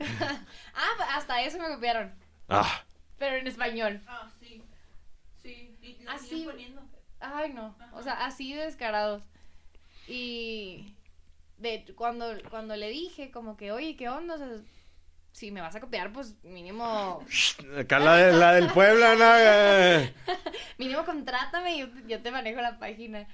[0.75, 2.13] Ah, hasta eso me copiaron.
[2.49, 2.83] Ah,
[3.17, 4.01] Pero en español.
[4.07, 4.63] Ah, sí.
[5.41, 5.75] Sí.
[5.81, 6.43] Y la Así.
[6.45, 6.81] poniendo.
[7.19, 7.75] Ay, no.
[7.93, 9.23] O sea, así de descarados.
[10.07, 10.95] Y
[11.57, 14.35] de cuando, cuando le dije como que, oye, ¿qué onda?
[14.35, 14.47] O sea,
[15.33, 17.25] si me vas a copiar, pues mínimo,
[17.77, 19.25] acá la, de- la del pueblo, ¿no?
[19.37, 20.13] Eh,
[20.77, 23.27] mínimo contrátame y yo, te- yo te manejo la página.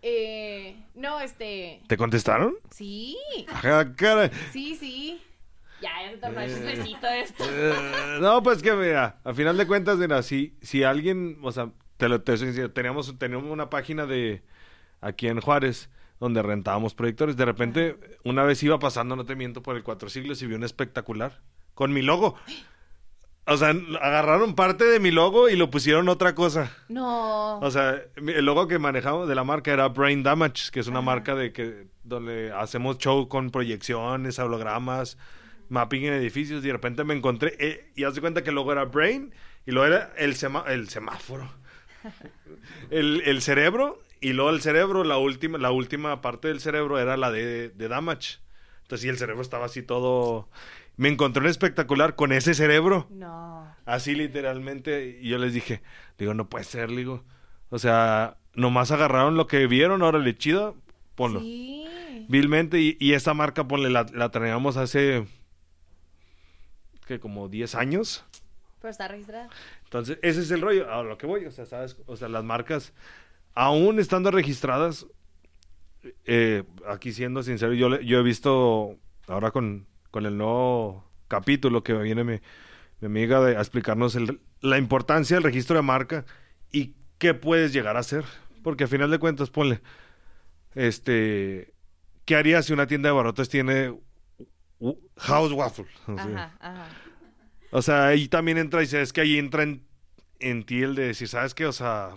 [0.00, 2.54] Eh, no, este, ¿Te contestaron?
[2.70, 3.16] sí,
[3.52, 4.30] Ah, caray.
[4.52, 5.22] sí, sí.
[5.80, 7.44] Ya, ya se tornó chismecito esto.
[7.48, 11.70] Eh, no, pues que mira, a final de cuentas, mira, si, si alguien, o sea,
[11.96, 12.36] te lo te
[12.68, 14.42] teníamos, teníamos una página de
[15.00, 15.90] aquí en Juárez
[16.22, 17.36] donde rentábamos proyectores.
[17.36, 20.54] De repente, una vez iba pasando, no te miento, por el Cuatro Siglos y vi
[20.54, 21.40] un espectacular
[21.74, 22.36] con mi logo.
[23.44, 26.70] O sea, agarraron parte de mi logo y lo pusieron otra cosa.
[26.88, 27.58] No.
[27.58, 31.00] O sea, el logo que manejamos de la marca era Brain Damage, que es una
[31.00, 35.18] marca de que donde hacemos show con proyecciones, hologramas,
[35.70, 38.54] mapping en edificios y de repente me encontré eh, y haz de cuenta que el
[38.54, 39.34] logo era Brain
[39.66, 41.50] y luego era el, sema- el semáforo.
[42.90, 47.16] El, el cerebro y luego el cerebro, la última, la última parte del cerebro era
[47.16, 48.38] la de, de Damage.
[48.82, 50.48] Entonces, sí, el cerebro estaba así todo...
[50.96, 53.06] Me encontré un espectacular con ese cerebro.
[53.10, 53.74] No.
[53.86, 55.82] Así literalmente, y yo les dije,
[56.18, 57.24] digo, no puede ser, digo.
[57.70, 60.76] O sea, nomás agarraron lo que vieron, órale, chido,
[61.14, 61.40] ponlo.
[61.40, 61.86] Sí.
[62.28, 65.26] Vilmente, y, y esta marca, ponle, la, la traíamos hace,
[67.06, 68.24] que como 10 años.
[68.80, 69.48] Pero está registrada.
[69.84, 72.44] Entonces, ese es el rollo, a lo que voy, o sea, sabes, o sea, las
[72.44, 72.92] marcas,
[73.54, 75.06] aún estando registradas,
[76.24, 78.96] eh, aquí siendo sincero, yo, yo he visto
[79.28, 82.40] ahora con, con el nuevo capítulo que viene mi,
[83.00, 86.24] mi amiga de, a explicarnos el- la importancia del registro de marca
[86.72, 88.24] y qué puedes llegar a hacer.
[88.62, 89.80] Porque a final de cuentas, ponle,
[90.74, 91.74] este,
[92.24, 93.94] ¿qué harías si una tienda de barrotes tiene
[95.16, 95.86] House Waffle?
[96.06, 96.88] O sea, Ajá, ajá.
[97.70, 99.84] o sea, ahí también entra y es que ahí entra en,
[100.40, 101.66] en ti el de decir, ¿sabes qué?
[101.66, 102.14] O sea,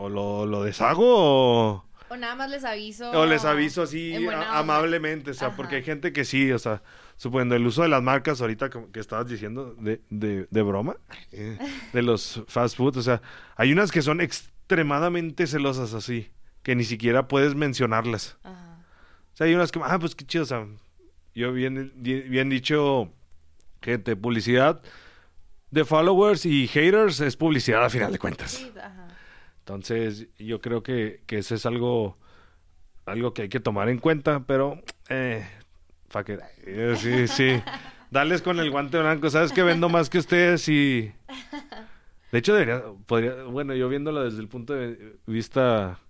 [0.00, 3.10] o lo, lo deshago o, O nada más les aviso.
[3.10, 4.14] o les aviso así
[4.48, 5.32] amablemente.
[5.32, 5.56] O sea, Ajá.
[5.56, 6.82] porque hay gente que sí, o sea,
[7.16, 10.96] suponiendo el uso de las marcas ahorita que estabas diciendo de, de, de broma,
[11.32, 11.58] eh,
[11.92, 13.20] de los fast food, o sea,
[13.56, 16.30] hay unas que son extremadamente celosas así,
[16.62, 18.38] que ni siquiera puedes mencionarlas.
[18.42, 18.78] Ajá.
[19.32, 20.66] O sea, hay unas que, ah, pues qué chido, o sea,
[21.34, 23.12] yo bien, bien dicho,
[23.82, 24.80] gente, publicidad
[25.70, 28.66] de followers y haters es publicidad a final de cuentas.
[28.82, 29.06] Ajá.
[29.70, 32.18] Entonces, yo creo que, que eso es algo,
[33.06, 35.46] algo que hay que tomar en cuenta, pero, eh,
[36.08, 36.40] fuck it.
[36.66, 37.62] Eh, sí, sí.
[38.10, 41.12] Darles con el guante blanco, sabes que vendo más que ustedes y...
[42.32, 46.00] De hecho, debería, podría, bueno, yo viéndolo desde el punto de vista,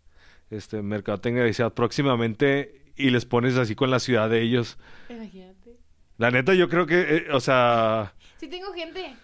[0.49, 4.78] este, mercadotecnia, decía, próximamente, y les pones así con la ciudad de ellos,
[5.11, 5.77] Imagínate.
[6.16, 8.15] La neta, yo creo que, eh, o sea...
[8.39, 9.15] Sí tengo gente.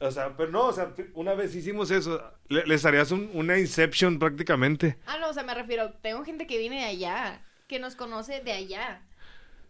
[0.00, 2.22] O sea, pero no, o sea, una vez hicimos eso.
[2.48, 4.96] Le- les harías un- una Inception prácticamente.
[5.06, 8.40] Ah, no, o sea, me refiero, tengo gente que viene de allá, que nos conoce
[8.40, 9.02] de allá.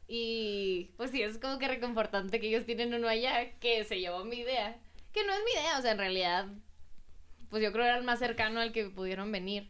[0.09, 4.24] Y pues sí, es como que reconfortante que ellos tienen uno allá que se llevó
[4.24, 4.77] mi idea.
[5.12, 6.47] Que no es mi idea, o sea, en realidad,
[7.48, 9.69] pues yo creo era el más cercano al que pudieron venir.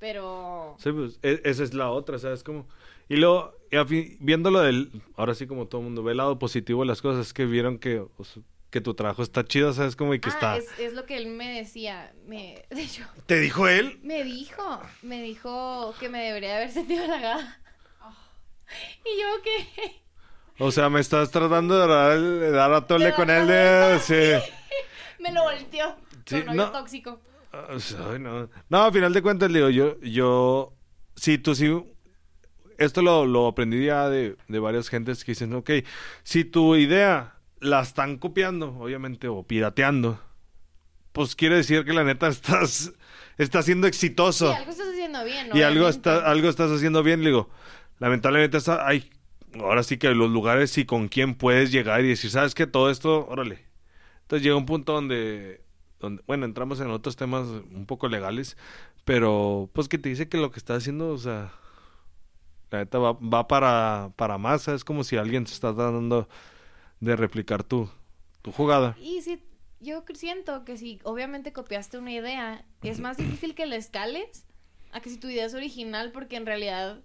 [0.00, 0.76] Pero...
[0.80, 2.66] Sí, pues, e- esa es la otra, ¿sabes cómo?
[3.08, 4.90] Y luego, y a fin- viéndolo del...
[5.16, 7.44] Ahora sí, como todo el mundo ve el lado positivo de las cosas, es que
[7.44, 8.42] vieron que, o sea,
[8.72, 10.14] que tu trabajo está chido, ¿sabes cómo?
[10.14, 10.56] Y que ah, está...
[10.56, 12.12] es, es lo que él me decía.
[12.26, 14.00] Me, de hecho, ¿Te dijo él?
[14.02, 17.60] me dijo, me dijo que me debería haber sentido halagada.
[19.04, 20.02] Y yo que...
[20.58, 23.98] O sea, me estás tratando de dar, de dar a tole con él de...
[24.00, 24.52] Sí.
[25.18, 25.94] Me lo volteó.
[26.24, 26.72] Sí, Con no.
[26.72, 27.20] tóxico.
[28.18, 28.48] No.
[28.70, 30.72] no, al final de cuentas, le digo, yo, yo,
[31.14, 31.70] sí, tú sí,
[32.78, 35.70] esto lo, lo aprendí ya de, de varias gentes que dicen, ok,
[36.22, 40.20] si tu idea la están copiando, obviamente, o pirateando,
[41.12, 42.92] pues quiere decir que la neta estás,
[43.38, 44.52] estás siendo exitoso.
[44.52, 45.90] Sí, algo estás haciendo bien, y algo, obviamente.
[45.90, 47.48] está, algo estás haciendo bien, digo,
[48.00, 49.10] lamentablemente está, hay,
[49.54, 52.90] ahora sí que los lugares y con quién puedes llegar y decir, sabes que todo
[52.90, 53.64] esto, órale.
[54.22, 55.62] Entonces llega un punto donde,
[56.00, 58.56] donde, bueno, entramos en otros temas un poco legales,
[59.04, 61.52] pero pues que te dice que lo que está haciendo, o sea,
[62.70, 66.28] la neta va, va para, para más, es como si alguien se está tratando
[67.02, 67.90] de replicar tu,
[68.42, 68.96] tu jugada.
[68.98, 69.42] Y sí,
[69.80, 74.46] yo siento que si obviamente copiaste una idea, es más difícil que la escales
[74.92, 77.00] a que si tu idea es original, porque en realidad,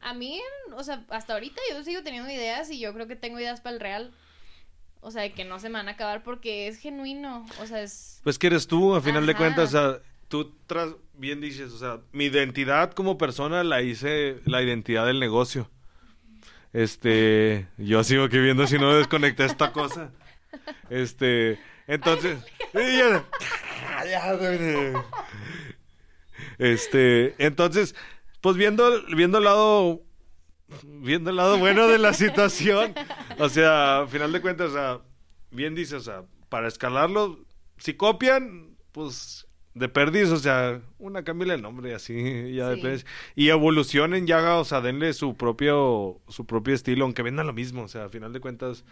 [0.00, 0.40] a mí,
[0.74, 3.74] o sea, hasta ahorita yo sigo teniendo ideas y yo creo que tengo ideas para
[3.74, 4.10] el real.
[5.00, 7.46] O sea, de que no se me van a acabar porque es genuino.
[7.62, 8.20] O sea, es.
[8.24, 11.78] Pues que eres tú, a final de cuentas, o sea, tú tras, bien dices, o
[11.78, 15.70] sea, mi identidad como persona la hice la identidad del negocio.
[16.78, 20.12] Este, yo sigo aquí viendo si no desconecté esta cosa.
[20.90, 22.38] Este, entonces,
[26.56, 27.96] este, entonces,
[28.40, 30.02] pues viendo, viendo el lado,
[30.84, 32.94] viendo el lado bueno de la situación,
[33.38, 35.00] o sea, a final de cuentas, o sea,
[35.50, 37.44] bien dice, o sea, para escalarlo,
[37.78, 39.47] si copian, pues
[39.78, 43.04] de perdiz, o sea, una cámbiale el nombre así, ya de Sí.
[43.34, 47.82] Y evolucionen ya, o sea, denle su propio, su propio estilo, aunque vendan lo mismo,
[47.82, 48.84] o sea, a final de cuentas,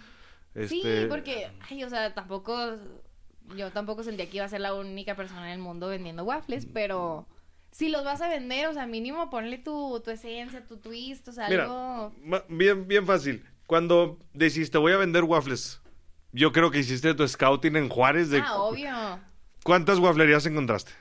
[0.54, 1.02] este...
[1.02, 2.56] Sí, porque, ay, o sea, tampoco.
[3.56, 6.66] Yo tampoco sentía que iba a ser la única persona en el mundo vendiendo waffles,
[6.66, 7.26] pero.
[7.70, 11.32] Si los vas a vender, o sea, mínimo ponle tu, tu esencia, tu twist, o
[11.32, 12.12] sea, Mira, algo.
[12.48, 13.44] bien, bien fácil.
[13.66, 15.82] Cuando deciste voy a vender waffles,
[16.32, 19.20] yo creo que hiciste tu scouting en Juárez de Ah, obvio.
[19.66, 20.92] Cuántas wafflerías encontraste.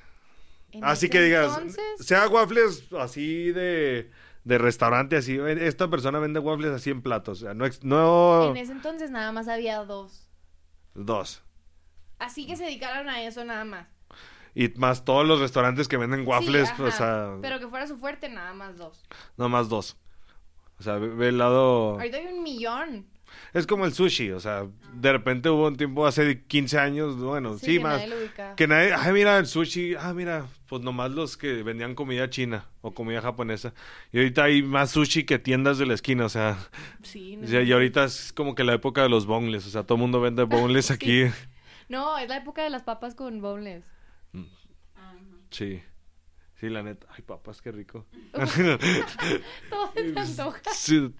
[0.72, 4.12] En Así que digas, entonces, sea waffles así de,
[4.44, 8.58] de restaurante, así, esta persona vende waffles así en platos, o sea, no, no en
[8.58, 10.28] ese entonces nada más había dos.
[10.96, 11.44] dos.
[12.18, 13.88] Así que se dedicaron a eso nada más.
[14.54, 17.98] Y más todos los restaurantes que venden waffles, Sí, o sea, Pero que fuera su
[17.98, 19.06] fuerte, nada más dos.
[19.38, 19.98] no más dos.
[20.80, 21.92] O sea, ve, ve el lado...
[21.92, 23.06] Ahorita hay un millón.
[23.56, 27.58] Es como el sushi, o sea, de repente hubo un tiempo hace 15 años, bueno,
[27.58, 28.02] sí, que más.
[28.08, 28.56] nadie.
[28.58, 32.66] Que nadie, ay, mira, el sushi, ah, mira, pues nomás los que vendían comida china
[32.82, 33.74] o comida japonesa.
[34.12, 36.58] Y ahorita hay más sushi que tiendas de la esquina, o sea,
[37.02, 39.96] Sí, no, y ahorita es como que la época de los boneless, o sea, todo
[39.96, 40.94] el mundo vende boneless Sí.
[40.94, 41.24] aquí.
[41.88, 43.86] No, es la época de las papas con boneless.
[44.34, 45.16] Ajá.
[45.50, 45.82] Sí.
[46.60, 47.08] Sí, la neta.
[47.10, 48.06] Ay, papas, qué rico.
[48.34, 50.62] Todo se te antoja.
[50.74, 51.14] sí.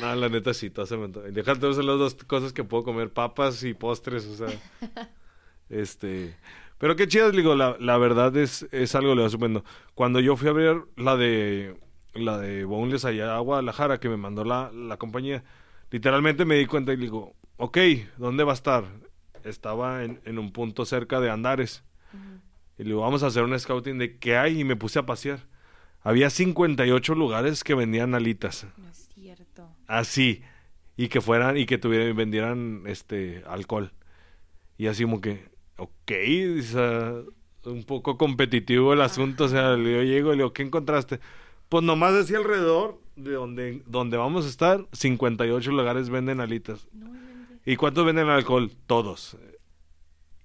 [0.00, 1.28] No, la neta sí, todo se me antoja.
[1.28, 4.48] Déjate las dos cosas que puedo comer, papas y postres, o sea.
[5.68, 6.36] este.
[6.78, 9.64] Pero qué chidas, digo, la, la verdad es, es algo le estupendo.
[9.94, 11.76] Cuando yo fui a ver la de
[12.14, 15.44] la de Boneless allá a Guadalajara que me mandó la, la compañía,
[15.90, 17.78] literalmente me di cuenta y digo, ok,
[18.16, 18.84] ¿dónde va a estar?
[19.44, 21.84] Estaba en, en un punto cerca de Andares.
[22.78, 25.06] Y le digo, vamos a hacer un scouting de qué hay y me puse a
[25.06, 25.40] pasear.
[26.00, 28.66] Había 58 lugares que vendían alitas.
[28.76, 29.07] No es cierto.
[29.88, 30.42] Así.
[30.96, 33.92] Y que fueran, y que tuvieran, vendieran este alcohol.
[34.76, 36.12] Y así como que, ok,
[36.58, 37.14] o sea,
[37.64, 39.44] un poco competitivo el asunto.
[39.44, 41.20] O sea, digo, llego y le digo, ¿qué encontraste?
[41.68, 46.88] Pues nomás decía alrededor de donde, donde vamos a estar, 58 lugares venden alitas.
[46.92, 47.10] No.
[47.64, 48.70] ¿Y cuántos venden alcohol?
[48.86, 49.36] Todos.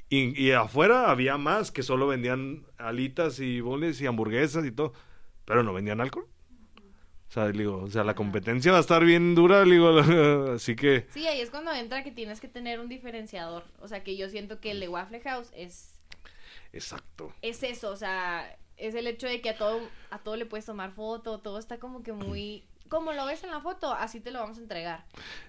[0.10, 4.94] Y, y afuera había más que solo vendían alitas y boles y hamburguesas y todo,
[5.46, 6.28] pero no vendían alcohol.
[7.34, 9.98] O sea, digo, o sea, la competencia va a estar bien dura, digo,
[10.54, 13.64] así que Sí, ahí es cuando entra que tienes que tener un diferenciador.
[13.80, 15.96] O sea, que yo siento que el de Waffle House es,
[16.74, 17.34] exacto.
[17.42, 17.90] es eso.
[17.90, 19.82] O sea, es el hecho de que a todo,
[20.12, 22.66] a todo le puedes tomar foto, todo está como que muy...
[22.90, 25.04] Como lo ves en la foto, así te lo vamos a entregar.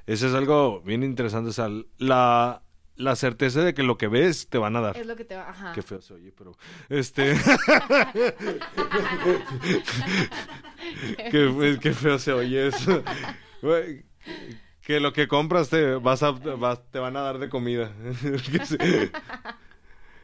[0.06, 2.62] Ese es algo bien interesante, o sea, la,
[2.96, 4.96] la certeza de que lo que ves te van a dar.
[4.96, 5.48] Es lo que te va...
[5.50, 5.72] Ajá.
[5.74, 6.52] Qué feo se oye, pero
[6.88, 7.34] este
[11.30, 13.02] qué, qué feo se oye eso.
[14.82, 17.92] Que lo que compras te vas a vas- te van a dar de comida.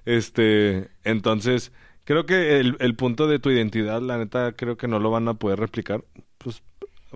[0.07, 1.73] Este, entonces,
[2.05, 5.29] creo que el, el punto de tu identidad, la neta, creo que no lo van
[5.29, 6.05] a poder replicar.
[6.39, 6.63] Pues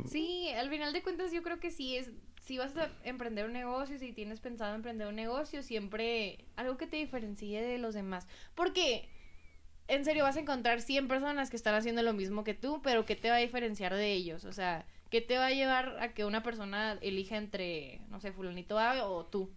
[0.06, 2.10] Sí, al final de cuentas yo creo que sí es,
[2.44, 6.86] si vas a emprender un negocio, si tienes pensado emprender un negocio, siempre algo que
[6.86, 8.26] te diferencie de los demás.
[8.54, 9.08] Porque,
[9.88, 13.06] en serio, vas a encontrar 100 personas que están haciendo lo mismo que tú, pero
[13.06, 14.44] ¿qué te va a diferenciar de ellos?
[14.44, 18.30] O sea, ¿qué te va a llevar a que una persona elija entre, no sé,
[18.32, 19.50] fulanito A o tú?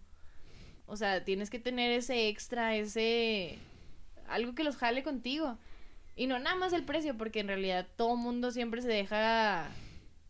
[0.86, 3.58] O sea, tienes que tener ese extra, ese...
[4.28, 5.58] algo que los jale contigo.
[6.16, 9.68] Y no nada más el precio, porque en realidad todo mundo siempre se deja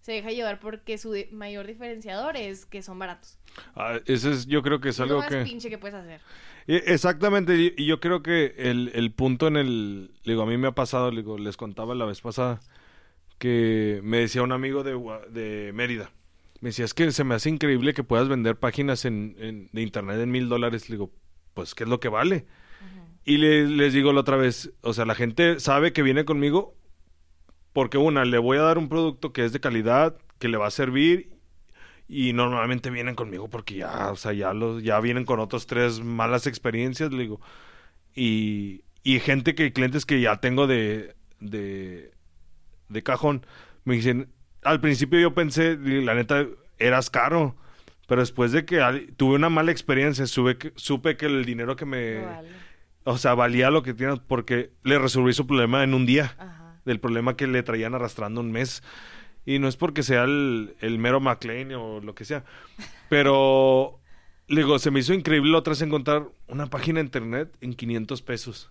[0.09, 3.39] se deja llevar porque su mayor diferenciador es que son baratos.
[3.77, 5.95] ah, ese es, yo creo que es Es lo algo más que pinche que puedes
[5.95, 6.23] hacer.
[6.67, 10.69] Y- Exactamente, y yo creo que el, el punto en el, digo, a mí me
[10.69, 12.61] ha pasado, digo, les contaba la vez pasada,
[13.39, 14.93] que me decía un amigo de,
[15.31, 16.11] de Mérida,
[16.61, 19.83] me decía, es que se me hace increíble que puedas vender páginas en, en- de
[19.83, 21.13] internet en mil dólares, le digo,
[21.53, 22.47] pues, ¿qué es lo que vale?
[23.27, 26.78] Y le- les digo la otra vez, o sea, la gente sabe que viene conmigo
[27.73, 30.67] porque una, le voy a dar un producto que es de calidad, que le va
[30.69, 31.31] a servir
[32.09, 36.01] y normalmente vienen conmigo porque ya, o sea, ya los, ya vienen con otros tres
[36.01, 37.41] malas experiencias, le digo.
[38.15, 42.13] Y, y gente que, clientes que ya tengo de, de,
[42.89, 43.45] de cajón,
[43.85, 44.31] me dicen,
[44.63, 46.47] al principio yo pensé, la neta,
[46.79, 47.57] eras caro.
[48.07, 51.77] Pero después de que al- tuve una mala experiencia, supe que, supe que el dinero
[51.77, 52.25] que me...
[52.25, 52.49] Vale.
[53.05, 56.58] O sea, valía lo que tienes porque le resolví su problema en un día Ajá.
[56.89, 58.83] Del problema que le traían arrastrando un mes.
[59.45, 62.45] Y no es porque sea el, mero McLean o lo que sea.
[63.09, 64.01] Pero,
[64.49, 68.23] le digo, se me hizo increíble otra vez encontrar una página de internet en 500
[68.23, 68.71] pesos.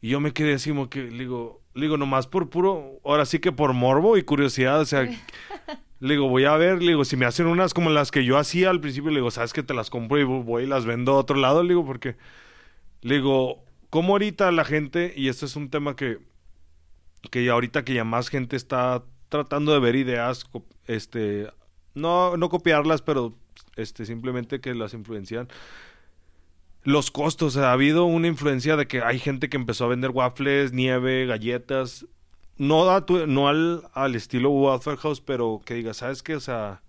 [0.00, 3.26] Y yo me quedé así como que, le digo, le digo, nomás por puro, ahora
[3.26, 5.08] sí que por morbo y curiosidad, o sea,
[6.00, 8.70] digo, voy a ver, le digo, si me hacen unas como las que yo hacía
[8.70, 11.18] al principio, le digo, sabes que te las compro y voy y las vendo a
[11.18, 12.16] otro lado, digo, porque,
[13.00, 16.18] le digo, ¿cómo ahorita la gente, y esto es un tema que,
[17.30, 20.44] que ahorita que ya más gente está tratando de ver ideas,
[20.86, 21.50] este,
[21.94, 23.34] no, no copiarlas, pero
[23.76, 25.48] este, simplemente que las influencian.
[26.82, 30.72] Los costos, ha habido una influencia de que hay gente que empezó a vender waffles,
[30.72, 32.06] nieve, galletas,
[32.58, 36.36] no, a tu- no al, al estilo Waffle House, pero que diga, ¿sabes qué?
[36.36, 36.82] O sea,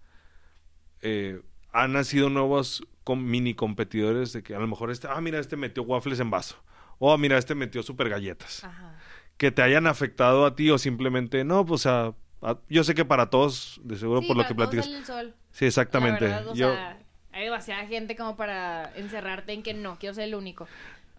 [1.02, 1.42] eh,
[1.72, 5.84] han nacido nuevos mini competidores de que a lo mejor este, ah, mira, este metió
[5.84, 6.58] waffles en vaso.
[6.98, 8.98] O "Ah, mira, este metió super galletas Ajá.
[9.38, 12.96] Que te hayan afectado a ti o simplemente no, pues o sea, a- yo sé
[12.96, 14.86] que para todos, de seguro Sí, por lo que platicas.
[14.86, 15.36] sale el sol.
[15.52, 16.26] Sí, exactamente.
[16.26, 17.00] Verdad, o yo sea,
[17.32, 20.68] hay demasiada gente como para encerrarte en que no, quiero ser el único.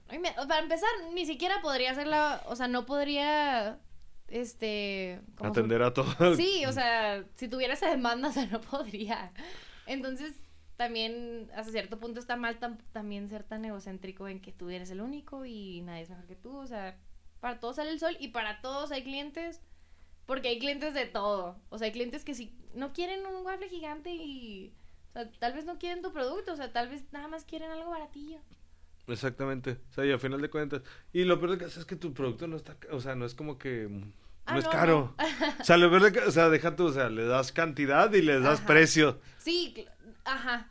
[0.09, 2.43] Ay, me- Para empezar, ni siquiera podría ser la...
[2.47, 3.79] O sea, no podría...
[4.29, 5.21] Este...
[5.37, 6.35] ¿cómo se- atender a todo.
[6.37, 9.33] Sí, o sea, si tuviera esa demanda, o sea, no podría.
[9.87, 10.33] Entonces,
[10.77, 14.91] también hasta cierto punto está mal tam- también ser tan egocéntrico en que tú eres
[14.91, 16.57] el único y nadie es mejor que tú.
[16.57, 16.97] O sea,
[17.41, 19.61] para todos sale el sol y para todos hay clientes,
[20.27, 21.59] porque hay clientes de todo.
[21.71, 24.73] O sea, hay clientes que si no quieren un waffle gigante y...
[25.11, 27.71] O sea, tal vez no quieren tu producto, o sea, tal vez nada más quieren
[27.71, 28.39] algo baratillo.
[29.07, 29.79] Exactamente.
[29.91, 30.83] O sea, y al final de cuentas.
[31.13, 33.35] Y lo peor de que es que tu producto no está, o sea, no es
[33.35, 34.13] como que mm, no
[34.47, 35.15] Ah, es no, caro.
[35.61, 38.13] o sea, lo peor de que, o sea, deja tú, o sea, le das cantidad
[38.13, 38.67] y le das Ajá.
[38.67, 39.21] precio.
[39.39, 39.87] Sí,
[40.25, 40.71] ajá.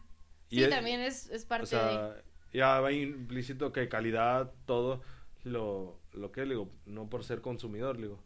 [0.49, 2.15] Y Sí, es- también es, es parte O sea,
[2.53, 5.01] ya va implícito que calidad, todo,
[5.43, 8.19] lo, lo que le digo, no por ser consumidor, le digo.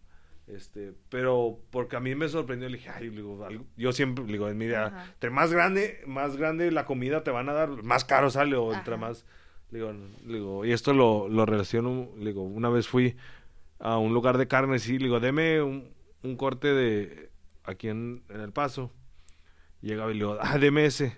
[0.48, 4.26] Este, pero porque a mí me sorprendió, le dije, ay, le digo, algo- yo siempre,
[4.26, 5.06] le digo, en mi idea, Ajá.
[5.14, 8.74] entre más grande, más grande la comida te van a dar, más caro sale, o
[8.74, 9.26] entre más,
[9.70, 9.92] le digo,
[10.26, 13.16] le digo, y esto lo, lo relaciono, le digo, una vez fui
[13.78, 15.94] a un lugar de carnes y le digo, deme un,
[16.24, 17.30] un corte de,
[17.64, 18.92] aquí en, en El Paso,
[19.82, 21.16] llegaba y le digo, ah, deme ese,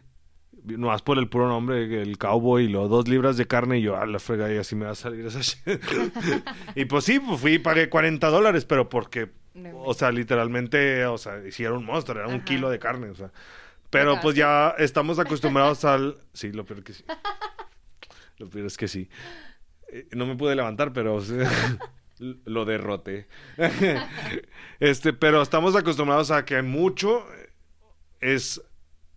[0.65, 3.81] no más por el puro nombre, el cowboy, y luego dos libras de carne, y
[3.81, 5.59] yo, a la frega, y así me va a salir esa shit".
[6.75, 11.05] y pues sí, pues fui y pagué 40 dólares, pero porque, No o sea, literalmente,
[11.05, 13.31] o sea, hicieron un monstruo, era un kilo de carne, o sea.
[13.89, 16.17] Pero pues ya estamos acostumbrados al...
[16.33, 17.03] Sí, lo peor que sí.
[18.38, 19.09] Lo peor es que sí.
[19.91, 21.49] Eh, No me pude levantar, pero o sea,
[22.19, 23.27] lo derroté.
[24.79, 27.25] este, pero estamos acostumbrados a que mucho
[28.21, 28.61] es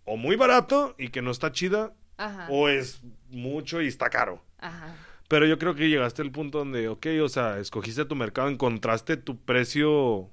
[0.05, 2.47] o muy barato y que no está chida, Ajá.
[2.49, 4.41] o es mucho y está caro.
[4.59, 4.95] Ajá.
[5.27, 9.17] Pero yo creo que llegaste al punto donde, ok, o sea, escogiste tu mercado, encontraste
[9.17, 10.29] tu precio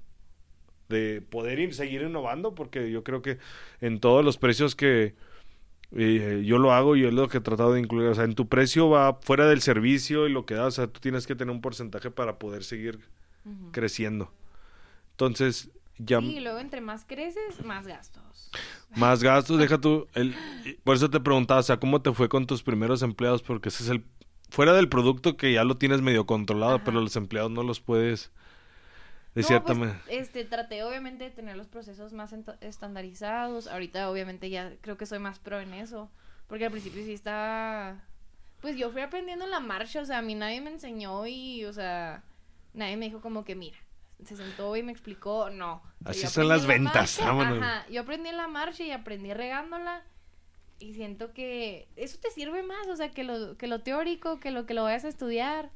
[0.88, 3.38] de poder ir, seguir innovando, porque yo creo que
[3.80, 5.14] en todos los precios que
[5.96, 8.34] eh, yo lo hago y es lo que he tratado de incluir, o sea, en
[8.34, 11.34] tu precio va fuera del servicio y lo que da, o sea, tú tienes que
[11.34, 13.00] tener un porcentaje para poder seguir
[13.72, 14.32] creciendo.
[15.12, 18.58] Entonces, ya Sí, y luego entre más creces, más gastos.
[18.94, 20.34] más gastos, deja tú, el,
[20.84, 23.42] por eso te preguntaba, o sea, ¿cómo te fue con tus primeros empleados?
[23.42, 24.04] Porque ese es el,
[24.50, 26.84] fuera del producto que ya lo tienes medio controlado, Ajá.
[26.84, 28.32] pero los empleados no los puedes,
[29.34, 30.02] de No, cierta pues, manera.
[30.06, 33.66] este, traté obviamente de tener los procesos más estandarizados.
[33.66, 36.10] Ahorita obviamente ya creo que soy más pro en eso.
[36.46, 38.04] Porque al principio sí estaba...
[38.60, 41.64] Pues yo fui aprendiendo en la marcha, o sea, a mí nadie me enseñó y,
[41.64, 42.22] o sea,
[42.74, 43.76] nadie me dijo como que, mira,
[44.24, 45.82] se sentó y me explicó, no.
[46.04, 47.58] Así son las en la ventas, marcha, vámonos.
[47.62, 50.02] Ajá, yo aprendí en la marcha y aprendí regándola.
[50.78, 54.50] Y siento que eso te sirve más, o sea, que lo, que lo teórico, que
[54.50, 55.70] lo que lo vayas a estudiar.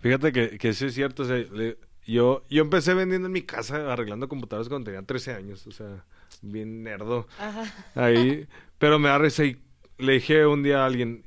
[0.00, 3.42] Fíjate que, que sí es cierto, o sea, le- yo, yo empecé vendiendo en mi
[3.42, 6.04] casa, arreglando computadoras cuando tenía 13 años, o sea,
[6.42, 7.26] bien nerdo.
[7.38, 7.64] Ajá.
[7.94, 8.46] Ahí,
[8.78, 9.58] pero me da risa y
[9.98, 11.24] le dije un día a alguien,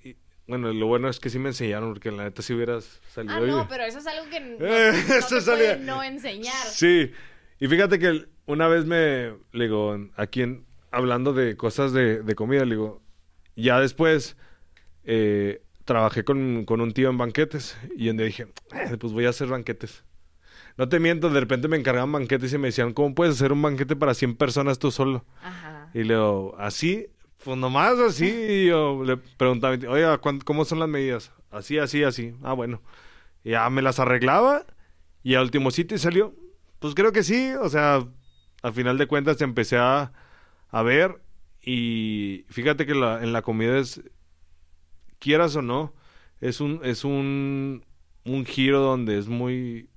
[0.51, 3.35] bueno, lo bueno es que sí me enseñaron, porque la neta si hubieras salido...
[3.35, 6.03] Ah, no, pero eso es algo que no, Eh, no eso te salía- puede no
[6.03, 6.65] enseñar.
[6.67, 7.11] Sí,
[7.59, 12.35] y fíjate que una vez me, le digo, aquí en- hablando de cosas de, de
[12.35, 13.01] comida, le digo,
[13.55, 14.35] ya después
[15.03, 19.29] eh, trabajé con, con un tío en banquetes y donde dije, "Eh, pues voy a
[19.29, 20.03] hacer banquetes.
[20.77, 23.61] No te miento, de repente me encargaban banquetes y me decían, ¿cómo puedes hacer un
[23.61, 25.25] banquete para 100 personas tú solo?
[25.43, 25.89] Ajá.
[25.93, 27.07] Y le digo, ¿así?
[27.43, 28.27] Pues nomás así.
[28.29, 31.31] Y yo le preguntaba, oiga, ¿cuán- ¿cómo son las medidas?
[31.49, 32.33] Así, así, así.
[32.43, 32.81] Ah, bueno.
[33.43, 34.65] Ya me las arreglaba
[35.23, 36.35] y al último sitio salió.
[36.79, 37.51] Pues creo que sí.
[37.59, 38.05] O sea,
[38.61, 40.11] al final de cuentas empecé a,
[40.69, 41.21] a ver
[41.63, 44.01] y fíjate que la, en la comida es,
[45.19, 45.93] quieras o no,
[46.39, 47.85] es un, es un,
[48.25, 49.89] un giro donde es muy,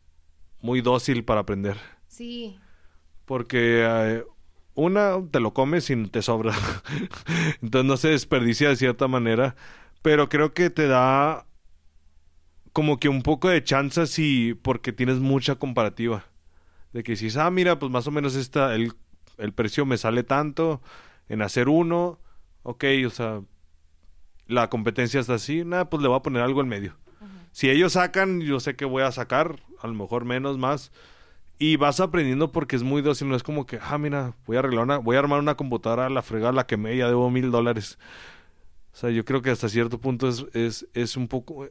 [0.60, 1.76] muy dócil para aprender.
[2.08, 2.58] Sí.
[3.24, 4.24] Porque eh,
[4.74, 6.54] una, te lo comes y te sobra.
[7.62, 9.56] Entonces no se desperdicia de cierta manera.
[10.02, 11.46] Pero creo que te da
[12.72, 16.24] como que un poco de chance si porque tienes mucha comparativa.
[16.92, 18.92] De que si ah, mira, pues más o menos esta, el,
[19.38, 20.82] el precio me sale tanto
[21.28, 22.18] en hacer uno.
[22.62, 23.42] Ok, o sea,
[24.46, 25.64] la competencia está así.
[25.64, 26.96] Nada, pues le voy a poner algo en medio.
[27.52, 30.90] Si ellos sacan, yo sé que voy a sacar, a lo mejor menos, más.
[31.58, 34.58] Y vas aprendiendo porque es muy dócil, no es como que, ah, mira, voy a
[34.58, 37.98] arreglar una, voy a armar una computadora, la fregada la quemé, ya debo mil dólares.
[38.92, 41.68] O sea, yo creo que hasta cierto punto es, es, es un poco,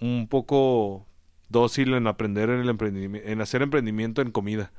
[0.00, 1.06] un poco
[1.48, 4.72] dócil en aprender en el emprendimiento, en hacer emprendimiento en comida.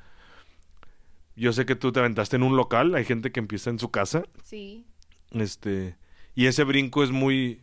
[1.35, 3.89] Yo sé que tú te aventaste en un local, hay gente que empieza en su
[3.89, 4.85] casa, Sí.
[5.31, 5.95] este,
[6.35, 7.61] y ese brinco es muy,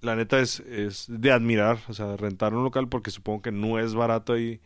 [0.00, 3.78] la neta es, es de admirar, o sea, rentar un local porque supongo que no
[3.78, 4.60] es barato ahí.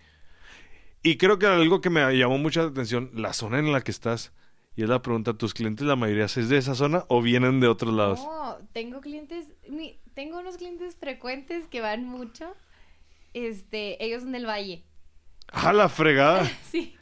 [1.07, 4.33] Y creo que algo que me llamó mucha atención, la zona en la que estás,
[4.75, 7.69] y es la pregunta, ¿tus clientes la mayoría es de esa zona o vienen de
[7.69, 8.19] otros lados?
[8.25, 12.57] No, tengo clientes, mi- tengo unos clientes frecuentes que van mucho.
[13.35, 14.83] Este, ellos son del Valle.
[15.53, 16.51] ¡Ah, la fregada!
[16.73, 16.97] Sí.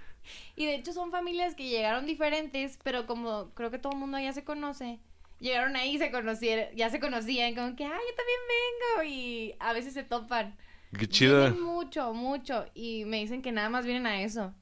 [0.54, 4.18] Y de hecho son familias que llegaron diferentes, pero como creo que todo el mundo
[4.18, 5.00] ya se conoce,
[5.40, 9.54] llegaron ahí y se conocieron, ya se conocían, como que, ah, yo también vengo, y
[9.60, 10.56] a veces se topan.
[10.98, 11.50] ¡Qué chida!
[11.50, 14.52] Vienen mucho, mucho, y me dicen que nada más vienen a eso.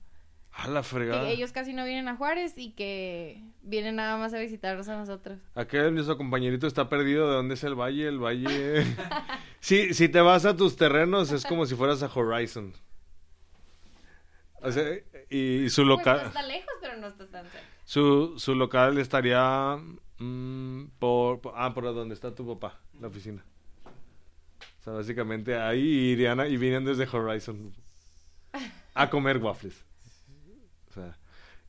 [0.55, 1.23] ¡Ah, la fregada!
[1.25, 4.97] Que ellos casi no vienen a Juárez y que vienen nada más a visitarnos a
[4.99, 5.39] nosotros.
[5.55, 7.29] Aquel nuestro compañerito está perdido.
[7.31, 8.07] ¿De dónde es el valle?
[8.07, 8.85] El valle.
[9.61, 12.75] sí, si te vas a tus terrenos, es como si fueras a Horizon.
[14.61, 14.85] O sea,
[15.31, 16.27] y su Pues no local.
[16.27, 17.67] está lejos, pero no está tan cerca.
[17.85, 19.77] Su, su local estaría
[20.19, 23.45] mm, por, por- Ah, por donde está tu papá, la oficina.
[24.83, 27.73] O sea, básicamente ahí irían a- y vienen desde Horizon
[28.95, 29.85] a comer waffles.
[30.91, 31.17] O sea,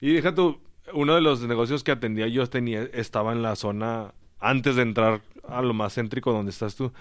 [0.02, 0.60] y deja tú,
[0.94, 5.22] uno de los negocios que atendía yo tenía, estaba en la zona antes de entrar
[5.48, 6.92] a lo más céntrico donde estás tú.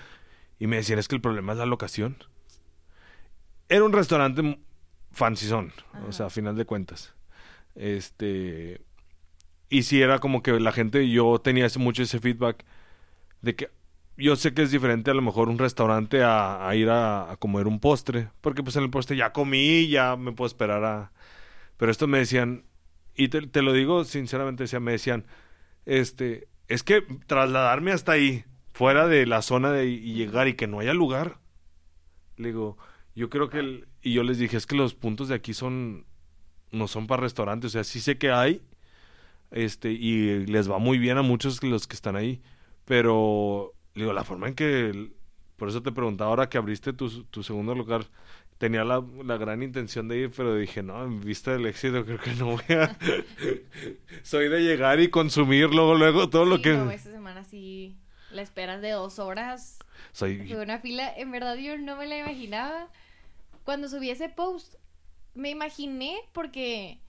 [0.59, 2.17] Y me decían, es que el problema es la locación.
[3.69, 4.59] Era un restaurante
[5.13, 5.73] fancyzón,
[6.07, 7.15] o sea, a final de cuentas.
[7.75, 8.83] Este.
[9.71, 12.65] Y si era como que la gente, yo tenía ese- mucho ese feedback
[13.41, 13.71] de que
[14.17, 17.81] yo sé que es diferente a lo mejor un restaurante a, ir a, comer un
[17.81, 21.13] postre, porque pues en el postre ya comí, ya me puedo esperar a...
[21.77, 22.65] Pero esto me decían,
[23.15, 25.27] y te, lo digo sinceramente, decía, me decían,
[25.87, 30.67] este, es que trasladarme hasta ahí, fuera de la zona de y llegar y que
[30.67, 31.39] no haya lugar,
[32.37, 32.79] le digo,
[33.15, 36.07] yo creo que, el- y yo les dije, es que los puntos de aquí son,
[36.71, 38.63] no son para restaurantes, o sea, sí sé que hay,
[39.51, 42.43] este, y les va muy bien a muchos los que están ahí,
[42.85, 45.11] pero, digo, la forma en que,
[45.57, 48.07] Por eso te preguntaba ahora que abriste tu, tu segundo lugar.
[48.59, 52.19] Tenía la, la gran intención de ir, pero dije, no, en vista del éxito creo
[52.19, 52.97] que no voy a...
[54.23, 56.73] Soy de llegar y consumir luego, luego todo lo Sí, que...
[56.75, 57.97] no, esta semana sí
[58.31, 59.79] la esperas de dos horas.
[60.13, 60.47] Soy...
[60.47, 62.89] Fue una fila, en verdad yo no me la imaginaba.
[63.65, 64.75] Cuando subí ese post,
[65.35, 67.01] me imaginé porque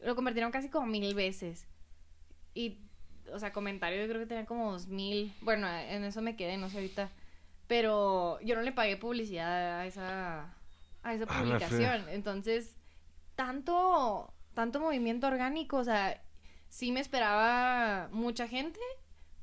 [0.00, 1.66] lo convirtieron casi como mil veces.
[2.54, 2.78] Y,
[3.32, 5.34] o sea, comentarios yo creo que tenían como dos mil.
[5.40, 7.10] Bueno, en eso me quedé, no sé ahorita.
[7.66, 10.54] Pero yo no le pagué publicidad a esa,
[11.02, 12.08] a esa publicación.
[12.08, 12.76] Entonces,
[13.36, 16.22] tanto, tanto movimiento orgánico, o sea,
[16.68, 18.80] sí me esperaba mucha gente,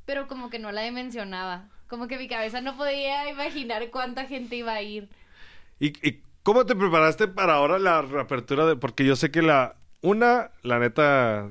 [0.05, 1.69] pero como que no la dimensionaba.
[1.87, 5.07] Como que mi cabeza no podía imaginar cuánta gente iba a ir.
[5.79, 8.65] ¿Y, y cómo te preparaste para ahora la reapertura?
[8.65, 8.75] De...
[8.75, 9.75] Porque yo sé que la...
[10.01, 11.49] Una, la neta,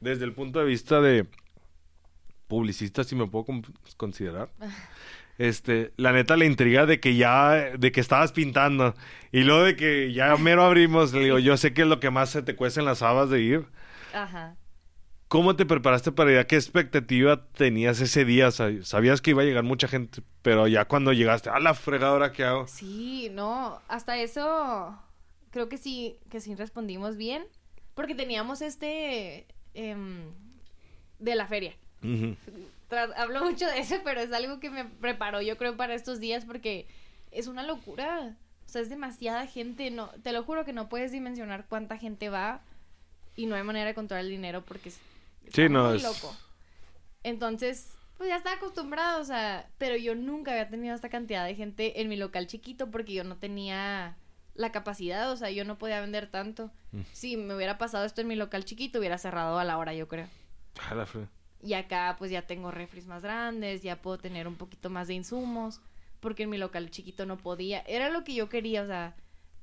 [0.00, 1.26] desde el punto de vista de
[2.48, 3.62] publicista, si me puedo con-
[3.96, 4.50] considerar.
[5.38, 8.94] Este, la neta, la intriga de que ya, de que estabas pintando.
[9.30, 12.10] Y luego de que ya mero abrimos, le digo, yo sé que es lo que
[12.10, 13.66] más se te cuesta en las habas de ir.
[14.12, 14.56] Ajá.
[15.28, 16.46] ¿Cómo te preparaste para ir?
[16.46, 18.48] ¿Qué expectativa tenías ese día?
[18.48, 22.32] Sab- Sabías que iba a llegar mucha gente, pero ya cuando llegaste, a la fregadora
[22.32, 22.66] que hago.
[22.66, 24.98] Sí, no, hasta eso
[25.50, 27.44] creo que sí, que sí respondimos bien,
[27.94, 30.32] porque teníamos este em,
[31.18, 31.74] de la feria.
[32.02, 36.20] Tra- hablo mucho de eso, pero es algo que me preparó yo creo para estos
[36.20, 36.86] días porque
[37.32, 38.36] es una locura.
[38.66, 42.28] O sea, es demasiada gente, no, te lo juro que no puedes dimensionar cuánta gente
[42.28, 42.60] va
[43.36, 44.98] y no hay manera de controlar el dinero porque es
[45.52, 46.36] Sí, está no, muy es- loco.
[47.22, 51.54] Entonces, pues ya estaba acostumbrado, o sea, pero yo nunca había tenido esta cantidad de
[51.54, 54.16] gente en mi local chiquito porque yo no tenía
[54.54, 56.70] la capacidad, o sea, yo no podía vender tanto.
[56.92, 57.00] Mm.
[57.12, 60.08] Si me hubiera pasado esto en mi local chiquito, hubiera cerrado a la hora, yo
[60.08, 60.26] creo.
[60.90, 61.06] A la
[61.62, 65.14] Y acá pues ya tengo refris más grandes, ya puedo tener un poquito más de
[65.14, 65.80] insumos,
[66.20, 67.80] porque en mi local chiquito no podía.
[67.80, 69.16] Era lo que yo quería, o sea,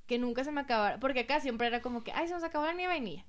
[0.08, 2.66] que nunca se me acabara, porque acá siempre era como que, ay, se nos acabó
[2.66, 3.26] la nieve vainilla.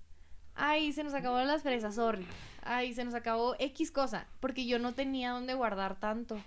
[0.55, 2.27] Ay, se nos acabó las fresas, sorry.
[2.63, 6.39] Ay, se nos acabó X cosa, porque yo no tenía dónde guardar tanto.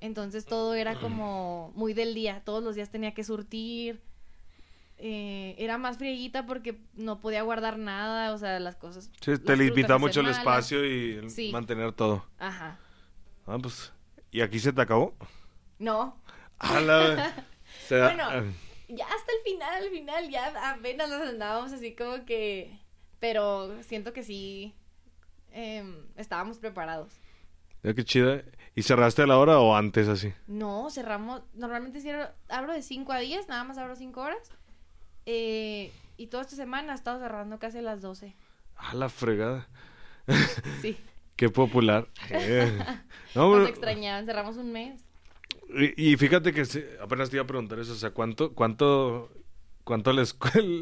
[0.00, 4.00] Entonces todo era como muy del día, todos los días tenía que surtir.
[5.00, 9.10] Eh, era más frieguita porque no podía guardar nada, o sea, las cosas.
[9.20, 11.52] Sí, las te limita frutas mucho el espacio y el Sí.
[11.52, 12.24] mantener todo.
[12.38, 12.78] Ajá.
[13.46, 13.92] Ah, pues.
[14.32, 15.14] ¿Y aquí se te acabó?
[15.78, 16.20] No,
[16.58, 17.32] A la...
[17.88, 18.52] Bueno.
[18.88, 22.78] ya hasta el final, al final, ya apenas nos andábamos así como que...
[23.20, 24.74] Pero siento que sí
[25.52, 27.12] em, estábamos preparados.
[27.82, 28.42] Ya qué chida.
[28.74, 30.32] ¿Y cerraste a la hora o antes así?
[30.46, 34.50] No, cerramos, normalmente cierro, abro de 5 a 10, nada más abro 5 horas.
[35.30, 38.34] Eh, y toda esta semana he estado cerrando casi a las 12.
[38.76, 39.68] A la fregada.
[40.82, 40.96] Sí,
[41.36, 42.08] Qué popular.
[42.30, 42.76] Eh.
[43.34, 45.00] No, nos extrañaban, cerramos un mes.
[45.96, 47.92] y, y fíjate que sí, apenas te iba a preguntar eso.
[47.92, 49.30] O sea, ¿cuánto, cuánto,
[49.84, 50.34] cuánto les,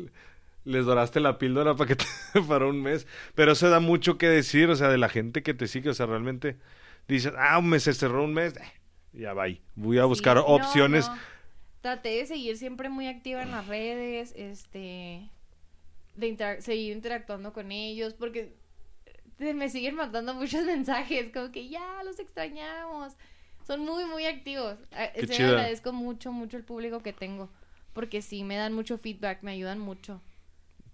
[0.65, 3.07] les doraste la píldora para, que te- para un mes?
[3.35, 5.91] Pero eso da mucho que decir, o sea, de la gente que te sigue.
[5.91, 6.57] O sea, realmente
[7.09, 8.57] dices, ah, un mes se cerró un mes.
[8.57, 8.63] eh,
[9.13, 9.45] ya va
[9.75, 11.09] Voy a buscar Sí, no, opciones.
[11.09, 11.17] no.
[11.81, 15.31] Traté de seguir siempre muy activa en las redes, este,
[16.17, 18.55] de seguir interactuando con ellos, porque
[19.41, 23.15] eh, me siguen mandando muchos mensajes, como que ya los extrañamos.
[23.67, 24.77] Son muy, muy activos.
[25.19, 25.49] Qué en serio, chida.
[25.49, 27.51] agradezco mucho, mucho el público que tengo,
[27.95, 30.21] porque sí, me dan mucho feedback, me ayudan mucho.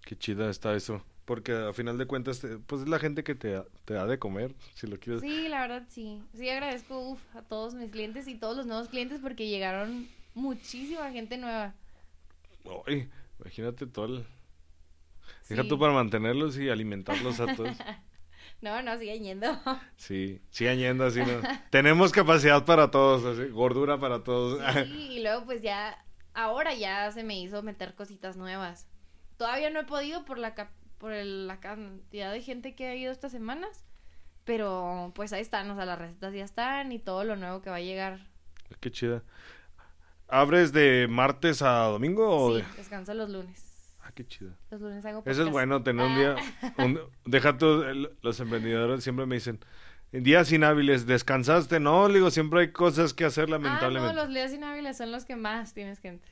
[0.05, 1.03] Qué chida está eso.
[1.25, 4.19] Porque a final de cuentas, te- pues es la gente que te, te da de
[4.19, 5.23] comer, si lo quieres.
[5.23, 6.21] Sí, la verdad sí.
[6.35, 11.11] Sí, agradezco uf, a todos mis clientes y todos los nuevos clientes porque llegaron muchísima
[11.11, 11.75] gente nueva.
[12.87, 13.09] Ay,
[13.41, 14.27] imagínate todo el...
[15.49, 15.69] Deja Sí.
[15.69, 17.77] tú para mantenerlos y alimentarlos a todos.
[18.61, 19.47] No, no, siguen yendo.
[19.97, 21.41] Sí, sigan yendo así, ¿no?
[21.71, 24.61] Tenemos capacidad para todos, así, gordura para todos.
[24.87, 25.99] Sí, y luego pues ya,
[26.33, 28.87] ahora ya se me hizo meter cositas nuevas.
[29.37, 30.55] Todavía no he podido por la,
[30.99, 33.85] por el- la cantidad de gente que ha ido estas semanas,
[34.45, 37.71] pero pues ahí están, o sea, las recetas ya están y todo lo nuevo que
[37.71, 38.21] va a llegar.
[38.79, 39.25] Qué chida.
[40.33, 43.97] ¿Abres de martes a domingo o Sí, de- descanso los lunes.
[44.03, 44.57] Ah, qué chida.
[44.71, 45.53] Los lunes hago Eso es podcast.
[45.53, 46.37] bueno, tener un día...
[46.79, 47.85] un- Deja tú,
[48.23, 49.61] los emprendedores siempre me dicen,
[50.11, 51.81] en días inhábiles, ¿descansaste?
[51.81, 54.15] No, le digo, siempre hay cosas que hacer Ah, lamentablemente.
[54.15, 56.29] no, los días inhábiles son los que más tienes gente.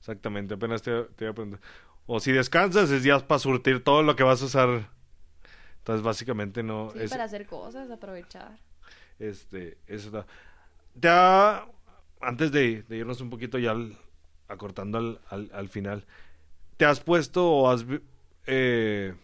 [0.00, 1.60] Exactamente, apenas te, te iba a preguntar.
[2.06, 4.90] O si descansas, es días para surtir todo lo que vas a usar.
[5.78, 6.90] Entonces, básicamente no...
[6.92, 8.58] Sí, es- para hacer cosas, aprovechar.
[9.18, 10.26] Este, eso está.
[10.98, 11.66] Te ha-
[12.26, 13.96] antes de, de irnos un poquito ya al-
[14.48, 16.06] acortando al, al, al final,
[16.76, 17.84] ¿te has puesto o has
[18.46, 19.14] eh,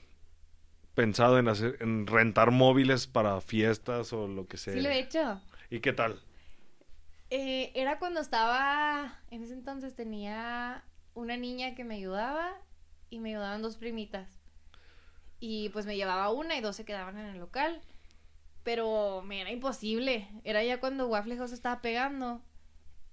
[0.94, 4.74] pensado en hacer, en rentar móviles para fiestas o lo que sea?
[4.74, 5.40] Sí lo he hecho.
[5.70, 6.20] ¿Y qué tal?
[7.31, 12.52] Eh, era cuando estaba, en ese entonces tenía una niña que me ayudaba
[13.09, 14.40] y me ayudaban dos primitas.
[15.39, 17.81] Y pues me llevaba una y dos se quedaban en el local.
[18.62, 20.28] Pero me era imposible.
[20.44, 22.43] Era ya cuando Waffle House estaba pegando.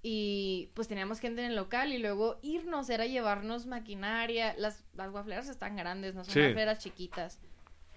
[0.09, 4.55] Y pues teníamos gente en el local y luego irnos era llevarnos maquinaria.
[4.57, 6.39] Las, las waffleras están grandes, no son Sí.
[6.39, 7.39] waffleras chiquitas.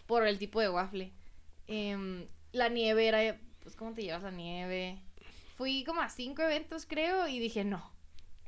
[0.06, 1.12] Por el tipo de waffle.
[1.68, 4.98] Em, la nieve era, pues, ¿cómo te llevas la nieve?
[5.56, 7.92] Fui como a cinco eventos, creo, y dije, no.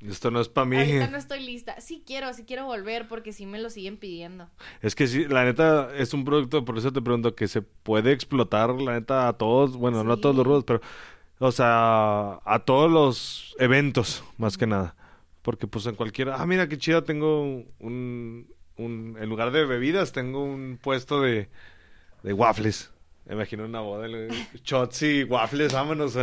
[0.01, 0.76] Esto no es para mí.
[0.78, 1.80] Ahorita no estoy lista.
[1.80, 4.51] Sí quiero, sí quiero volver porque sí me lo siguen pidiendo.
[4.80, 8.10] Es que sí, la neta es un producto, por eso te pregunto, que se puede
[8.10, 10.48] explotar, la neta, a todos, bueno, no a todos los Sí.
[10.48, 10.80] rubros, pero,
[11.43, 14.94] o sea, a todos los eventos, más que nada.
[15.43, 17.43] Porque pues en cualquiera, ah, mira qué chido, tengo
[17.81, 21.48] un, un, en lugar de bebidas, tengo un puesto de,
[22.23, 22.93] de waffles.
[23.24, 24.06] Me imagino una boda,
[24.64, 26.14] shots y waffles, vámonos.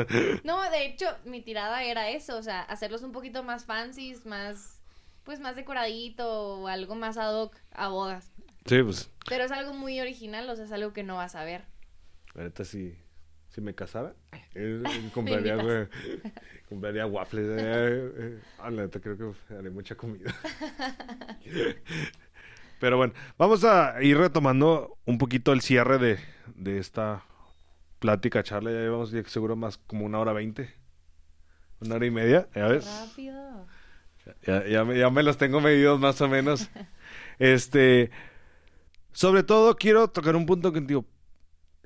[0.46, 4.82] No, de hecho, mi tirada era eso, o sea, hacerlos un poquito más fancies, más,
[5.26, 8.32] pues más decoradito o algo más ad hoc a bodas.
[8.66, 11.44] Sí, pues, Pero es algo muy original, o sea, es algo que no vas a
[11.44, 11.66] ver.
[12.36, 12.64] la neta,
[13.50, 14.16] si, me casara,
[15.14, 15.58] compraría,
[16.68, 17.48] compraría waffles.
[17.50, 18.40] eh, eh.
[18.58, 20.34] Ah, la neta, creo que haré mucha comida.
[22.80, 26.20] Pero bueno, vamos a ir retomando un poquito el cierre de,
[26.56, 27.24] de esta
[28.00, 28.72] plática, charla.
[28.72, 30.74] Ya llevamos ya seguro más como una hora veinte.
[31.82, 32.86] Una hora y media, ¿ya ves?
[32.86, 33.68] Rápido.
[34.46, 36.70] Ya, ya me, ya me los tengo medidos más o menos.
[37.40, 38.12] Este,
[39.14, 41.06] sobre todo quiero tocar un punto contigo.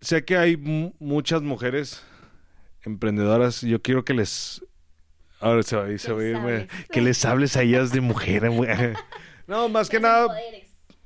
[0.04, 2.04] Sé que hay mu- muchas mujeres
[2.84, 3.62] emprendedoras.
[3.62, 4.62] Yo quiero que les,
[5.40, 7.92] ahora se va, a ir- se va a Les irme- que les hables a ellas
[7.92, 8.50] de mujer.
[8.52, 8.70] güey.
[9.48, 10.28] No, más que nada,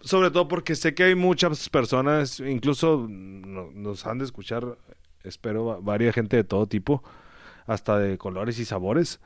[0.02, 4.78] sobre todo porque sé que hay muchas personas, incluso no- nos han de escuchar,
[5.24, 7.04] espero, va- varia gente de todo tipo,
[7.66, 9.20] hasta de colores y sabores.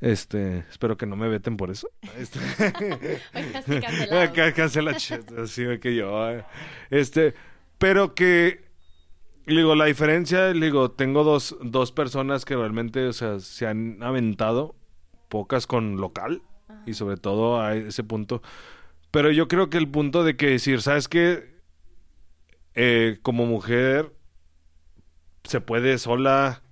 [0.00, 1.88] Este, espero que no me veten por eso.
[2.18, 2.40] Este.
[4.34, 6.30] Ca- cancela, ch- así que yo.
[6.30, 6.44] eh.
[6.90, 7.34] Este,
[7.78, 8.63] pero que,
[9.46, 13.66] le digo, la diferencia, le digo, tengo dos, dos personas que realmente, o sea, se
[13.66, 14.74] han aventado,
[15.28, 16.42] pocas con local,
[16.86, 18.42] y sobre todo a ese punto.
[19.10, 21.54] Pero yo creo que el punto de que decir, ¿sabes qué?
[22.74, 24.12] Eh, como mujer,
[25.44, 26.62] se puede sola.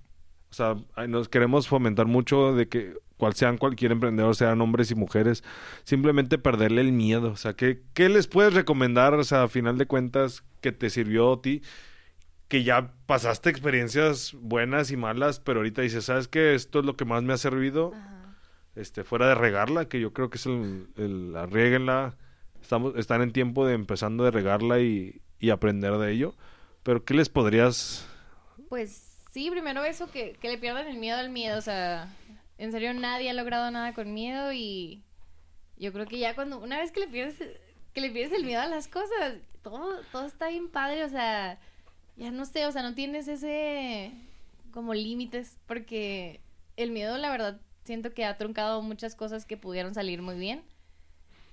[0.51, 0.75] O sea,
[1.07, 5.43] nos queremos fomentar mucho de que cual sean cualquier emprendedor, sean hombres y mujeres,
[5.83, 7.31] simplemente perderle el miedo.
[7.31, 9.13] O sea, ¿qué, qué les puedes recomendar?
[9.13, 11.61] O sea, a final de cuentas, que te sirvió a ti,
[12.53, 16.53] que ya pasaste experiencias buenas y malas, pero ahorita dices, ¿sabes qué?
[16.53, 18.35] Esto es lo que más me ha servido Ajá.
[18.75, 22.15] este, fuera de regarla, que yo creo que es el, el arriéguenla.
[22.61, 26.35] Estamos, están en tiempo de empezando de regarla y, y aprender de ello.
[26.83, 28.07] Pero ¿qué les podrías...?
[28.69, 31.57] Pues sí, primero eso, que, que le pierdan el miedo al miedo.
[31.57, 32.07] O sea,
[32.59, 35.01] en serio nadie ha logrado nada con miedo y
[35.77, 37.39] yo creo que ya cuando, una vez que le pierdes,
[37.93, 41.03] que le pierdes el miedo a las cosas, todo, todo está bien padre.
[41.03, 41.59] O sea,
[42.15, 44.11] ya no sé, o sea, no tienes ese
[44.71, 46.41] como límites porque
[46.77, 50.63] el miedo, la verdad, siento que ha truncado muchas cosas que pudieron salir muy bien.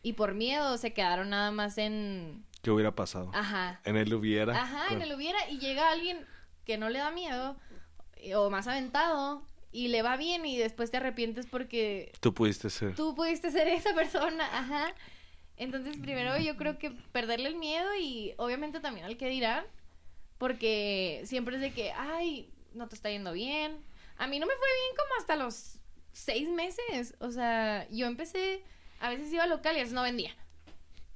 [0.03, 2.45] Y por miedo se quedaron nada más en...
[2.63, 3.31] ¿Qué hubiera pasado?
[3.35, 3.81] Ajá.
[3.85, 4.59] En el hubiera.
[4.59, 6.25] Ajá, en el hubiera y llega alguien
[6.65, 7.57] que no le da miedo
[8.17, 9.43] eh, o más aventado
[9.73, 12.95] y le va bien y después te arrepientes porque Tú pudiste ser.
[12.95, 14.95] tú pudiste ser esa persona, ajá.
[15.57, 19.65] Entonces, primero yo creo que perderle el miedo y obviamente también al que dirán,
[20.41, 23.77] porque siempre es de que, ay, no te está yendo bien.
[24.17, 25.79] A mí no me fue bien como hasta los
[26.13, 27.15] seis meses.
[27.21, 28.65] O sea, yo empecé,
[29.01, 30.35] a veces iba al local y a veces no vendía.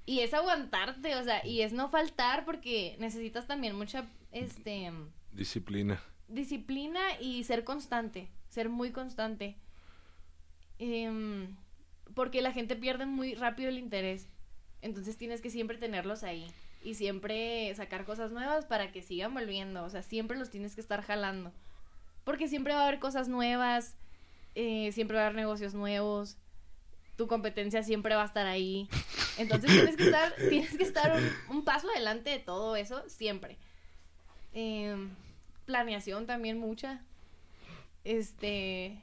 [0.05, 4.93] Y es aguantarte, o sea, y es no faltar porque necesitas también mucha, este,
[5.33, 6.03] Disciplina.
[6.29, 9.57] disciplina y ser constante, ser muy constante.
[10.79, 11.57] Em,
[12.15, 14.29] porque la gente pierde muy rápido el interés.
[14.83, 16.47] Entonces tienes que siempre tenerlos ahí
[16.85, 19.83] y siempre sacar cosas nuevas para que sigan volviendo.
[19.85, 21.51] O sea, siempre los tienes que estar jalando.
[22.25, 23.97] Porque siempre va a haber cosas nuevas,
[24.55, 26.37] eh, siempre va a haber negocios nuevos,
[27.17, 28.89] tu competencia siempre va a estar ahí.
[29.39, 33.57] Entonces tienes que estar, tienes que estar un, un paso adelante de todo eso, siempre.
[34.53, 35.11] Em,
[35.65, 37.01] planeación también mucha.
[38.05, 39.03] Este.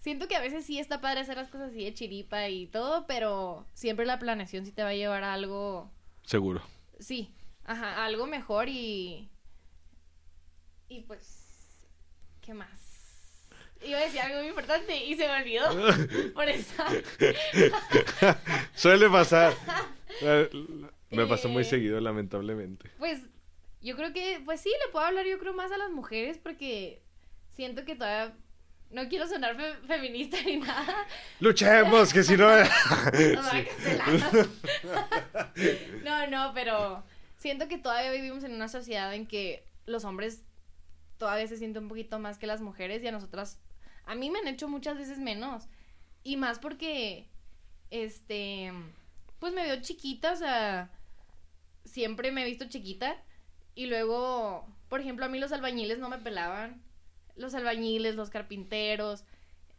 [0.00, 3.06] Siento que a veces sí está padre hacer las cosas así de chiripa y todo,
[3.06, 5.90] pero siempre la planeación sí te va a llevar a algo.
[6.22, 6.62] Seguro.
[6.98, 7.34] Sí,
[7.64, 9.28] ajá, algo mejor y.
[10.88, 11.44] Y pues.
[12.40, 13.46] ¿Qué más?
[13.84, 15.68] Iba a decir algo muy importante y se me olvidó.
[16.34, 16.82] Por eso.
[18.74, 19.54] Suele pasar.
[21.10, 21.66] Me pasó muy Eh.
[21.66, 22.90] seguido, lamentablemente.
[22.98, 23.20] Pues
[23.80, 27.02] yo creo que, pues sí, le puedo hablar yo creo más a las mujeres porque
[27.52, 28.34] siento que todavía
[28.90, 31.06] no quiero sonar fe- feminista ni nada.
[31.40, 32.48] Luchemos, que si no...
[33.12, 34.48] Cancelar.
[36.04, 37.02] no, no, pero
[37.36, 40.42] siento que todavía vivimos en una sociedad en que los hombres
[41.18, 43.58] todavía se sienten un poquito más que las mujeres y a nosotras,
[44.06, 45.64] a mí me han hecho muchas veces menos.
[46.24, 47.26] Y más porque,
[47.90, 48.72] este,
[49.38, 50.90] pues me veo chiquita, o sea,
[51.84, 53.16] siempre me he visto chiquita.
[53.74, 56.82] Y luego, por ejemplo, a mí los albañiles no me pelaban.
[57.38, 59.24] Los albañiles, los carpinteros,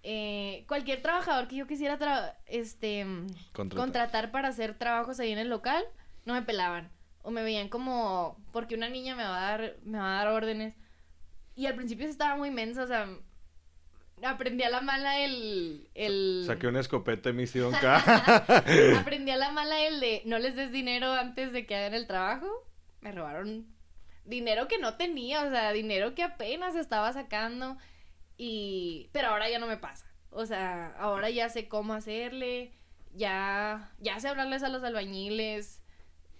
[0.03, 3.05] eh, cualquier trabajador que yo quisiera tra- este,
[3.53, 3.83] Contratar.
[3.85, 5.83] contratar para hacer trabajos ahí en el local,
[6.25, 6.89] no me pelaban.
[7.21, 10.33] O me veían como, porque una niña me va a dar, me va a dar
[10.33, 10.73] órdenes.
[11.55, 13.09] Y al principio estaba muy mensa, o sea,
[14.23, 15.89] aprendí a la mala el...
[15.95, 16.43] el...
[16.47, 17.75] Saqué una escopeta y me hicieron.
[18.97, 22.07] Aprendí a la mala el de no les des dinero antes de que hagan el
[22.07, 22.47] trabajo.
[23.01, 23.65] Me robaron
[24.29, 27.77] dinero que no tenía, o sea, dinero que apenas estaba sacando.
[28.37, 29.09] Y.
[29.11, 30.05] Pero ahora ya no me pasa.
[30.31, 32.71] O sea, ahora ya sé cómo hacerle.
[33.13, 33.91] Ya.
[33.99, 35.81] Ya sé hablarles a los albañiles.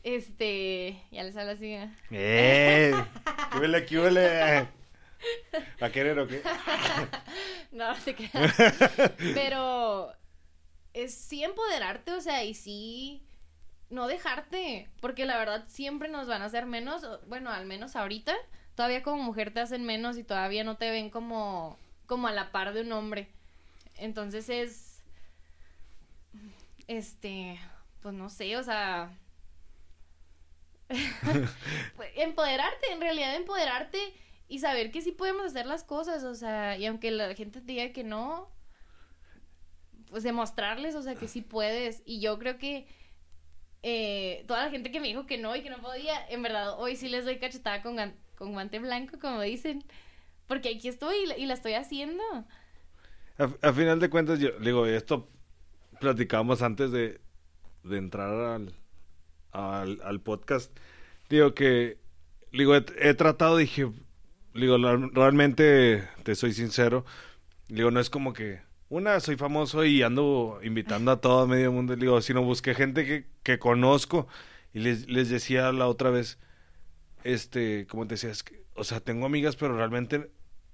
[0.03, 1.01] Este.
[1.11, 1.73] Ya les hablo así.
[1.73, 1.89] ¿eh?
[2.11, 2.93] ¡Eh!
[3.51, 4.67] ¿Qué huele, qué huele?
[5.81, 6.41] ¿A querer o qué?
[7.71, 8.55] No, no te creas.
[9.33, 10.13] Pero
[10.93, 13.25] es sí empoderarte, o sea, y sí
[13.89, 18.35] no dejarte, porque la verdad siempre nos van a hacer menos, bueno, al menos ahorita,
[18.75, 22.51] todavía como mujer te hacen menos y todavía no te ven como como a la
[22.51, 23.29] par de un hombre.
[23.97, 24.89] Entonces es
[26.87, 27.59] este,
[28.01, 29.15] pues no sé, o sea,
[32.15, 33.99] empoderarte, en realidad empoderarte
[34.47, 37.67] y saber que sí podemos hacer las cosas, o sea, y aunque la gente te
[37.67, 38.49] diga que no,
[40.09, 42.01] pues demostrarles, o sea, que sí puedes.
[42.05, 42.87] Y yo creo que
[43.81, 46.79] eh, toda la gente que me dijo que no y que no podía, en verdad,
[46.79, 47.97] hoy sí les doy cachetada con,
[48.35, 49.83] con guante blanco, como dicen,
[50.47, 52.23] porque aquí estoy y la, estoy haciendo.
[53.61, 55.29] A, final de cuentas, yo digo, esto
[55.99, 57.21] platicamos antes de,
[57.83, 58.61] de entrar
[59.51, 60.77] al, al, podcast.
[61.29, 61.97] Digo que,
[62.51, 63.89] digo, he, tratado, dije,
[64.53, 64.77] digo,
[65.13, 67.05] realmente te soy sincero.
[67.69, 71.95] Digo, no es como que, una, soy famoso y ando invitando a todo medio mundo.
[71.95, 74.27] Digo, sino busqué gente que, que conozco
[74.73, 76.39] y les, les decía la otra vez,
[77.23, 80.31] este, como te decía, es que, o sea, tengo amigas, pero realmente,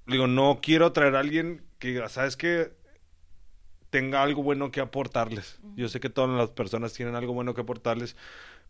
[0.08, 2.72] digo, no quiero traer a alguien que, ¿sabes que
[3.90, 5.60] tenga algo bueno que aportarles.
[5.76, 8.18] Yo sé que todas las personas tienen algo bueno que aportarles,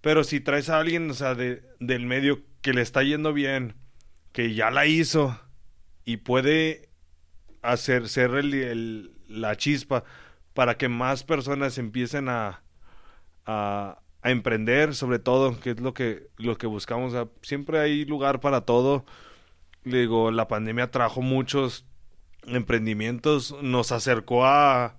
[0.02, 3.76] pero si traes a alguien, o sea, de, del medio que le está yendo bien,
[4.34, 5.40] que ya la hizo
[6.04, 6.90] y puede
[7.64, 10.04] hacer ser el- el- la chispa
[10.54, 12.62] para que más personas empiecen a,
[13.46, 17.14] a, a emprender, sobre todo, que es lo que, lo que buscamos.
[17.14, 19.06] O sea, siempre hay lugar para todo.
[19.84, 21.86] Le Digo, la pandemia trajo muchos
[22.48, 24.98] emprendimientos, nos acercó a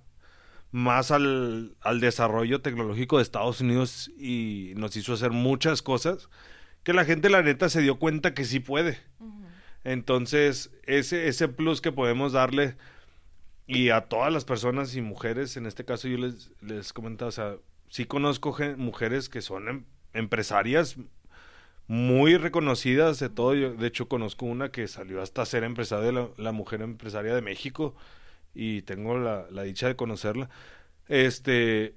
[0.71, 6.29] más al, al desarrollo tecnológico de Estados Unidos y nos hizo hacer muchas cosas
[6.87, 8.97] que la gente la neta se dio cuenta que sí puede.
[9.83, 12.77] Entonces, ese, ese plus que podemos darle
[13.67, 17.31] y a todas las personas y mujeres, en este caso yo les, les comentaba, o
[17.31, 17.57] sea,
[17.89, 20.97] sí conozco mujeres que son em- empresarias
[21.87, 23.55] muy reconocidas de todo.
[23.55, 27.41] Yo, de hecho, conozco una que salió hasta ser empresaria, la, la mujer empresaria de
[27.41, 27.95] México,
[28.55, 30.49] y tengo la, la dicha de conocerla.
[31.09, 31.95] Este,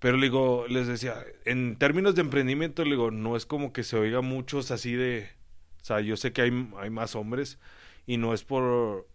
[0.00, 3.84] pero le digo, les decía, en términos de emprendimiento, le digo, no es como que
[3.84, 5.28] se oiga muchos así de,
[5.82, 7.58] o sea, yo sé que hay, hay más hombres
[8.06, 9.08] y no es por,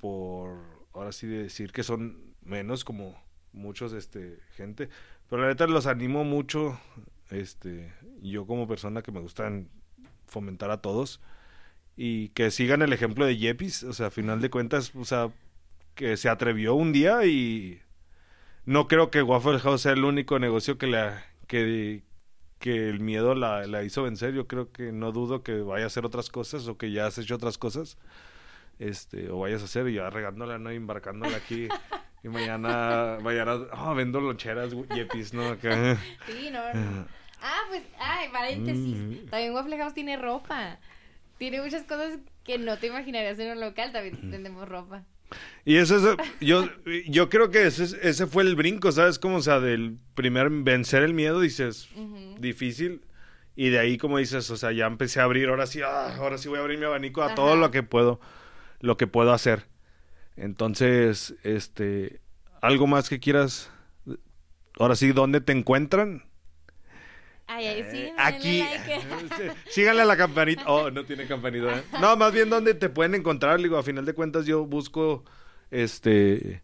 [0.00, 3.22] por, ahora sí de decir que son menos como
[3.52, 4.88] muchos, este, gente,
[5.28, 6.78] pero la neta los animo mucho,
[7.30, 7.92] este,
[8.22, 9.68] yo como persona que me gustan
[10.26, 11.20] fomentar a todos
[11.96, 15.32] y que sigan el ejemplo de Yepis, o sea, a final de cuentas, o sea,
[15.94, 17.80] que se atrevió un día y
[18.64, 22.02] no creo que Waffle House sea el único negocio que la que,
[22.58, 24.32] que el miedo la, la hizo vencer.
[24.32, 27.18] Yo creo que no dudo que vaya a hacer otras cosas o que ya has
[27.18, 27.98] hecho otras cosas.
[28.80, 30.70] Este, o vayas a hacer y ya regándola, ¿no?
[30.70, 31.68] Embarcándola aquí.
[32.22, 35.46] Y mañana, mañana, ah, vendo loncheras, yepis, ¿no?
[35.46, 35.96] Acá.
[36.26, 37.06] Sí, no, no.
[37.42, 38.94] Ah, pues, ay, paréntesis.
[38.98, 39.30] Mm.
[39.30, 40.78] También Waffle House tiene ropa.
[41.38, 43.92] Tiene muchas cosas que no te imaginarías en un local.
[43.92, 45.04] También vendemos ropa.
[45.64, 46.68] Y eso es, yo,
[47.08, 49.18] yo creo que ese, es- ese fue el brinco, ¿sabes?
[49.18, 51.88] Como, o sea, del primer vencer el miedo, dices,
[52.38, 53.00] difícil.
[53.56, 56.36] Y de ahí, como dices, o sea, ya empecé a abrir, ahora sí, ah, ahora
[56.36, 57.34] sí voy a abrir mi abanico a Ajá.
[57.34, 58.20] todo lo que puedo,
[58.80, 59.66] lo que puedo hacer.
[60.36, 62.20] Entonces, este,
[62.60, 63.70] algo más que quieras,
[64.78, 66.24] ahora sí, ¿dónde te encuentran?
[67.46, 69.00] Ay, ay, sí, Eh, denle aquí, like.
[69.36, 71.84] Sí, síganle a la campanita, oh, no tiene campanita, ¿eh?
[72.00, 73.60] No, más bien, ¿dónde te pueden encontrar?
[73.60, 75.24] Digo, a final de cuentas, yo busco
[75.70, 76.62] este,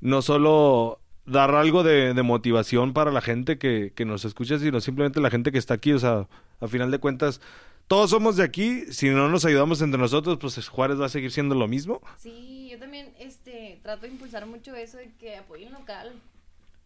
[0.00, 4.80] no solo dar algo de, de motivación para la gente que, que nos escucha, sino
[4.80, 5.92] simplemente la gente que está aquí.
[5.92, 6.26] O sea,
[6.60, 7.40] a final de cuentas,
[7.88, 8.84] todos somos de aquí.
[8.92, 12.00] Si no nos ayudamos entre nosotros, pues Juárez va a seguir siendo lo mismo.
[12.18, 16.12] Sí, yo también este, trato de impulsar mucho eso de que apoyen local.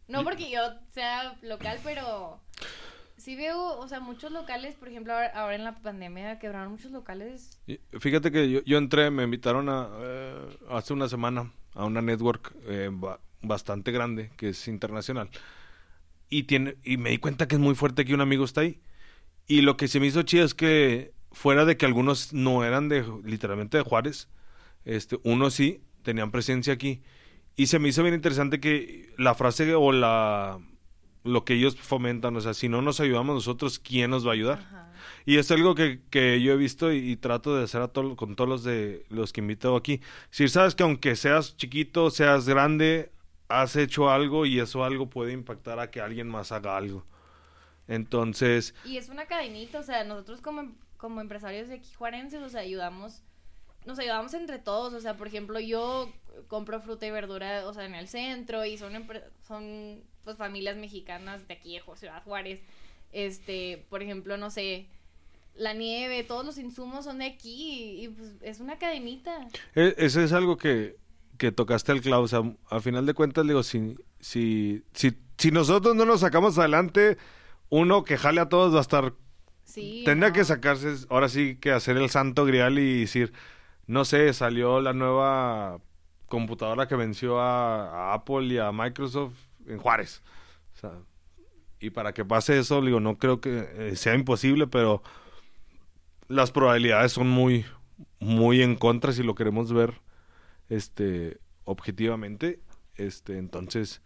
[0.08, 0.60] No porque yo
[0.92, 2.40] sea local, pero
[3.16, 6.90] sí veo, o sea, muchos locales, por ejemplo, ahora, ahora en la pandemia quebraron muchos
[6.90, 7.58] locales.
[7.66, 12.02] Y Fíjate que yo, yo entré, me invitaron a, eh, hace una semana a una
[12.02, 15.30] network eh, ba- bastante grande, que es internacional.
[16.28, 18.80] Y, tiene, y me di cuenta que es muy fuerte que un amigo está ahí.
[19.46, 22.88] Y lo que se me hizo chido es que fuera de que algunos no eran
[22.88, 24.28] de literalmente de Juárez,
[24.84, 27.02] este, unos sí tenían presencia aquí.
[27.56, 30.58] Y se me hizo bien interesante que la frase o la
[31.24, 34.34] lo que ellos fomentan, o sea, si no nos ayudamos nosotros, ¿quién nos va a
[34.34, 34.58] ayudar?
[34.58, 34.92] Ajá.
[35.24, 38.16] Y es algo que, que yo he visto y, y trato de hacer a todo,
[38.16, 40.00] con todos los de los que invito aquí.
[40.30, 43.12] Si sabes que aunque seas chiquito, seas grande,
[43.48, 47.06] has hecho algo y eso algo puede impactar a que alguien más haga algo.
[47.94, 52.48] Entonces, Y es una cadenita, o sea, nosotros como, como empresarios de aquí juarenses, o
[52.48, 53.22] sea, ayudamos,
[53.86, 56.10] nos ayudamos entre todos, o sea, por ejemplo, yo
[56.48, 58.92] compro fruta y verdura, o sea, en el centro y son,
[59.46, 62.60] son pues familias mexicanas de aquí de Ciudad Juárez,
[63.12, 64.86] este, por ejemplo, no sé,
[65.54, 69.48] la nieve, todos los insumos son de aquí y, y, pues es una cadenita.
[69.74, 70.96] e- ese es algo que,
[71.36, 72.24] que tocaste al clavo.
[72.24, 76.56] O sea, al final de cuentas, digo, si, si, si, si nosotros no nos sacamos
[76.56, 77.18] adelante,
[77.72, 79.14] uno que jale a todos va a estar
[79.64, 80.02] Sí.
[80.04, 80.34] Tendría no.
[80.34, 83.32] que sacarse, ahora sí que hacer el santo grial y decir,
[83.86, 85.80] no sé, salió la nueva
[86.26, 90.22] computadora que venció a, a Apple y a Microsoft en Juárez.
[90.74, 90.90] O sea,
[91.80, 95.02] y para que pase eso, digo, no creo que eh, sea imposible, pero
[96.28, 97.64] las probabilidades son muy,
[98.18, 100.02] muy en contra si lo queremos ver,
[100.68, 102.60] este, objetivamente.
[102.96, 104.02] Este, entonces,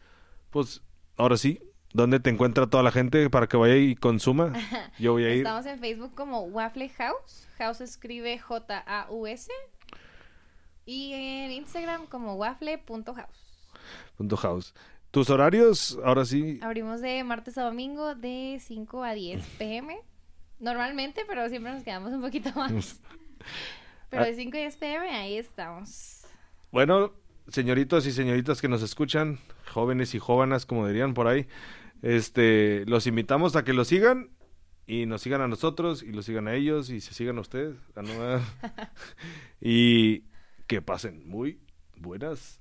[0.51, 0.83] pues,
[1.17, 1.61] ahora sí,
[1.97, 4.53] ¿dónde te encuentra toda la gente para que vaya y consuma?
[4.99, 5.39] Yo voy a ir.
[5.39, 7.49] Estamos en Facebook como Waffle House.
[7.57, 9.51] House se escribe J-A-U-S.
[10.85, 13.65] Y en Instagram como waffle.house.
[14.17, 14.75] Punto house.
[15.11, 16.61] Tus horarios, ahora sí.
[16.63, 19.99] Abrimos de martes a domingo de 5 a 10 pm.
[20.61, 23.01] Normalmente, pero siempre nos quedamos un poquito más.
[24.09, 26.23] Pero de 5 a 10 pm, ahí estamos.
[26.71, 27.13] Bueno,
[27.49, 29.41] señoritos y señoritas que nos escuchan,
[29.73, 31.49] jóvenes y jóvenes, como dirían por ahí,
[32.03, 34.31] este, los invitamos a que los sigan
[34.87, 37.77] y nos sigan a nosotros y los sigan a ellos y se sigan a ustedes.
[37.95, 38.41] a no ver.
[39.61, 40.25] y
[40.67, 41.61] que pasen muy
[41.97, 42.61] buenas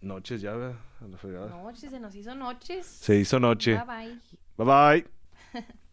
[0.00, 1.48] noches ya, a la fregada.
[1.48, 2.86] Noches, se nos hizo noches.
[2.86, 3.80] Se hizo noche.
[3.86, 4.18] Bye
[4.56, 4.64] bye.
[4.64, 5.04] Bye
[5.52, 5.64] bye.